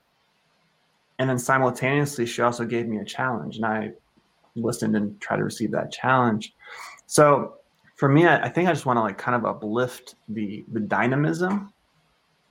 And 1.20 1.30
then 1.30 1.39
simultaneously, 1.39 2.26
she 2.26 2.41
also 2.41 2.64
gave 2.64 2.88
me 2.88 2.99
a 2.99 3.06
challenge, 3.06 3.58
and 3.58 3.66
I 3.66 3.91
listened 4.56 4.95
and 4.95 5.20
tried 5.20 5.38
to 5.38 5.43
receive 5.43 5.72
that 5.72 5.91
challenge. 5.91 6.54
So 7.06 7.58
for 8.04 8.10
me, 8.10 8.28
I, 8.28 8.43
I 8.43 8.49
think 8.49 8.68
I 8.68 8.74
just 8.74 8.86
want 8.86 8.97
to 8.97 9.01
like 9.01 9.18
kind 9.18 9.34
of 9.34 9.45
uplift 9.45 10.16
the 10.28 10.66
the 10.74 10.82
dynamism 10.82 11.72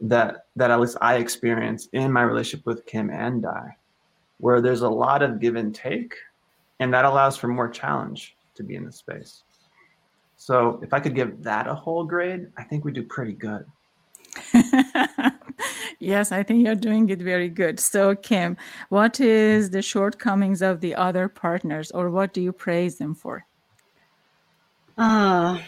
that 0.01 0.47
that 0.57 0.71
at 0.71 0.81
least 0.81 0.97
I 1.03 1.17
experience 1.17 1.91
in 1.93 2.11
my 2.11 2.23
relationship 2.23 2.65
with 2.65 2.87
Kim 2.87 3.11
and 3.11 3.43
Di, 3.43 3.77
where 4.39 4.63
there's 4.63 4.81
a 4.81 4.89
lot 4.89 5.23
of 5.23 5.41
give 5.41 5.57
and 5.57 5.75
take, 5.75 6.15
and 6.81 6.95
that 6.95 7.05
allows 7.05 7.37
for 7.37 7.49
more 7.49 7.69
challenge 7.69 8.35
to 8.55 8.63
be 8.63 8.77
in 8.77 8.87
the 8.87 8.93
space. 8.93 9.43
So 10.39 10.81
if 10.83 10.95
I 10.95 11.01
could 11.01 11.15
give 11.15 11.43
that 11.43 11.67
a 11.67 11.75
whole 11.75 12.05
grade, 12.05 12.47
I 12.57 12.63
think 12.63 12.87
we 12.87 12.91
do 12.91 13.03
pretty 13.03 13.35
good. 13.35 13.67
yes, 15.99 16.33
I 16.33 16.45
think 16.45 16.65
you're 16.65 16.75
doing 16.75 17.11
it 17.11 17.21
very 17.21 17.51
good. 17.51 17.79
So, 17.79 18.17
Kim, 18.17 18.57
what 18.89 19.21
is 19.21 19.69
the 19.69 19.83
shortcomings 19.83 20.63
of 20.63 20.81
the 20.81 20.95
other 20.95 21.29
partners, 21.29 21.91
or 21.91 22.09
what 22.09 22.33
do 22.33 22.41
you 22.41 22.55
praise 22.55 22.97
them 22.97 23.15
for? 23.15 23.45
Ah, 25.05 25.61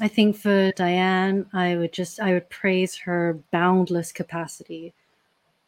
I 0.00 0.08
think 0.08 0.36
for 0.36 0.72
Diane, 0.72 1.46
I 1.52 1.76
would 1.76 1.92
just 1.92 2.18
I 2.18 2.32
would 2.32 2.50
praise 2.50 2.96
her 2.96 3.38
boundless 3.52 4.10
capacity, 4.10 4.92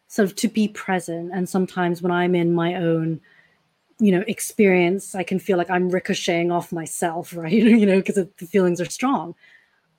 sort 0.09 0.29
of 0.29 0.35
to 0.37 0.49
be 0.49 0.67
present. 0.67 1.31
And 1.33 1.49
sometimes 1.49 2.03
when 2.03 2.11
I'm 2.11 2.35
in 2.35 2.53
my 2.53 2.75
own, 2.75 3.21
you 4.01 4.11
know, 4.11 4.25
experience, 4.27 5.15
I 5.15 5.23
can 5.23 5.39
feel 5.39 5.57
like 5.59 5.71
I'm 5.71 5.91
ricocheting 5.91 6.51
off 6.51 6.73
myself, 6.73 7.33
right? 7.37 7.53
you 7.53 7.87
know, 7.87 7.99
because 7.99 8.17
the 8.17 8.47
feelings 8.49 8.81
are 8.81 8.91
strong. 8.91 9.37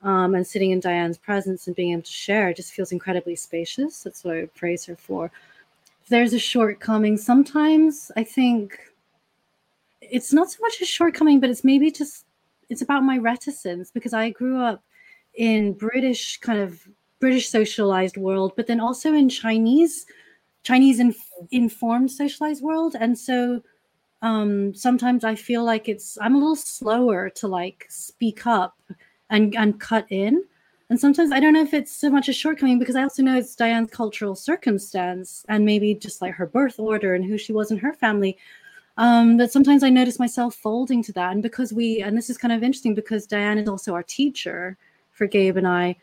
Um, 0.02 0.36
and 0.36 0.46
sitting 0.46 0.72
in 0.72 0.82
Diane's 0.82 1.18
presence 1.18 1.68
and 1.68 1.76
being 1.78 1.94
able 1.94 2.02
to 2.04 2.12
share 2.12 2.54
just 2.54 2.74
feels 2.74 2.92
incredibly 2.92 3.38
spacious. 3.38 4.04
That's 4.04 4.26
what 4.26 4.36
I 4.36 4.42
would 4.42 4.56
praise 4.56 4.86
her 4.88 4.98
for. 4.98 5.32
If 6.04 6.10
there's 6.10 6.34
a 6.34 6.40
shortcoming, 6.40 7.16
sometimes 7.16 8.12
I 8.18 8.26
think 8.26 8.78
it's 10.02 10.34
not 10.34 10.52
so 10.52 10.58
much 10.62 10.82
a 10.82 10.86
shortcoming, 10.86 11.40
but 11.40 11.50
it's 11.50 11.64
maybe 11.64 11.92
just 11.92 12.26
it's 12.70 12.82
about 12.82 13.04
my 13.04 13.18
reticence 13.18 13.92
because 13.92 14.14
I 14.14 14.30
grew 14.30 14.62
up 14.62 14.84
in 15.36 15.74
British 15.74 16.40
kind 16.40 16.60
of 16.60 16.88
British 17.20 17.50
socialized 17.50 18.18
world, 18.18 18.54
but 18.56 18.68
then 18.68 18.80
also 18.80 19.14
in 19.14 19.30
Chinese 19.30 20.06
Chinese 20.64 21.00
inf- 21.00 21.30
informed 21.52 22.12
socialized 22.12 22.62
world, 22.62 22.96
and 23.00 23.18
so 23.18 23.62
um, 24.22 24.74
sometimes 24.76 25.24
I 25.24 25.36
feel 25.36 25.64
like 25.64 25.88
it's 25.88 26.18
I'm 26.22 26.36
a 26.36 26.40
little 26.40 26.56
slower 26.56 27.30
to 27.32 27.48
like 27.48 27.86
speak 27.90 28.46
up 28.46 28.78
and 29.30 29.56
and 29.56 29.80
cut 29.80 30.06
in. 30.10 30.44
And 30.90 31.00
sometimes 31.00 31.32
I 31.32 31.40
don't 31.40 31.54
know 31.54 31.62
if 31.62 31.74
it's 31.74 31.96
so 31.96 32.10
much 32.10 32.30
a 32.30 32.34
shortcoming 32.34 32.80
because 32.80 32.96
I 32.96 33.04
also 33.04 33.22
know 33.22 33.38
it's 33.38 33.56
Diane's 33.56 33.92
cultural 33.92 34.36
circumstance 34.36 35.46
and 35.48 35.64
maybe 35.64 35.94
just 35.94 36.20
like 36.20 36.34
her 36.34 36.48
birth 36.48 36.80
order 36.80 37.14
and 37.14 37.24
who 37.24 37.38
she 37.38 37.54
was 37.54 37.70
in 37.70 37.78
her 37.78 37.94
family 37.94 38.38
um, 39.00 39.38
that 39.38 39.52
sometimes 39.52 39.82
I 39.82 39.90
notice 39.90 40.20
myself 40.20 40.56
folding 40.56 41.02
to 41.04 41.14
that. 41.14 41.32
And 41.32 41.42
because 41.42 41.72
we, 41.72 42.02
and 42.02 42.18
this 42.18 42.30
is 42.30 42.38
kind 42.38 42.52
of 42.54 42.62
interesting 42.62 42.94
because 42.94 43.26
Diane 43.26 43.58
is 43.58 43.70
also 43.70 43.94
our 43.94 44.04
teacher 44.04 44.78
for 45.12 45.26
Gabe 45.26 45.56
and 45.56 45.68
I, 45.68 45.96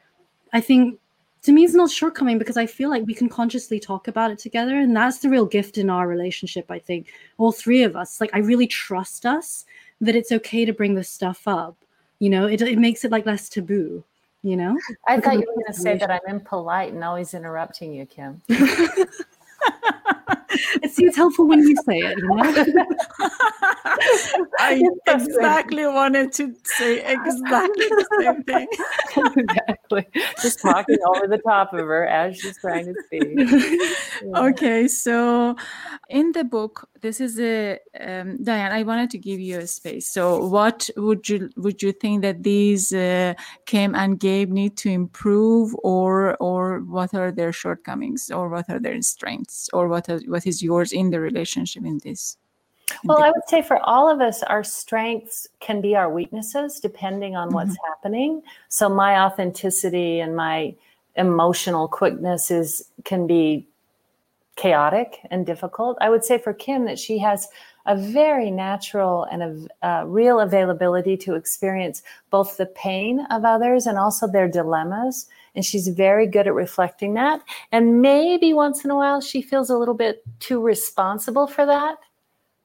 I 0.54 0.62
think 0.62 0.98
to 1.42 1.52
me 1.52 1.64
it's 1.64 1.74
not 1.74 1.90
shortcoming 1.90 2.38
because 2.38 2.56
I 2.56 2.64
feel 2.64 2.88
like 2.88 3.04
we 3.06 3.12
can 3.12 3.28
consciously 3.28 3.78
talk 3.78 4.08
about 4.08 4.30
it 4.30 4.38
together. 4.38 4.78
And 4.78 4.96
that's 4.96 5.18
the 5.18 5.28
real 5.28 5.44
gift 5.44 5.76
in 5.76 5.90
our 5.90 6.08
relationship, 6.08 6.70
I 6.70 6.78
think. 6.78 7.08
All 7.36 7.52
three 7.52 7.82
of 7.82 7.96
us, 7.96 8.18
like 8.18 8.30
I 8.32 8.38
really 8.38 8.66
trust 8.66 9.26
us 9.26 9.66
that 10.00 10.16
it's 10.16 10.32
okay 10.32 10.64
to 10.64 10.72
bring 10.72 10.94
this 10.94 11.10
stuff 11.10 11.46
up. 11.46 11.76
You 12.18 12.30
know, 12.30 12.46
it, 12.46 12.62
it 12.62 12.78
makes 12.78 13.04
it 13.04 13.12
like 13.12 13.26
less 13.26 13.48
taboo 13.48 14.02
you 14.42 14.56
know? 14.56 14.78
I 15.08 15.18
thought 15.18 15.34
you 15.34 15.40
were 15.40 15.54
going 15.54 15.64
to 15.66 15.72
say 15.72 15.96
that 15.98 16.08
I'm 16.08 16.20
impolite 16.28 16.92
and 16.92 17.02
always 17.02 17.34
interrupting 17.34 17.92
you, 17.92 18.06
Kim. 18.06 18.40
it 20.50 20.90
seems 20.90 21.16
helpful 21.16 21.46
when 21.46 21.60
you 21.60 21.74
say 21.84 21.98
it. 21.98 22.18
You 22.18 22.28
know? 22.28 22.86
I 24.58 24.82
exactly 25.06 25.86
wanted 25.86 26.32
to 26.34 26.54
say 26.64 27.04
exactly 27.04 27.86
the 27.86 28.06
same 28.20 28.42
thing. 28.44 28.66
exactly. 29.36 30.06
Just 30.42 30.60
talking 30.60 30.98
over 31.06 31.26
the 31.26 31.38
top 31.38 31.72
of 31.72 31.80
her 31.80 32.06
as 32.06 32.38
she's 32.38 32.58
trying 32.58 32.86
to 32.86 32.94
speak. 33.06 33.26
Yeah. 34.22 34.46
Okay, 34.46 34.88
so 34.88 35.56
in 36.08 36.32
the 36.32 36.42
book, 36.42 36.88
this 37.06 37.20
is 37.20 37.38
a 37.38 37.78
um, 38.00 38.42
Diane. 38.42 38.72
I 38.72 38.82
wanted 38.82 39.10
to 39.10 39.18
give 39.18 39.38
you 39.38 39.60
a 39.60 39.66
space. 39.66 40.08
So, 40.08 40.44
what 40.44 40.90
would 40.96 41.28
you 41.28 41.50
would 41.56 41.80
you 41.80 41.92
think 41.92 42.22
that 42.22 42.42
these 42.42 42.92
uh, 42.92 43.34
Kim 43.66 43.94
and 43.94 44.18
Gabe 44.18 44.50
need 44.50 44.76
to 44.78 44.88
improve, 44.90 45.74
or 45.84 46.36
or 46.40 46.80
what 46.80 47.14
are 47.14 47.30
their 47.30 47.52
shortcomings, 47.52 48.30
or 48.30 48.48
what 48.48 48.68
are 48.68 48.80
their 48.80 49.00
strengths, 49.02 49.70
or 49.72 49.86
what 49.86 50.08
are, 50.08 50.18
what 50.26 50.46
is 50.46 50.62
yours 50.62 50.92
in 50.92 51.10
the 51.10 51.20
relationship 51.20 51.84
in 51.84 51.98
this? 52.02 52.36
well, 53.04 53.22
I 53.22 53.30
would 53.30 53.48
say 53.48 53.62
for 53.62 53.78
all 53.80 54.10
of 54.10 54.20
us, 54.20 54.42
our 54.42 54.64
strengths 54.64 55.46
can 55.60 55.80
be 55.80 55.94
our 55.96 56.10
weaknesses 56.10 56.80
depending 56.80 57.36
on 57.36 57.52
what's 57.52 57.70
mm-hmm. 57.70 57.88
happening. 57.88 58.42
So 58.68 58.88
my 58.88 59.20
authenticity 59.24 60.20
and 60.20 60.34
my 60.36 60.74
emotional 61.16 61.88
quickness 61.88 62.50
is 62.50 62.90
can 63.04 63.26
be 63.26 63.66
chaotic 64.56 65.20
and 65.30 65.46
difficult. 65.46 65.98
I 66.00 66.10
would 66.10 66.24
say 66.24 66.38
for 66.38 66.52
Kim 66.52 66.86
that 66.86 66.98
she 66.98 67.18
has 67.18 67.48
a 67.84 67.96
very 67.96 68.50
natural 68.50 69.24
and 69.30 69.68
a, 69.82 70.06
real 70.06 70.40
availability 70.40 71.16
to 71.16 71.34
experience 71.34 72.02
both 72.30 72.56
the 72.56 72.66
pain 72.66 73.24
of 73.30 73.44
others 73.44 73.86
and 73.86 73.98
also 73.98 74.26
their 74.26 74.48
dilemmas. 74.48 75.26
And 75.54 75.64
she's 75.64 75.88
very 75.88 76.26
good 76.26 76.46
at 76.46 76.54
reflecting 76.54 77.14
that. 77.14 77.42
And 77.70 78.02
maybe 78.02 78.52
once 78.52 78.84
in 78.84 78.90
a 78.90 78.96
while 78.96 79.20
she 79.20 79.40
feels 79.40 79.70
a 79.70 79.76
little 79.76 79.94
bit 79.94 80.22
too 80.40 80.60
responsible 80.60 81.46
for 81.46 81.64
that, 81.64 81.98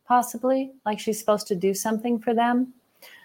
possibly, 0.08 0.72
like 0.86 1.00
she's 1.00 1.20
supposed 1.20 1.48
to 1.48 1.56
do 1.56 1.74
something 1.74 2.18
for 2.20 2.34
them. 2.34 2.74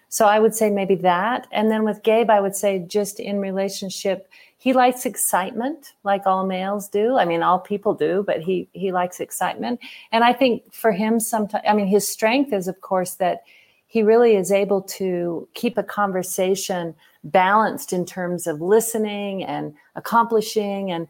So 0.08 0.26
I 0.26 0.38
would 0.38 0.54
say 0.54 0.70
maybe 0.70 0.94
that. 0.96 1.46
And 1.50 1.70
then 1.70 1.84
with 1.84 2.02
Gabe, 2.02 2.30
I 2.30 2.40
would 2.40 2.56
say 2.56 2.78
just 2.78 3.20
in 3.20 3.40
relationship, 3.40 4.28
he 4.58 4.72
likes 4.72 5.06
excitement 5.06 5.92
like 6.02 6.26
all 6.26 6.46
males 6.46 6.88
do. 6.88 7.16
I 7.16 7.24
mean, 7.24 7.42
all 7.42 7.58
people 7.58 7.94
do, 7.94 8.24
but 8.26 8.40
he 8.40 8.68
he 8.72 8.92
likes 8.92 9.20
excitement. 9.20 9.80
And 10.12 10.24
I 10.24 10.32
think 10.32 10.72
for 10.72 10.92
him, 10.92 11.20
sometimes 11.20 11.64
I 11.68 11.74
mean, 11.74 11.86
his 11.86 12.08
strength 12.08 12.52
is, 12.52 12.66
of 12.66 12.80
course, 12.80 13.14
that 13.14 13.42
he 13.86 14.02
really 14.02 14.34
is 14.36 14.50
able 14.50 14.82
to 14.82 15.48
keep 15.54 15.78
a 15.78 15.82
conversation 15.82 16.94
balanced 17.24 17.92
in 17.92 18.04
terms 18.04 18.46
of 18.46 18.60
listening 18.60 19.44
and 19.44 19.74
accomplishing 19.94 20.90
and 20.90 21.08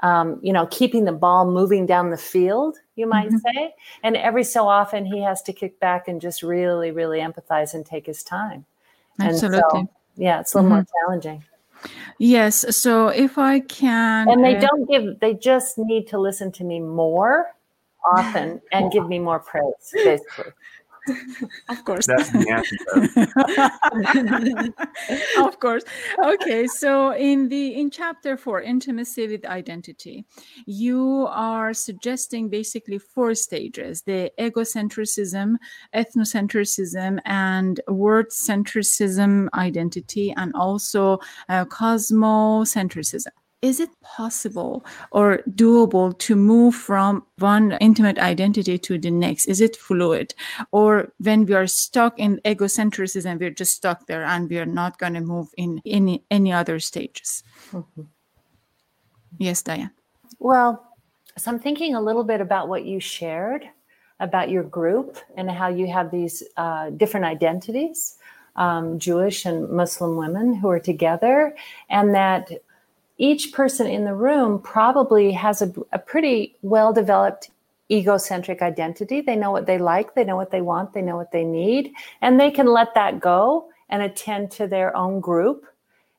um, 0.00 0.38
you 0.42 0.52
know 0.52 0.66
keeping 0.66 1.04
the 1.04 1.12
ball 1.12 1.50
moving 1.50 1.86
down 1.86 2.10
the 2.10 2.16
field 2.16 2.78
you 2.96 3.06
might 3.06 3.28
mm-hmm. 3.28 3.56
say 3.56 3.74
and 4.02 4.16
every 4.16 4.44
so 4.44 4.68
often 4.68 5.04
he 5.04 5.20
has 5.20 5.42
to 5.42 5.52
kick 5.52 5.78
back 5.80 6.08
and 6.08 6.20
just 6.20 6.42
really 6.42 6.90
really 6.90 7.18
empathize 7.18 7.74
and 7.74 7.84
take 7.84 8.06
his 8.06 8.22
time 8.22 8.64
absolutely 9.20 9.82
so, 9.82 9.90
yeah 10.16 10.40
it's 10.40 10.54
a 10.54 10.58
little 10.58 10.70
mm-hmm. 10.70 10.76
more 10.76 10.86
challenging 11.06 11.44
Yes. 12.18 12.76
So 12.76 13.08
if 13.08 13.38
I 13.38 13.60
can. 13.60 14.28
And 14.28 14.44
they 14.44 14.56
uh, 14.56 14.60
don't 14.60 14.90
give, 14.90 15.20
they 15.20 15.34
just 15.34 15.78
need 15.78 16.08
to 16.08 16.18
listen 16.18 16.50
to 16.52 16.64
me 16.64 16.80
more 16.80 17.54
often 18.04 18.60
and 18.72 18.90
give 18.90 19.08
me 19.08 19.18
more 19.18 19.38
praise, 19.38 19.64
basically. 19.92 20.52
of 21.68 21.84
course. 21.84 22.06
That's 22.06 22.30
the 22.30 22.48
answer. 22.48 22.76
of 25.46 25.60
course. 25.60 25.84
Okay. 26.22 26.66
So 26.66 27.14
in 27.14 27.48
the 27.48 27.80
in 27.80 27.90
chapter 27.90 28.36
four, 28.36 28.62
intimacy 28.62 29.28
with 29.28 29.44
identity, 29.46 30.24
you 30.66 31.26
are 31.30 31.74
suggesting 31.74 32.48
basically 32.48 32.98
four 32.98 33.34
stages: 33.34 34.02
the 34.02 34.30
egocentrism, 34.38 35.56
ethnocentrism, 35.94 37.20
and 37.24 37.80
word 37.88 38.30
centricism 38.30 39.48
identity, 39.54 40.32
and 40.36 40.52
also 40.54 41.18
uh, 41.48 41.64
cosmocentrism 41.64 43.26
is 43.60 43.80
it 43.80 43.90
possible 44.02 44.84
or 45.10 45.40
doable 45.50 46.16
to 46.18 46.36
move 46.36 46.74
from 46.74 47.24
one 47.38 47.72
intimate 47.80 48.18
identity 48.18 48.78
to 48.78 48.98
the 48.98 49.10
next? 49.10 49.46
Is 49.46 49.60
it 49.60 49.76
fluid? 49.76 50.34
Or 50.70 51.12
when 51.18 51.44
we 51.44 51.54
are 51.54 51.66
stuck 51.66 52.18
in 52.18 52.40
egocentrism, 52.44 53.40
we're 53.40 53.50
just 53.50 53.72
stuck 53.72 54.06
there 54.06 54.24
and 54.24 54.48
we 54.48 54.58
are 54.58 54.66
not 54.66 54.98
going 54.98 55.14
to 55.14 55.20
move 55.20 55.48
in 55.56 55.80
any, 55.84 56.24
any 56.30 56.52
other 56.52 56.78
stages? 56.78 57.42
Mm-hmm. 57.72 58.02
Yes, 59.38 59.62
Diane. 59.62 59.90
Well, 60.38 60.84
so 61.36 61.50
I'm 61.50 61.58
thinking 61.58 61.94
a 61.94 62.00
little 62.00 62.24
bit 62.24 62.40
about 62.40 62.68
what 62.68 62.84
you 62.84 63.00
shared 63.00 63.68
about 64.20 64.50
your 64.50 64.64
group 64.64 65.18
and 65.36 65.50
how 65.50 65.68
you 65.68 65.86
have 65.86 66.10
these 66.10 66.42
uh, 66.56 66.90
different 66.90 67.26
identities. 67.26 68.16
Um, 68.56 68.98
Jewish 68.98 69.44
and 69.44 69.68
Muslim 69.68 70.16
women 70.16 70.52
who 70.52 70.68
are 70.68 70.80
together, 70.80 71.54
and 71.88 72.12
that 72.16 72.50
each 73.18 73.52
person 73.52 73.86
in 73.88 74.04
the 74.04 74.14
room 74.14 74.60
probably 74.60 75.32
has 75.32 75.60
a, 75.60 75.72
a 75.92 75.98
pretty 75.98 76.56
well 76.62 76.92
developed 76.92 77.50
egocentric 77.90 78.62
identity. 78.62 79.20
They 79.20 79.36
know 79.36 79.50
what 79.50 79.66
they 79.66 79.78
like, 79.78 80.14
they 80.14 80.24
know 80.24 80.36
what 80.36 80.50
they 80.50 80.60
want, 80.60 80.92
they 80.92 81.02
know 81.02 81.16
what 81.16 81.32
they 81.32 81.44
need, 81.44 81.92
and 82.22 82.38
they 82.38 82.50
can 82.50 82.66
let 82.66 82.94
that 82.94 83.20
go 83.20 83.68
and 83.88 84.02
attend 84.02 84.50
to 84.52 84.66
their 84.66 84.96
own 84.96 85.20
group. 85.20 85.66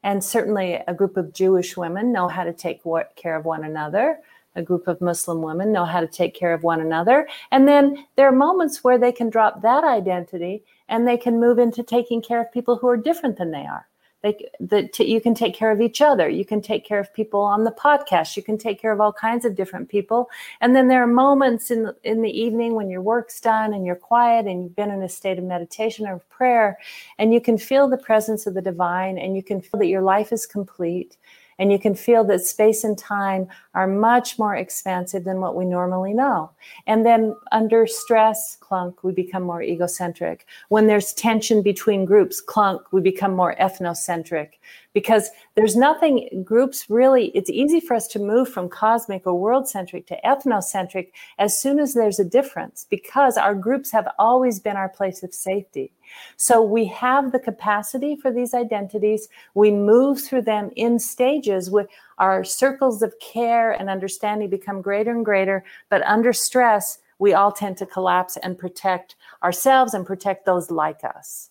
And 0.04 0.24
certainly, 0.24 0.80
a 0.88 0.93
group 0.93 1.18
of 1.18 1.34
Jewish 1.34 1.78
women 1.78 2.12
know 2.12 2.28
how 2.28 2.43
to 2.43 2.54
take 2.54 2.84
care 3.16 3.36
of 3.36 3.45
one 3.45 3.64
another. 3.64 4.20
A 4.56 4.64
group 4.64 4.88
of 4.88 5.00
Muslim 5.00 5.41
women 5.41 5.72
know 5.72 5.86
how 5.86 6.02
to 6.02 6.08
take 6.08 6.34
care 6.34 6.54
of 6.54 6.64
one 6.64 6.82
another. 6.82 7.28
And 7.52 7.68
then 7.68 8.06
there 8.16 8.28
are 8.28 8.32
moments 8.32 8.84
where 8.84 8.97
they 8.97 9.12
can 9.12 9.30
drop 9.30 9.62
that 9.62 9.84
identity 9.84 10.64
and 10.88 11.08
they 11.08 11.18
can 11.18 11.39
move 11.39 11.60
into 11.60 11.84
taking 11.84 12.22
care 12.22 12.41
of 12.41 12.52
people 12.52 12.76
who 12.76 12.88
are 12.88 12.97
different 12.97 13.38
than 13.38 13.52
they 13.52 13.66
are 13.66 13.88
they 14.22 14.49
that 14.59 14.93
t- 14.93 15.11
you 15.11 15.22
can 15.22 15.34
take 15.34 15.55
care 15.55 15.72
of 15.72 15.80
each 15.80 16.01
other. 16.01 16.28
You 16.28 16.43
can 16.43 16.61
take 16.61 16.86
care 16.86 16.99
of 16.99 17.13
people 17.13 17.39
on 17.39 17.63
the 17.63 17.72
podcast. 17.72 18.36
You 18.36 18.43
can 18.43 18.57
take 18.57 18.82
care 18.82 18.91
of 18.91 18.99
all 18.99 19.13
kinds 19.13 19.45
of 19.45 19.55
different 19.55 19.88
people. 19.88 20.30
And 20.59 20.76
then 20.76 20.88
there 20.89 21.01
are 21.01 21.07
moments 21.07 21.72
in 21.72 21.84
the, 21.84 21.95
in 22.03 22.22
the 22.22 22.30
evening 22.30 22.74
when 22.74 22.89
your 22.89 23.01
work's 23.01 23.39
done 23.39 23.74
and 23.74 23.86
you're 23.86 23.95
quiet 23.95 24.45
and 24.45 24.63
you've 24.63 24.76
been 24.76 24.91
in 24.91 25.01
a 25.03 25.09
state 25.09 25.38
of 25.38 25.45
meditation 25.45 26.05
or 26.05 26.20
prayer 26.30 26.78
and 27.17 27.34
you 27.34 27.39
can 27.39 27.57
feel 27.57 27.88
the 27.88 27.97
presence 27.97 28.45
of 28.45 28.53
the 28.53 28.61
divine 28.61 29.17
and 29.17 29.36
you 29.36 29.43
can 29.43 29.61
feel 29.61 29.80
that 29.80 29.88
your 29.88 30.01
life 30.01 30.34
is 30.34 30.45
complete 30.45 31.17
and 31.60 31.72
you 31.72 31.78
can 31.78 31.93
feel 31.93 32.24
that 32.24 32.45
space 32.45 32.84
and 32.84 32.97
time 32.97 33.47
are 33.76 33.86
much 33.86 34.39
more 34.39 34.55
expansive 34.55 35.26
than 35.26 35.41
what 35.41 35.55
we 35.55 35.66
normally 35.66 36.14
know. 36.14 36.49
And 36.88 37.05
then 37.05 37.36
under 37.51 37.86
stress, 37.86 38.57
clunk, 38.60 39.03
we 39.03 39.12
become 39.12 39.43
more 39.43 39.62
egocentric. 39.62 40.47
When 40.70 40.88
there's 40.88 41.14
tension 41.14 41.62
between 41.62 42.05
groups, 42.05 42.41
clunk, 42.41 42.91
we 42.91 43.01
become 43.01 43.36
more 43.36 43.55
ethnocentric 43.60 44.53
because 44.93 45.29
there's 45.55 45.75
nothing 45.75 46.43
groups 46.43 46.89
really 46.89 47.27
it's 47.35 47.49
easy 47.49 47.79
for 47.79 47.95
us 47.95 48.07
to 48.07 48.19
move 48.19 48.49
from 48.49 48.69
cosmic 48.69 49.25
or 49.25 49.35
world 49.35 49.67
centric 49.67 50.07
to 50.07 50.17
ethnocentric 50.25 51.09
as 51.37 51.59
soon 51.59 51.79
as 51.79 51.93
there's 51.93 52.19
a 52.19 52.25
difference 52.25 52.85
because 52.89 53.37
our 53.37 53.55
groups 53.55 53.91
have 53.91 54.07
always 54.17 54.59
been 54.59 54.77
our 54.77 54.89
place 54.89 55.23
of 55.23 55.33
safety 55.33 55.91
so 56.37 56.61
we 56.61 56.85
have 56.85 57.31
the 57.31 57.39
capacity 57.39 58.15
for 58.15 58.31
these 58.31 58.53
identities. 58.53 59.27
We 59.53 59.71
move 59.71 60.21
through 60.21 60.43
them 60.43 60.71
in 60.75 60.99
stages 60.99 61.69
with 61.69 61.87
our 62.17 62.43
circles 62.43 63.01
of 63.01 63.13
care 63.19 63.71
and 63.71 63.89
understanding 63.89 64.49
become 64.49 64.81
greater 64.81 65.11
and 65.11 65.25
greater. 65.25 65.63
But 65.89 66.03
under 66.03 66.33
stress, 66.33 66.99
we 67.19 67.33
all 67.33 67.51
tend 67.51 67.77
to 67.77 67.85
collapse 67.85 68.37
and 68.37 68.57
protect 68.57 69.15
ourselves 69.43 69.93
and 69.93 70.05
protect 70.05 70.45
those 70.45 70.71
like 70.71 71.03
us. 71.03 71.49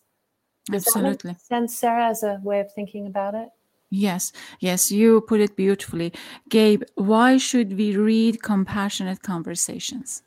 Does 0.70 0.86
Absolutely. 0.86 1.32
That 1.32 1.40
sense, 1.40 1.76
Sarah, 1.76 2.08
as 2.08 2.22
a 2.22 2.40
way 2.42 2.60
of 2.60 2.72
thinking 2.72 3.06
about 3.06 3.34
it? 3.34 3.48
Yes, 3.90 4.32
yes, 4.60 4.92
you 4.92 5.22
put 5.22 5.40
it 5.40 5.56
beautifully. 5.56 6.12
Gabe, 6.48 6.82
why 6.94 7.38
should 7.38 7.78
we 7.78 7.96
read 7.96 8.42
compassionate 8.42 9.22
conversations? 9.22 10.22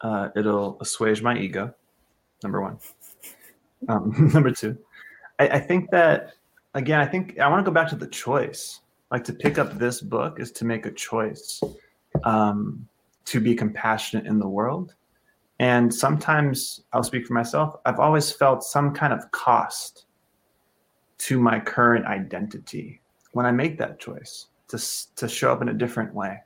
Uh, 0.00 0.30
it'll 0.34 0.76
assuage 0.80 1.22
my 1.22 1.38
ego, 1.38 1.74
number 2.42 2.60
one. 2.60 2.78
Um, 3.86 4.30
number 4.32 4.50
two, 4.50 4.78
I, 5.38 5.46
I 5.46 5.58
think 5.58 5.90
that 5.90 6.32
again, 6.72 7.00
I 7.00 7.04
think 7.04 7.38
I 7.38 7.48
want 7.48 7.62
to 7.62 7.70
go 7.70 7.74
back 7.74 7.88
to 7.90 7.96
the 7.96 8.06
choice. 8.06 8.80
Like 9.10 9.24
to 9.24 9.34
pick 9.34 9.58
up 9.58 9.78
this 9.78 10.00
book 10.00 10.40
is 10.40 10.50
to 10.52 10.64
make 10.64 10.86
a 10.86 10.90
choice 10.90 11.62
um, 12.24 12.88
to 13.26 13.40
be 13.40 13.54
compassionate 13.54 14.24
in 14.24 14.38
the 14.38 14.48
world. 14.48 14.94
And 15.60 15.94
sometimes 15.94 16.82
I'll 16.92 17.04
speak 17.04 17.26
for 17.26 17.34
myself. 17.34 17.76
I've 17.84 18.00
always 18.00 18.32
felt 18.32 18.64
some 18.64 18.92
kind 18.92 19.12
of 19.12 19.30
cost 19.30 20.06
to 21.18 21.38
my 21.38 21.60
current 21.60 22.06
identity 22.06 23.00
when 23.32 23.46
I 23.46 23.52
make 23.52 23.78
that 23.78 24.00
choice 24.00 24.46
to, 24.68 24.78
to 25.16 25.28
show 25.28 25.52
up 25.52 25.62
in 25.62 25.68
a 25.68 25.74
different 25.74 26.14
way 26.14 26.38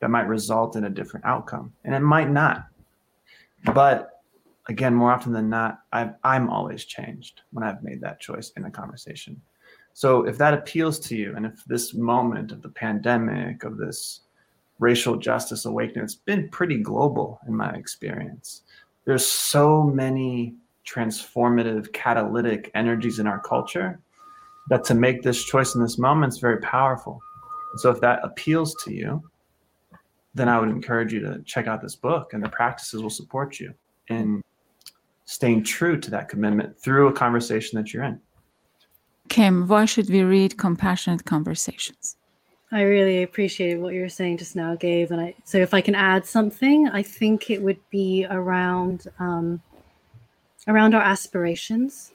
that 0.00 0.10
might 0.10 0.26
result 0.26 0.76
in 0.76 0.84
a 0.84 0.90
different 0.90 1.26
outcome. 1.26 1.72
And 1.84 1.94
it 1.94 2.00
might 2.00 2.30
not. 2.30 2.66
But 3.74 4.22
again, 4.68 4.94
more 4.94 5.12
often 5.12 5.32
than 5.32 5.48
not, 5.48 5.80
i 5.92 6.10
am 6.24 6.48
always 6.48 6.84
changed 6.84 7.42
when 7.52 7.64
I've 7.64 7.82
made 7.82 8.00
that 8.00 8.20
choice 8.20 8.52
in 8.56 8.64
a 8.64 8.70
conversation. 8.70 9.40
So 9.92 10.26
if 10.26 10.38
that 10.38 10.54
appeals 10.54 10.98
to 11.00 11.16
you, 11.16 11.34
and 11.36 11.44
if 11.44 11.64
this 11.64 11.94
moment 11.94 12.52
of 12.52 12.62
the 12.62 12.68
pandemic, 12.68 13.64
of 13.64 13.76
this 13.76 14.20
racial 14.80 15.16
justice 15.16 15.64
awakening, 15.66 16.02
it's 16.04 16.14
been 16.16 16.48
pretty 16.48 16.78
global 16.78 17.38
in 17.46 17.54
my 17.54 17.70
experience. 17.70 18.62
There's 19.04 19.24
so 19.24 19.84
many 19.84 20.54
transformative, 20.86 21.92
catalytic 21.92 22.70
energies 22.74 23.18
in 23.18 23.26
our 23.26 23.38
culture 23.38 24.00
that 24.68 24.82
to 24.84 24.94
make 24.94 25.22
this 25.22 25.44
choice 25.44 25.74
in 25.74 25.82
this 25.82 25.98
moment 25.98 26.32
is 26.32 26.38
very 26.40 26.58
powerful. 26.60 27.20
so 27.76 27.90
if 27.90 28.00
that 28.00 28.18
appeals 28.24 28.74
to 28.84 28.92
you, 28.92 29.22
then 30.34 30.48
I 30.48 30.58
would 30.58 30.68
encourage 30.68 31.12
you 31.12 31.20
to 31.20 31.42
check 31.44 31.66
out 31.66 31.82
this 31.82 31.96
book, 31.96 32.32
and 32.32 32.42
the 32.42 32.48
practices 32.48 33.02
will 33.02 33.10
support 33.10 33.60
you 33.60 33.74
in 34.08 34.42
staying 35.24 35.62
true 35.62 35.98
to 36.00 36.10
that 36.10 36.28
commitment 36.28 36.80
through 36.80 37.08
a 37.08 37.12
conversation 37.12 37.78
that 37.78 37.92
you're 37.92 38.04
in. 38.04 38.20
Kim, 39.28 39.68
why 39.68 39.84
should 39.84 40.10
we 40.10 40.22
read 40.22 40.58
Compassionate 40.58 41.24
Conversations? 41.24 42.16
I 42.72 42.82
really 42.82 43.24
appreciate 43.24 43.80
what 43.80 43.94
you 43.94 44.00
were 44.00 44.08
saying 44.08 44.38
just 44.38 44.54
now, 44.54 44.76
Gabe. 44.76 45.10
And 45.10 45.20
I, 45.20 45.34
so 45.44 45.58
if 45.58 45.74
I 45.74 45.80
can 45.80 45.96
add 45.96 46.24
something, 46.24 46.88
I 46.88 47.02
think 47.02 47.50
it 47.50 47.60
would 47.60 47.80
be 47.90 48.26
around 48.30 49.08
um, 49.18 49.60
around 50.68 50.94
our 50.94 51.02
aspirations, 51.02 52.12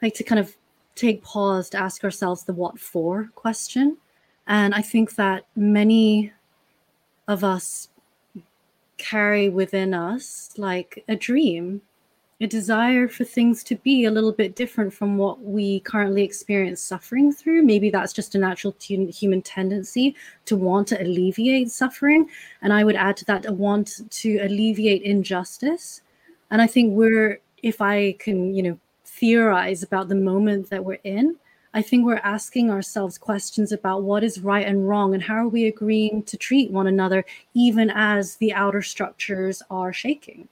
like 0.00 0.14
to 0.14 0.24
kind 0.24 0.38
of 0.38 0.54
take 0.94 1.22
pause 1.24 1.68
to 1.70 1.78
ask 1.78 2.04
ourselves 2.04 2.44
the 2.44 2.52
what 2.52 2.78
for 2.78 3.28
question. 3.34 3.96
And 4.46 4.74
I 4.74 4.82
think 4.82 5.16
that 5.16 5.46
many 5.56 6.32
of 7.26 7.42
us 7.42 7.88
carry 8.98 9.48
within 9.48 9.94
us 9.94 10.50
like 10.56 11.04
a 11.08 11.16
dream 11.16 11.82
a 12.42 12.46
desire 12.46 13.08
for 13.08 13.24
things 13.24 13.62
to 13.64 13.76
be 13.76 14.04
a 14.04 14.10
little 14.10 14.32
bit 14.32 14.56
different 14.56 14.92
from 14.92 15.16
what 15.16 15.40
we 15.42 15.80
currently 15.80 16.22
experience 16.22 16.80
suffering 16.80 17.32
through. 17.32 17.62
Maybe 17.62 17.90
that's 17.90 18.12
just 18.12 18.34
a 18.34 18.38
natural 18.38 18.74
human 18.80 19.42
tendency 19.42 20.16
to 20.46 20.56
want 20.56 20.88
to 20.88 21.00
alleviate 21.00 21.70
suffering. 21.70 22.28
And 22.60 22.72
I 22.72 22.84
would 22.84 22.96
add 22.96 23.16
to 23.18 23.24
that 23.26 23.46
a 23.46 23.52
want 23.52 24.00
to 24.10 24.38
alleviate 24.38 25.02
injustice. 25.02 26.00
And 26.50 26.60
I 26.60 26.66
think 26.66 26.94
we're, 26.94 27.40
if 27.62 27.80
I 27.80 28.12
can, 28.18 28.54
you 28.54 28.62
know, 28.62 28.78
theorize 29.04 29.82
about 29.82 30.08
the 30.08 30.14
moment 30.14 30.70
that 30.70 30.84
we're 30.84 30.98
in, 31.04 31.36
I 31.74 31.80
think 31.80 32.04
we're 32.04 32.16
asking 32.16 32.70
ourselves 32.70 33.16
questions 33.18 33.72
about 33.72 34.02
what 34.02 34.24
is 34.24 34.40
right 34.40 34.66
and 34.66 34.88
wrong 34.88 35.14
and 35.14 35.22
how 35.22 35.36
are 35.36 35.48
we 35.48 35.66
agreeing 35.66 36.22
to 36.24 36.36
treat 36.36 36.70
one 36.70 36.86
another, 36.86 37.24
even 37.54 37.90
as 37.90 38.36
the 38.36 38.52
outer 38.52 38.82
structures 38.82 39.62
are 39.70 39.92
shaking 39.92 40.48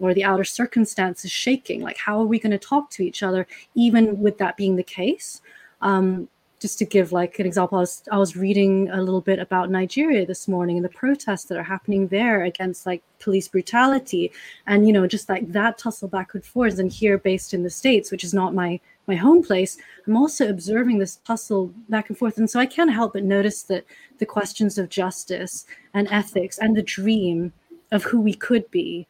or 0.00 0.14
the 0.14 0.24
outer 0.24 0.44
circumstances 0.44 1.30
shaking 1.30 1.80
like 1.80 1.96
how 1.96 2.18
are 2.20 2.26
we 2.26 2.38
going 2.38 2.50
to 2.50 2.58
talk 2.58 2.90
to 2.90 3.02
each 3.02 3.22
other 3.22 3.46
even 3.74 4.20
with 4.20 4.38
that 4.38 4.56
being 4.56 4.76
the 4.76 4.82
case? 4.82 5.40
Um, 5.80 6.28
just 6.60 6.78
to 6.78 6.84
give 6.84 7.10
like 7.10 7.38
an 7.38 7.46
example 7.46 7.78
I 7.78 7.80
was, 7.80 8.02
I 8.12 8.18
was 8.18 8.36
reading 8.36 8.90
a 8.90 9.02
little 9.02 9.22
bit 9.22 9.38
about 9.38 9.70
nigeria 9.70 10.26
this 10.26 10.46
morning 10.46 10.76
and 10.76 10.84
the 10.84 10.90
protests 10.90 11.44
that 11.44 11.58
are 11.58 11.64
happening 11.64 12.08
there 12.08 12.44
against 12.44 12.86
like 12.86 13.02
police 13.18 13.48
brutality 13.48 14.30
and 14.66 14.86
you 14.86 14.92
know 14.92 15.06
just 15.06 15.28
like 15.28 15.50
that 15.52 15.78
tussle 15.78 16.08
back 16.08 16.34
and 16.34 16.44
forth 16.44 16.78
and 16.78 16.92
here 16.92 17.18
based 17.18 17.54
in 17.54 17.62
the 17.62 17.70
states 17.70 18.12
which 18.12 18.24
is 18.24 18.34
not 18.34 18.54
my 18.54 18.78
my 19.06 19.16
home 19.16 19.42
place 19.42 19.78
i'm 20.06 20.16
also 20.16 20.48
observing 20.48 20.98
this 20.98 21.16
tussle 21.16 21.72
back 21.88 22.08
and 22.08 22.18
forth. 22.18 22.36
And 22.36 22.48
so 22.48 22.60
i 22.60 22.66
can't 22.66 22.92
help 22.92 23.14
but 23.14 23.24
notice 23.24 23.62
that 23.64 23.84
the 24.18 24.26
questions 24.26 24.76
of 24.78 24.90
justice 24.90 25.64
and 25.94 26.06
ethics 26.08 26.58
and 26.58 26.76
the 26.76 26.82
dream 26.82 27.52
of 27.90 28.04
who 28.04 28.20
we 28.20 28.34
could 28.34 28.70
be 28.70 29.06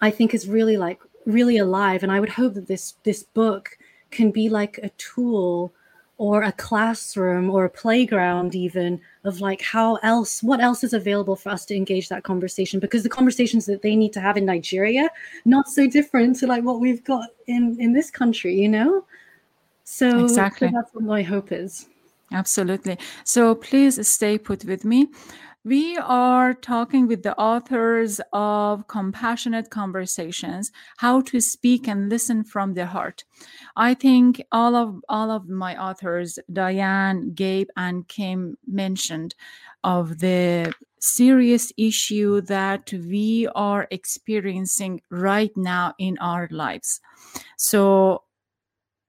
I 0.00 0.10
think 0.10 0.34
is 0.34 0.48
really 0.48 0.76
like 0.76 1.00
really 1.26 1.58
alive. 1.58 2.02
And 2.02 2.10
I 2.10 2.20
would 2.20 2.30
hope 2.30 2.54
that 2.54 2.66
this 2.66 2.94
this 3.04 3.22
book 3.22 3.78
can 4.10 4.30
be 4.30 4.48
like 4.48 4.78
a 4.82 4.90
tool 4.90 5.72
or 6.18 6.42
a 6.42 6.52
classroom 6.52 7.48
or 7.48 7.64
a 7.64 7.70
playground 7.70 8.54
even 8.54 9.00
of 9.24 9.40
like 9.40 9.62
how 9.62 9.96
else 9.96 10.42
what 10.42 10.60
else 10.60 10.84
is 10.84 10.92
available 10.92 11.34
for 11.34 11.48
us 11.48 11.64
to 11.64 11.74
engage 11.74 12.10
that 12.10 12.24
conversation 12.24 12.78
because 12.78 13.02
the 13.02 13.08
conversations 13.08 13.64
that 13.64 13.80
they 13.80 13.96
need 13.96 14.12
to 14.12 14.20
have 14.20 14.36
in 14.36 14.44
nigeria 14.44 15.08
not 15.46 15.66
so 15.66 15.86
different 15.86 16.36
to 16.36 16.46
like 16.46 16.62
what 16.62 16.78
we've 16.78 17.02
got 17.04 17.30
in 17.46 17.74
in 17.80 17.94
this 17.94 18.10
country 18.10 18.54
you 18.54 18.68
know? 18.68 19.04
So 19.90 20.22
exactly. 20.24 20.68
so 20.68 20.74
that's 20.76 20.94
what 20.94 21.02
my 21.02 21.22
hope 21.22 21.50
is. 21.50 21.88
Absolutely. 22.32 22.96
So 23.24 23.56
please 23.56 24.06
stay 24.06 24.38
put 24.38 24.64
with 24.64 24.84
me 24.84 25.08
we 25.64 25.96
are 25.98 26.54
talking 26.54 27.06
with 27.06 27.22
the 27.22 27.36
authors 27.36 28.18
of 28.32 28.86
Compassionate 28.86 29.68
Conversations, 29.68 30.72
How 30.96 31.20
to 31.22 31.40
Speak 31.40 31.86
and 31.86 32.08
Listen 32.08 32.44
from 32.44 32.72
the 32.72 32.86
Heart. 32.86 33.24
I 33.76 33.92
think 33.92 34.42
all 34.52 34.74
of 34.74 35.02
all 35.08 35.30
of 35.30 35.50
my 35.50 35.76
authors, 35.76 36.38
Diane, 36.50 37.34
Gabe, 37.34 37.68
and 37.76 38.08
Kim 38.08 38.56
mentioned 38.66 39.34
of 39.84 40.20
the 40.20 40.72
serious 40.98 41.72
issue 41.76 42.40
that 42.42 42.92
we 42.92 43.48
are 43.54 43.86
experiencing 43.90 45.02
right 45.10 45.54
now 45.56 45.94
in 45.98 46.16
our 46.18 46.48
lives. 46.50 47.00
So 47.58 48.22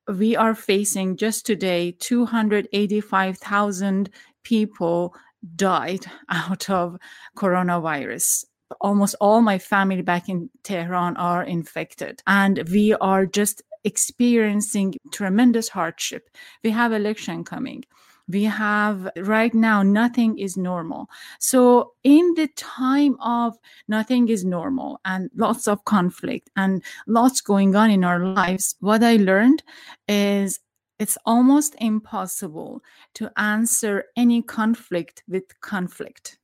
we 0.07 0.35
are 0.35 0.55
facing 0.55 1.15
just 1.15 1.45
today 1.45 1.91
285,000 1.99 4.09
people 4.43 5.13
died 5.55 6.05
out 6.29 6.69
of 6.69 6.97
coronavirus. 7.35 8.45
Almost 8.79 9.15
all 9.19 9.41
my 9.41 9.57
family 9.57 10.01
back 10.01 10.29
in 10.29 10.49
Tehran 10.63 11.17
are 11.17 11.43
infected 11.43 12.21
and 12.25 12.67
we 12.69 12.93
are 12.95 13.25
just 13.25 13.61
experiencing 13.83 14.95
tremendous 15.11 15.67
hardship. 15.69 16.29
We 16.63 16.69
have 16.69 16.93
election 16.93 17.43
coming. 17.43 17.83
We 18.27 18.43
have 18.45 19.09
right 19.17 19.53
now 19.53 19.83
nothing 19.83 20.37
is 20.37 20.55
normal. 20.55 21.09
So 21.39 21.93
in 22.03 22.33
the 22.35 22.47
time 22.55 23.17
of 23.19 23.57
nothing 23.89 24.29
is 24.29 24.45
normal 24.45 25.01
and 25.03 25.29
lots 25.35 25.67
of 25.67 25.83
conflict 25.83 26.49
and 26.55 26.81
lots 27.07 27.41
going 27.41 27.75
on 27.75 27.89
in 27.89 28.03
our 28.03 28.19
lives 28.19 28.75
what 28.79 29.03
i 29.03 29.17
learned 29.17 29.63
is 30.07 30.59
it's 31.01 31.17
almost 31.25 31.75
impossible 31.79 32.83
to 33.15 33.31
answer 33.35 34.03
any 34.15 34.43
conflict 34.43 35.23
with 35.27 35.59
conflict. 35.59 36.37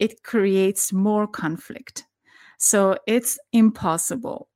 It 0.00 0.24
creates 0.24 0.92
more 0.92 1.28
conflict. 1.28 2.04
So 2.58 2.98
it's 3.06 3.38
impossible. 3.52 4.48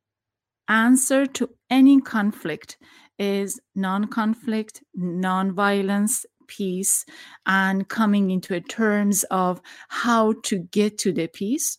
Answer 0.66 1.26
to 1.26 1.50
any 1.70 2.00
conflict 2.00 2.78
is 3.16 3.60
non 3.76 4.08
conflict, 4.08 4.82
non 4.96 5.54
violence, 5.54 6.26
peace, 6.48 7.06
and 7.46 7.88
coming 7.88 8.32
into 8.32 8.60
terms 8.60 9.22
of 9.30 9.60
how 9.86 10.34
to 10.42 10.58
get 10.58 10.98
to 10.98 11.12
the 11.12 11.28
peace. 11.28 11.76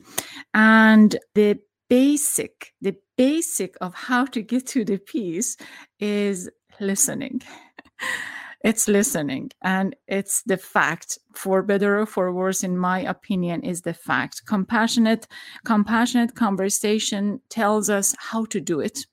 And 0.54 1.18
the 1.36 1.60
basic, 1.90 2.74
the 2.80 2.96
basic 3.18 3.76
of 3.82 3.94
how 3.94 4.26
to 4.28 4.42
get 4.42 4.66
to 4.68 4.86
the 4.86 4.98
peace 4.98 5.58
is 6.00 6.50
listening. 6.80 7.42
it's 8.64 8.88
listening 8.88 9.52
and 9.62 9.96
it's 10.08 10.42
the 10.44 10.58
fact 10.58 11.20
for 11.36 11.62
better 11.62 12.00
or 12.00 12.06
for 12.06 12.32
worse 12.32 12.64
in 12.64 12.78
my 12.78 13.00
opinion 13.02 13.62
is 13.62 13.82
the 13.82 13.94
fact 13.94 14.46
compassionate 14.46 15.28
compassionate 15.66 16.34
conversation 16.34 17.42
tells 17.50 17.90
us 17.90 18.16
how 18.18 18.46
to 18.46 18.62
do 18.62 18.80
it 18.80 19.06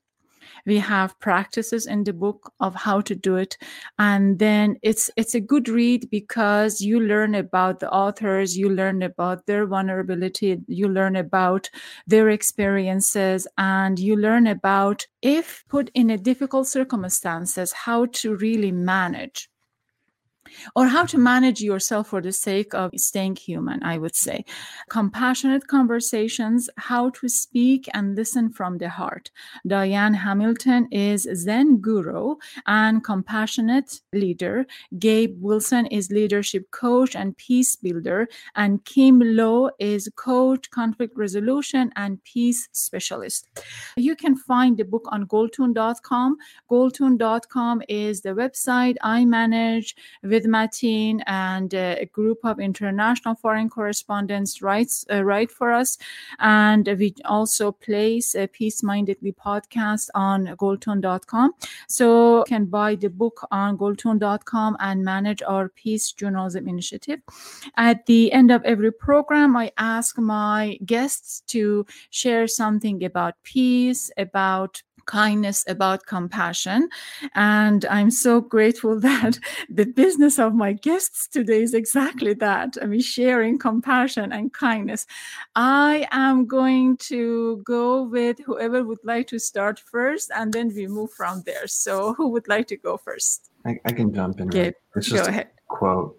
we 0.67 0.79
have 0.79 1.19
practices 1.21 1.87
in 1.87 2.05
the 2.05 2.13
book 2.13 2.53
of 2.61 2.75
how 2.75 3.01
to 3.03 3.15
do 3.15 3.37
it. 3.37 3.57
And 3.99 4.39
then 4.39 4.77
it's 4.83 5.11
it's 5.17 5.35
a 5.35 5.41
good 5.41 5.69
read 5.69 6.09
because 6.11 6.81
you 6.81 7.01
learn 7.01 7.35
about 7.35 7.81
the 7.81 7.91
authors 7.91 8.57
you 8.57 8.69
learn 8.69 9.03
about 9.03 9.47
their 9.47 9.67
vulnerability 9.67 10.59
you 10.67 10.89
learn 10.89 11.17
about 11.17 11.69
their 12.07 12.29
experiences 12.31 13.47
and 13.59 13.99
you 13.99 14.17
learn 14.17 14.47
about 14.47 15.07
if 15.23 15.65
put 15.69 15.91
in 15.95 16.11
a 16.11 16.19
difficult 16.19 16.67
circumstances 16.67 17.73
how 17.73 18.07
to 18.07 18.37
really 18.37 18.73
manage 18.73 19.49
or 20.75 20.87
how 20.87 21.05
to 21.07 21.19
manage 21.19 21.61
yourself 21.61 22.09
for 22.09 22.21
the 22.21 22.33
sake 22.33 22.75
of 22.75 22.91
staying 22.97 23.37
human, 23.37 23.83
I 23.83 23.99
would 23.99 24.17
say. 24.17 24.45
Compassionate 24.89 25.67
conversations, 25.67 26.69
how 26.77 27.11
to 27.11 27.29
speak 27.29 27.89
and 27.95 28.17
listen 28.17 28.51
from 28.51 28.79
the 28.79 28.89
heart. 28.89 29.31
Diane 29.67 30.15
Hamilton 30.15 30.89
is 30.91 31.29
Zen 31.35 31.79
guru 31.79 32.37
and 32.67 33.03
compassionate 33.05 34.01
leader. 34.13 34.67
Gabe 34.99 35.37
Wilson 35.41 35.87
is 35.87 36.11
leadership 36.11 36.71
coach 36.71 37.15
and 37.15 37.37
peace 37.37 37.77
builder. 37.77 38.29
And 38.55 38.85
Kim 38.85 39.21
Loh 39.21 39.71
is 39.79 40.09
coach, 40.17 40.71
conflict 40.71 41.17
resolution, 41.17 41.93
and 41.97 42.23
peace 42.25 42.69
specialist. 42.73 43.49
You 43.97 44.17
can 44.17 44.37
find 44.37 44.77
the 44.77 44.85
book 44.85 45.07
on 45.11 45.27
goldtoon.com. 45.27 46.37
Goldtoon.com 46.71 47.83
is 47.89 48.21
the 48.23 48.31
website 48.31 48.97
I 49.03 49.25
manage 49.25 49.97
with 50.23 50.40
with 50.41 50.49
Matin 50.49 51.21
and 51.27 51.75
uh, 51.75 51.97
a 51.99 52.07
group 52.07 52.39
of 52.45 52.59
international 52.59 53.35
foreign 53.35 53.69
correspondents 53.69 54.63
writes 54.63 55.05
uh, 55.13 55.23
write 55.23 55.51
for 55.51 55.71
us, 55.71 55.99
and 56.39 56.89
we 56.99 57.15
also 57.27 57.73
place 57.73 58.35
a 58.35 58.47
Peace 58.47 58.81
Mindedly 58.81 59.35
podcast 59.35 60.09
on 60.15 60.47
goldtoon.com. 60.57 61.53
So 61.89 62.39
you 62.39 62.45
can 62.47 62.65
buy 62.67 62.95
the 62.95 63.11
book 63.11 63.47
on 63.51 63.77
goldtoon.com 63.77 64.79
and 64.81 65.05
manage 65.05 65.43
our 65.43 65.69
peace 65.69 66.13
journalism 66.13 66.69
initiative. 66.69 67.21
At 67.77 68.07
the 68.07 68.33
end 68.33 68.51
of 68.51 68.65
every 68.65 68.93
program, 68.93 69.57
I 69.57 69.73
ask 69.77 70.19
my 70.19 70.79
guests 70.87 71.43
to 71.49 71.85
share 72.09 72.47
something 72.47 73.05
about 73.05 73.35
peace, 73.43 74.11
about 74.17 74.83
kindness, 75.07 75.65
about 75.69 76.07
compassion. 76.07 76.89
And 77.35 77.85
I'm 77.87 78.11
so 78.11 78.41
grateful 78.41 78.99
that 79.11 79.39
the 79.69 79.87
business 79.87 80.39
of 80.39 80.55
my 80.55 80.73
guests 80.73 81.29
today 81.29 81.63
is 81.63 81.75
exactly 81.75 82.35
that. 82.35 82.77
I 82.81 82.87
mean, 82.87 83.01
sharing 83.01 83.59
compassion 83.59 84.33
and 84.33 84.53
kindness. 84.53 85.07
I 85.57 86.07
am 86.11 86.47
going 86.47 86.97
to 87.09 87.63
go 87.65 88.03
with 88.03 88.39
whoever 88.45 88.85
would 88.85 89.05
like 89.05 89.27
to 89.29 89.39
start 89.39 89.81
first, 89.81 90.31
and 90.35 90.53
then 90.53 90.73
we 90.75 90.87
move 90.87 91.13
from 91.13 91.43
there. 91.47 91.67
So, 91.67 92.15
who 92.15 92.29
would 92.29 92.49
like 92.49 92.67
to 92.69 92.77
go 92.77 92.97
first? 92.97 93.51
I, 93.67 93.79
I 93.85 93.93
can 93.93 94.13
jump 94.15 94.41
in. 94.41 94.49
Gabe, 94.49 94.75
it's 94.97 95.09
just 95.09 95.25
go 95.25 95.29
ahead. 95.29 95.49
quote 95.69 96.17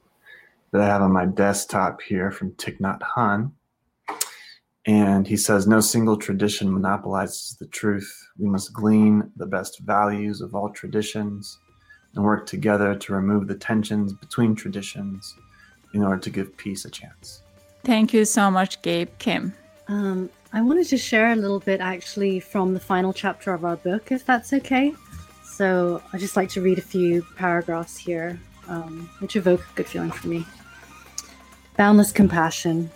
that 0.71 0.81
I 0.81 0.85
have 0.85 1.01
on 1.01 1.11
my 1.11 1.25
desktop 1.25 2.01
here 2.01 2.31
from 2.31 2.51
Thich 2.51 2.79
Nhat 2.79 3.01
Hanh 3.01 3.51
and 4.85 5.27
he 5.27 5.37
says, 5.37 5.67
No 5.67 5.79
single 5.79 6.17
tradition 6.17 6.73
monopolizes 6.73 7.55
the 7.59 7.67
truth. 7.67 8.11
We 8.37 8.47
must 8.47 8.73
glean 8.73 9.31
the 9.35 9.45
best 9.45 9.79
values 9.79 10.41
of 10.41 10.55
all 10.55 10.69
traditions 10.69 11.59
and 12.15 12.23
work 12.23 12.45
together 12.45 12.95
to 12.95 13.13
remove 13.13 13.47
the 13.47 13.55
tensions 13.55 14.13
between 14.13 14.55
traditions 14.55 15.35
in 15.93 16.03
order 16.03 16.19
to 16.19 16.29
give 16.29 16.55
peace 16.57 16.85
a 16.85 16.89
chance. 16.89 17.41
Thank 17.83 18.13
you 18.13 18.25
so 18.25 18.51
much, 18.51 18.81
Gabe 18.81 19.09
Kim. 19.19 19.53
Um, 19.87 20.29
I 20.53 20.61
wanted 20.61 20.87
to 20.87 20.97
share 20.97 21.31
a 21.31 21.35
little 21.35 21.59
bit 21.59 21.79
actually 21.79 22.39
from 22.39 22.73
the 22.73 22.79
final 22.79 23.13
chapter 23.13 23.53
of 23.53 23.65
our 23.65 23.77
book, 23.77 24.11
if 24.11 24.25
that's 24.25 24.53
okay. 24.53 24.93
So 25.43 26.01
I'd 26.11 26.19
just 26.19 26.35
like 26.35 26.49
to 26.49 26.61
read 26.61 26.77
a 26.77 26.83
few 26.83 27.25
paragraphs 27.35 27.97
here, 27.97 28.39
um, 28.67 29.09
which 29.19 29.35
evoke 29.35 29.61
a 29.61 29.75
good 29.75 29.87
feeling 29.87 30.11
for 30.11 30.27
me. 30.27 30.45
Boundless 31.77 32.11
compassion. 32.11 32.89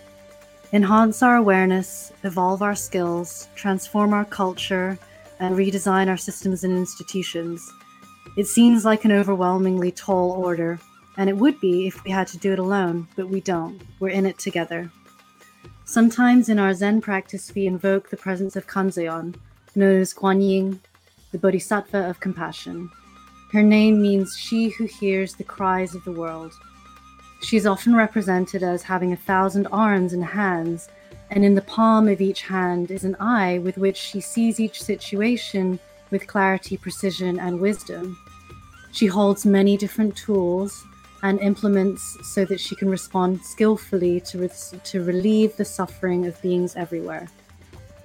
Enhance 0.75 1.23
our 1.23 1.37
awareness, 1.37 2.11
evolve 2.25 2.61
our 2.61 2.75
skills, 2.75 3.47
transform 3.55 4.13
our 4.13 4.25
culture, 4.25 4.99
and 5.39 5.55
redesign 5.55 6.09
our 6.09 6.17
systems 6.17 6.65
and 6.65 6.77
institutions. 6.77 7.71
It 8.35 8.47
seems 8.47 8.83
like 8.83 9.05
an 9.05 9.13
overwhelmingly 9.13 9.93
tall 9.93 10.31
order, 10.33 10.77
and 11.15 11.29
it 11.29 11.37
would 11.37 11.61
be 11.61 11.87
if 11.87 12.03
we 12.03 12.11
had 12.11 12.27
to 12.27 12.37
do 12.37 12.51
it 12.51 12.59
alone, 12.59 13.07
but 13.15 13.29
we 13.29 13.39
don't. 13.39 13.81
We're 14.01 14.09
in 14.09 14.25
it 14.25 14.37
together. 14.37 14.91
Sometimes 15.85 16.49
in 16.49 16.59
our 16.59 16.73
Zen 16.73 16.99
practice, 16.99 17.55
we 17.55 17.67
invoke 17.67 18.09
the 18.09 18.17
presence 18.17 18.57
of 18.57 18.67
Kanzeon, 18.67 19.33
known 19.75 20.01
as 20.01 20.13
Kuan 20.13 20.41
Yin, 20.41 20.81
the 21.31 21.37
Bodhisattva 21.37 22.09
of 22.09 22.19
compassion. 22.19 22.91
Her 23.53 23.63
name 23.63 24.01
means 24.01 24.35
she 24.35 24.71
who 24.71 24.87
hears 24.87 25.35
the 25.35 25.45
cries 25.45 25.95
of 25.95 26.03
the 26.03 26.11
world. 26.11 26.51
She 27.41 27.57
is 27.57 27.67
often 27.67 27.95
represented 27.95 28.63
as 28.63 28.83
having 28.83 29.13
a 29.13 29.17
thousand 29.17 29.67
arms 29.67 30.13
and 30.13 30.23
hands, 30.23 30.89
and 31.29 31.43
in 31.43 31.55
the 31.55 31.61
palm 31.61 32.07
of 32.07 32.21
each 32.21 32.41
hand 32.43 32.91
is 32.91 33.03
an 33.03 33.15
eye 33.19 33.59
with 33.59 33.77
which 33.77 33.97
she 33.97 34.21
sees 34.21 34.59
each 34.59 34.81
situation 34.81 35.79
with 36.11 36.27
clarity, 36.27 36.77
precision, 36.77 37.39
and 37.39 37.59
wisdom. 37.59 38.17
She 38.91 39.07
holds 39.07 39.45
many 39.45 39.75
different 39.77 40.15
tools 40.15 40.85
and 41.23 41.39
implements 41.39 42.17
so 42.23 42.45
that 42.45 42.59
she 42.59 42.75
can 42.75 42.89
respond 42.89 43.43
skillfully 43.43 44.19
to, 44.21 44.37
re- 44.39 44.79
to 44.83 45.03
relieve 45.03 45.57
the 45.57 45.65
suffering 45.65 46.27
of 46.27 46.41
beings 46.41 46.75
everywhere. 46.75 47.27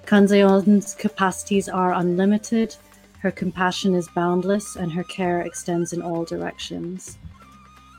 Kanzeon's 0.05 0.95
capacities 0.95 1.69
are 1.69 1.93
unlimited, 1.93 2.75
her 3.19 3.31
compassion 3.31 3.93
is 3.93 4.09
boundless, 4.09 4.75
and 4.75 4.91
her 4.91 5.03
care 5.03 5.41
extends 5.41 5.93
in 5.93 6.01
all 6.01 6.25
directions. 6.25 7.19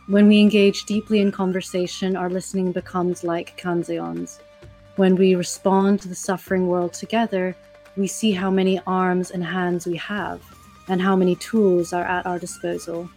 When 0.09 0.27
we 0.27 0.41
engage 0.41 0.85
deeply 0.85 1.21
in 1.21 1.31
conversation, 1.31 2.17
our 2.17 2.29
listening 2.29 2.73
becomes 2.73 3.23
like 3.23 3.57
Kanzeon's. 3.57 4.41
When 4.97 5.15
we 5.17 5.37
respond 5.37 6.01
to 6.01 6.09
the 6.09 6.15
suffering 6.15 6.67
world 6.67 6.93
together, 6.93 7.57
we 7.97 8.09
see 8.09 8.33
how 8.33 8.51
many 8.51 8.81
arms 8.87 9.31
and 9.31 9.45
hands 9.45 9.87
we 9.87 9.97
have 9.97 10.43
and 10.89 11.01
how 11.01 11.15
many 11.15 11.37
tools 11.37 11.93
are 11.93 12.05
at 12.05 12.27
our 12.27 12.39
disposal. 12.39 13.09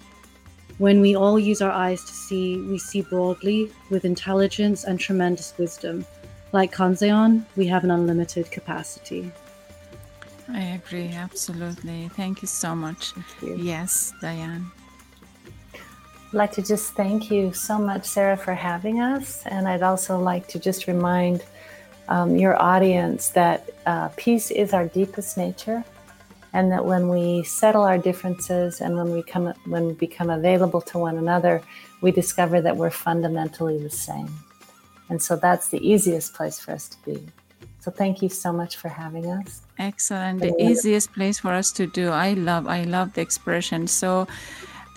When 0.78 1.02
we 1.02 1.16
all 1.16 1.40
use 1.40 1.62
our 1.62 1.72
eyes 1.72 2.04
to 2.04 2.14
see, 2.14 2.58
we 2.62 2.78
see 2.78 3.02
broadly, 3.02 3.72
with 3.90 4.06
intelligence 4.06 4.84
and 4.84 5.00
tremendous 5.00 5.54
wisdom. 5.58 6.06
Like 6.52 6.74
Kanzeon, 6.74 7.46
we 7.56 7.66
have 7.68 7.84
an 7.84 7.92
unlimited 7.92 8.52
capacity. 8.52 9.32
I 10.50 10.62
agree, 10.62 11.08
absolutely. 11.08 12.10
Thank 12.10 12.42
you 12.42 12.48
so 12.48 12.76
much. 12.76 13.14
You. 13.42 13.56
Yes, 13.56 14.14
Diane. 14.22 14.70
I'd 16.36 16.40
like 16.40 16.52
to 16.52 16.62
just 16.62 16.96
thank 16.96 17.32
you 17.32 17.54
so 17.54 17.80
much, 17.80 18.04
Sarah, 18.04 18.36
for 18.36 18.54
having 18.54 19.00
us. 19.00 19.42
And 19.46 19.70
I'd 19.70 19.82
also 19.82 20.20
like 20.20 20.50
to 20.50 20.60
just 20.60 20.86
remind 20.86 21.46
um, 22.10 22.36
your 22.36 22.62
audience 22.62 23.30
that 23.30 23.70
uh, 23.86 24.10
peace 24.18 24.52
is 24.52 24.74
our 24.74 24.86
deepest 24.86 25.38
nature 25.38 25.86
and 26.52 26.70
that 26.74 26.84
when 26.84 27.08
we 27.08 27.44
settle 27.44 27.84
our 27.84 27.98
differences 27.98 28.82
and 28.82 28.98
when 28.98 29.14
we 29.14 29.24
come 29.24 29.54
when 29.66 29.88
we 29.88 29.94
become 29.94 30.30
available 30.30 30.82
to 30.82 30.98
one 30.98 31.18
another 31.18 31.62
we 32.02 32.12
discover 32.12 32.60
that 32.60 32.76
we're 32.76 32.90
fundamentally 32.90 33.78
the 33.78 33.90
same. 33.90 34.28
And 35.08 35.24
so 35.24 35.38
that's 35.38 35.70
the 35.70 35.80
easiest 35.80 36.34
place 36.34 36.60
for 36.60 36.74
us 36.74 36.90
to 36.90 36.98
be. 37.06 37.26
So 37.80 37.92
thank 37.92 38.22
you 38.22 38.28
so 38.28 38.52
much 38.52 38.76
for 38.76 38.90
having 38.90 39.32
us. 39.32 39.62
Excellent. 39.78 40.42
The 40.42 40.54
easiest 40.62 41.14
place 41.14 41.40
for 41.40 41.54
us 41.54 41.72
to 41.74 41.88
do. 41.88 42.10
I 42.10 42.34
love 42.34 42.68
i 42.68 42.84
love 42.84 43.14
the 43.14 43.22
expression. 43.22 43.88
So 43.88 44.28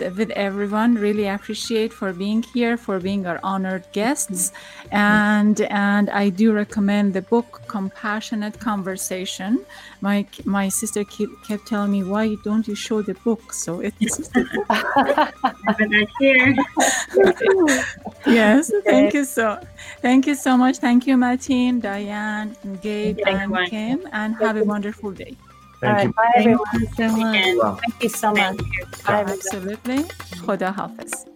with 0.01 0.31
everyone. 0.31 0.95
Really 0.95 1.27
appreciate 1.27 1.93
for 1.93 2.13
being 2.13 2.43
here, 2.43 2.77
for 2.77 3.01
being 3.01 3.27
our 3.27 3.41
honored 3.43 3.85
guests, 3.93 4.53
and 4.91 5.61
and 5.63 6.11
I 6.11 6.29
do 6.29 6.53
recommend 6.53 7.15
the 7.15 7.23
book 7.23 7.63
Compassionate 7.67 8.59
Conversation. 8.59 9.65
My 10.01 10.27
my 10.45 10.69
sister 10.69 11.05
keep, 11.05 11.31
kept 11.47 11.67
telling 11.67 11.93
me, 11.93 12.03
why 12.05 12.37
don't 12.45 12.67
you 12.69 12.75
show 12.75 13.03
the 13.03 13.15
book? 13.15 13.53
So 13.53 13.81
it's 13.81 14.31
here. 16.19 16.55
yes, 18.27 18.73
thank 18.85 19.15
you 19.15 19.25
so, 19.25 19.61
thank 20.01 20.27
you 20.27 20.35
so 20.35 20.57
much. 20.57 20.79
Thank 20.79 21.07
you, 21.07 21.17
Martin, 21.17 21.81
Diane, 21.81 22.57
Gabe, 22.83 23.19
and 23.27 23.55
Kim, 23.69 24.07
and 24.13 24.37
have 24.37 24.57
a 24.57 24.65
wonderful 24.65 25.11
day. 25.13 25.37
Thank 25.81 26.03
you. 26.05 26.13
Bye, 26.13 26.33
everyone. 26.37 26.67
Thank 26.73 26.83
you 26.83 26.89
so 26.97 27.17
much. 27.17 27.81
Thank 27.81 28.03
you 28.03 28.09
so 28.09 28.33
much. 28.35 28.61
Absolutely. 29.09 29.99
Khuda 30.45 30.75
Hafiz. 30.75 31.27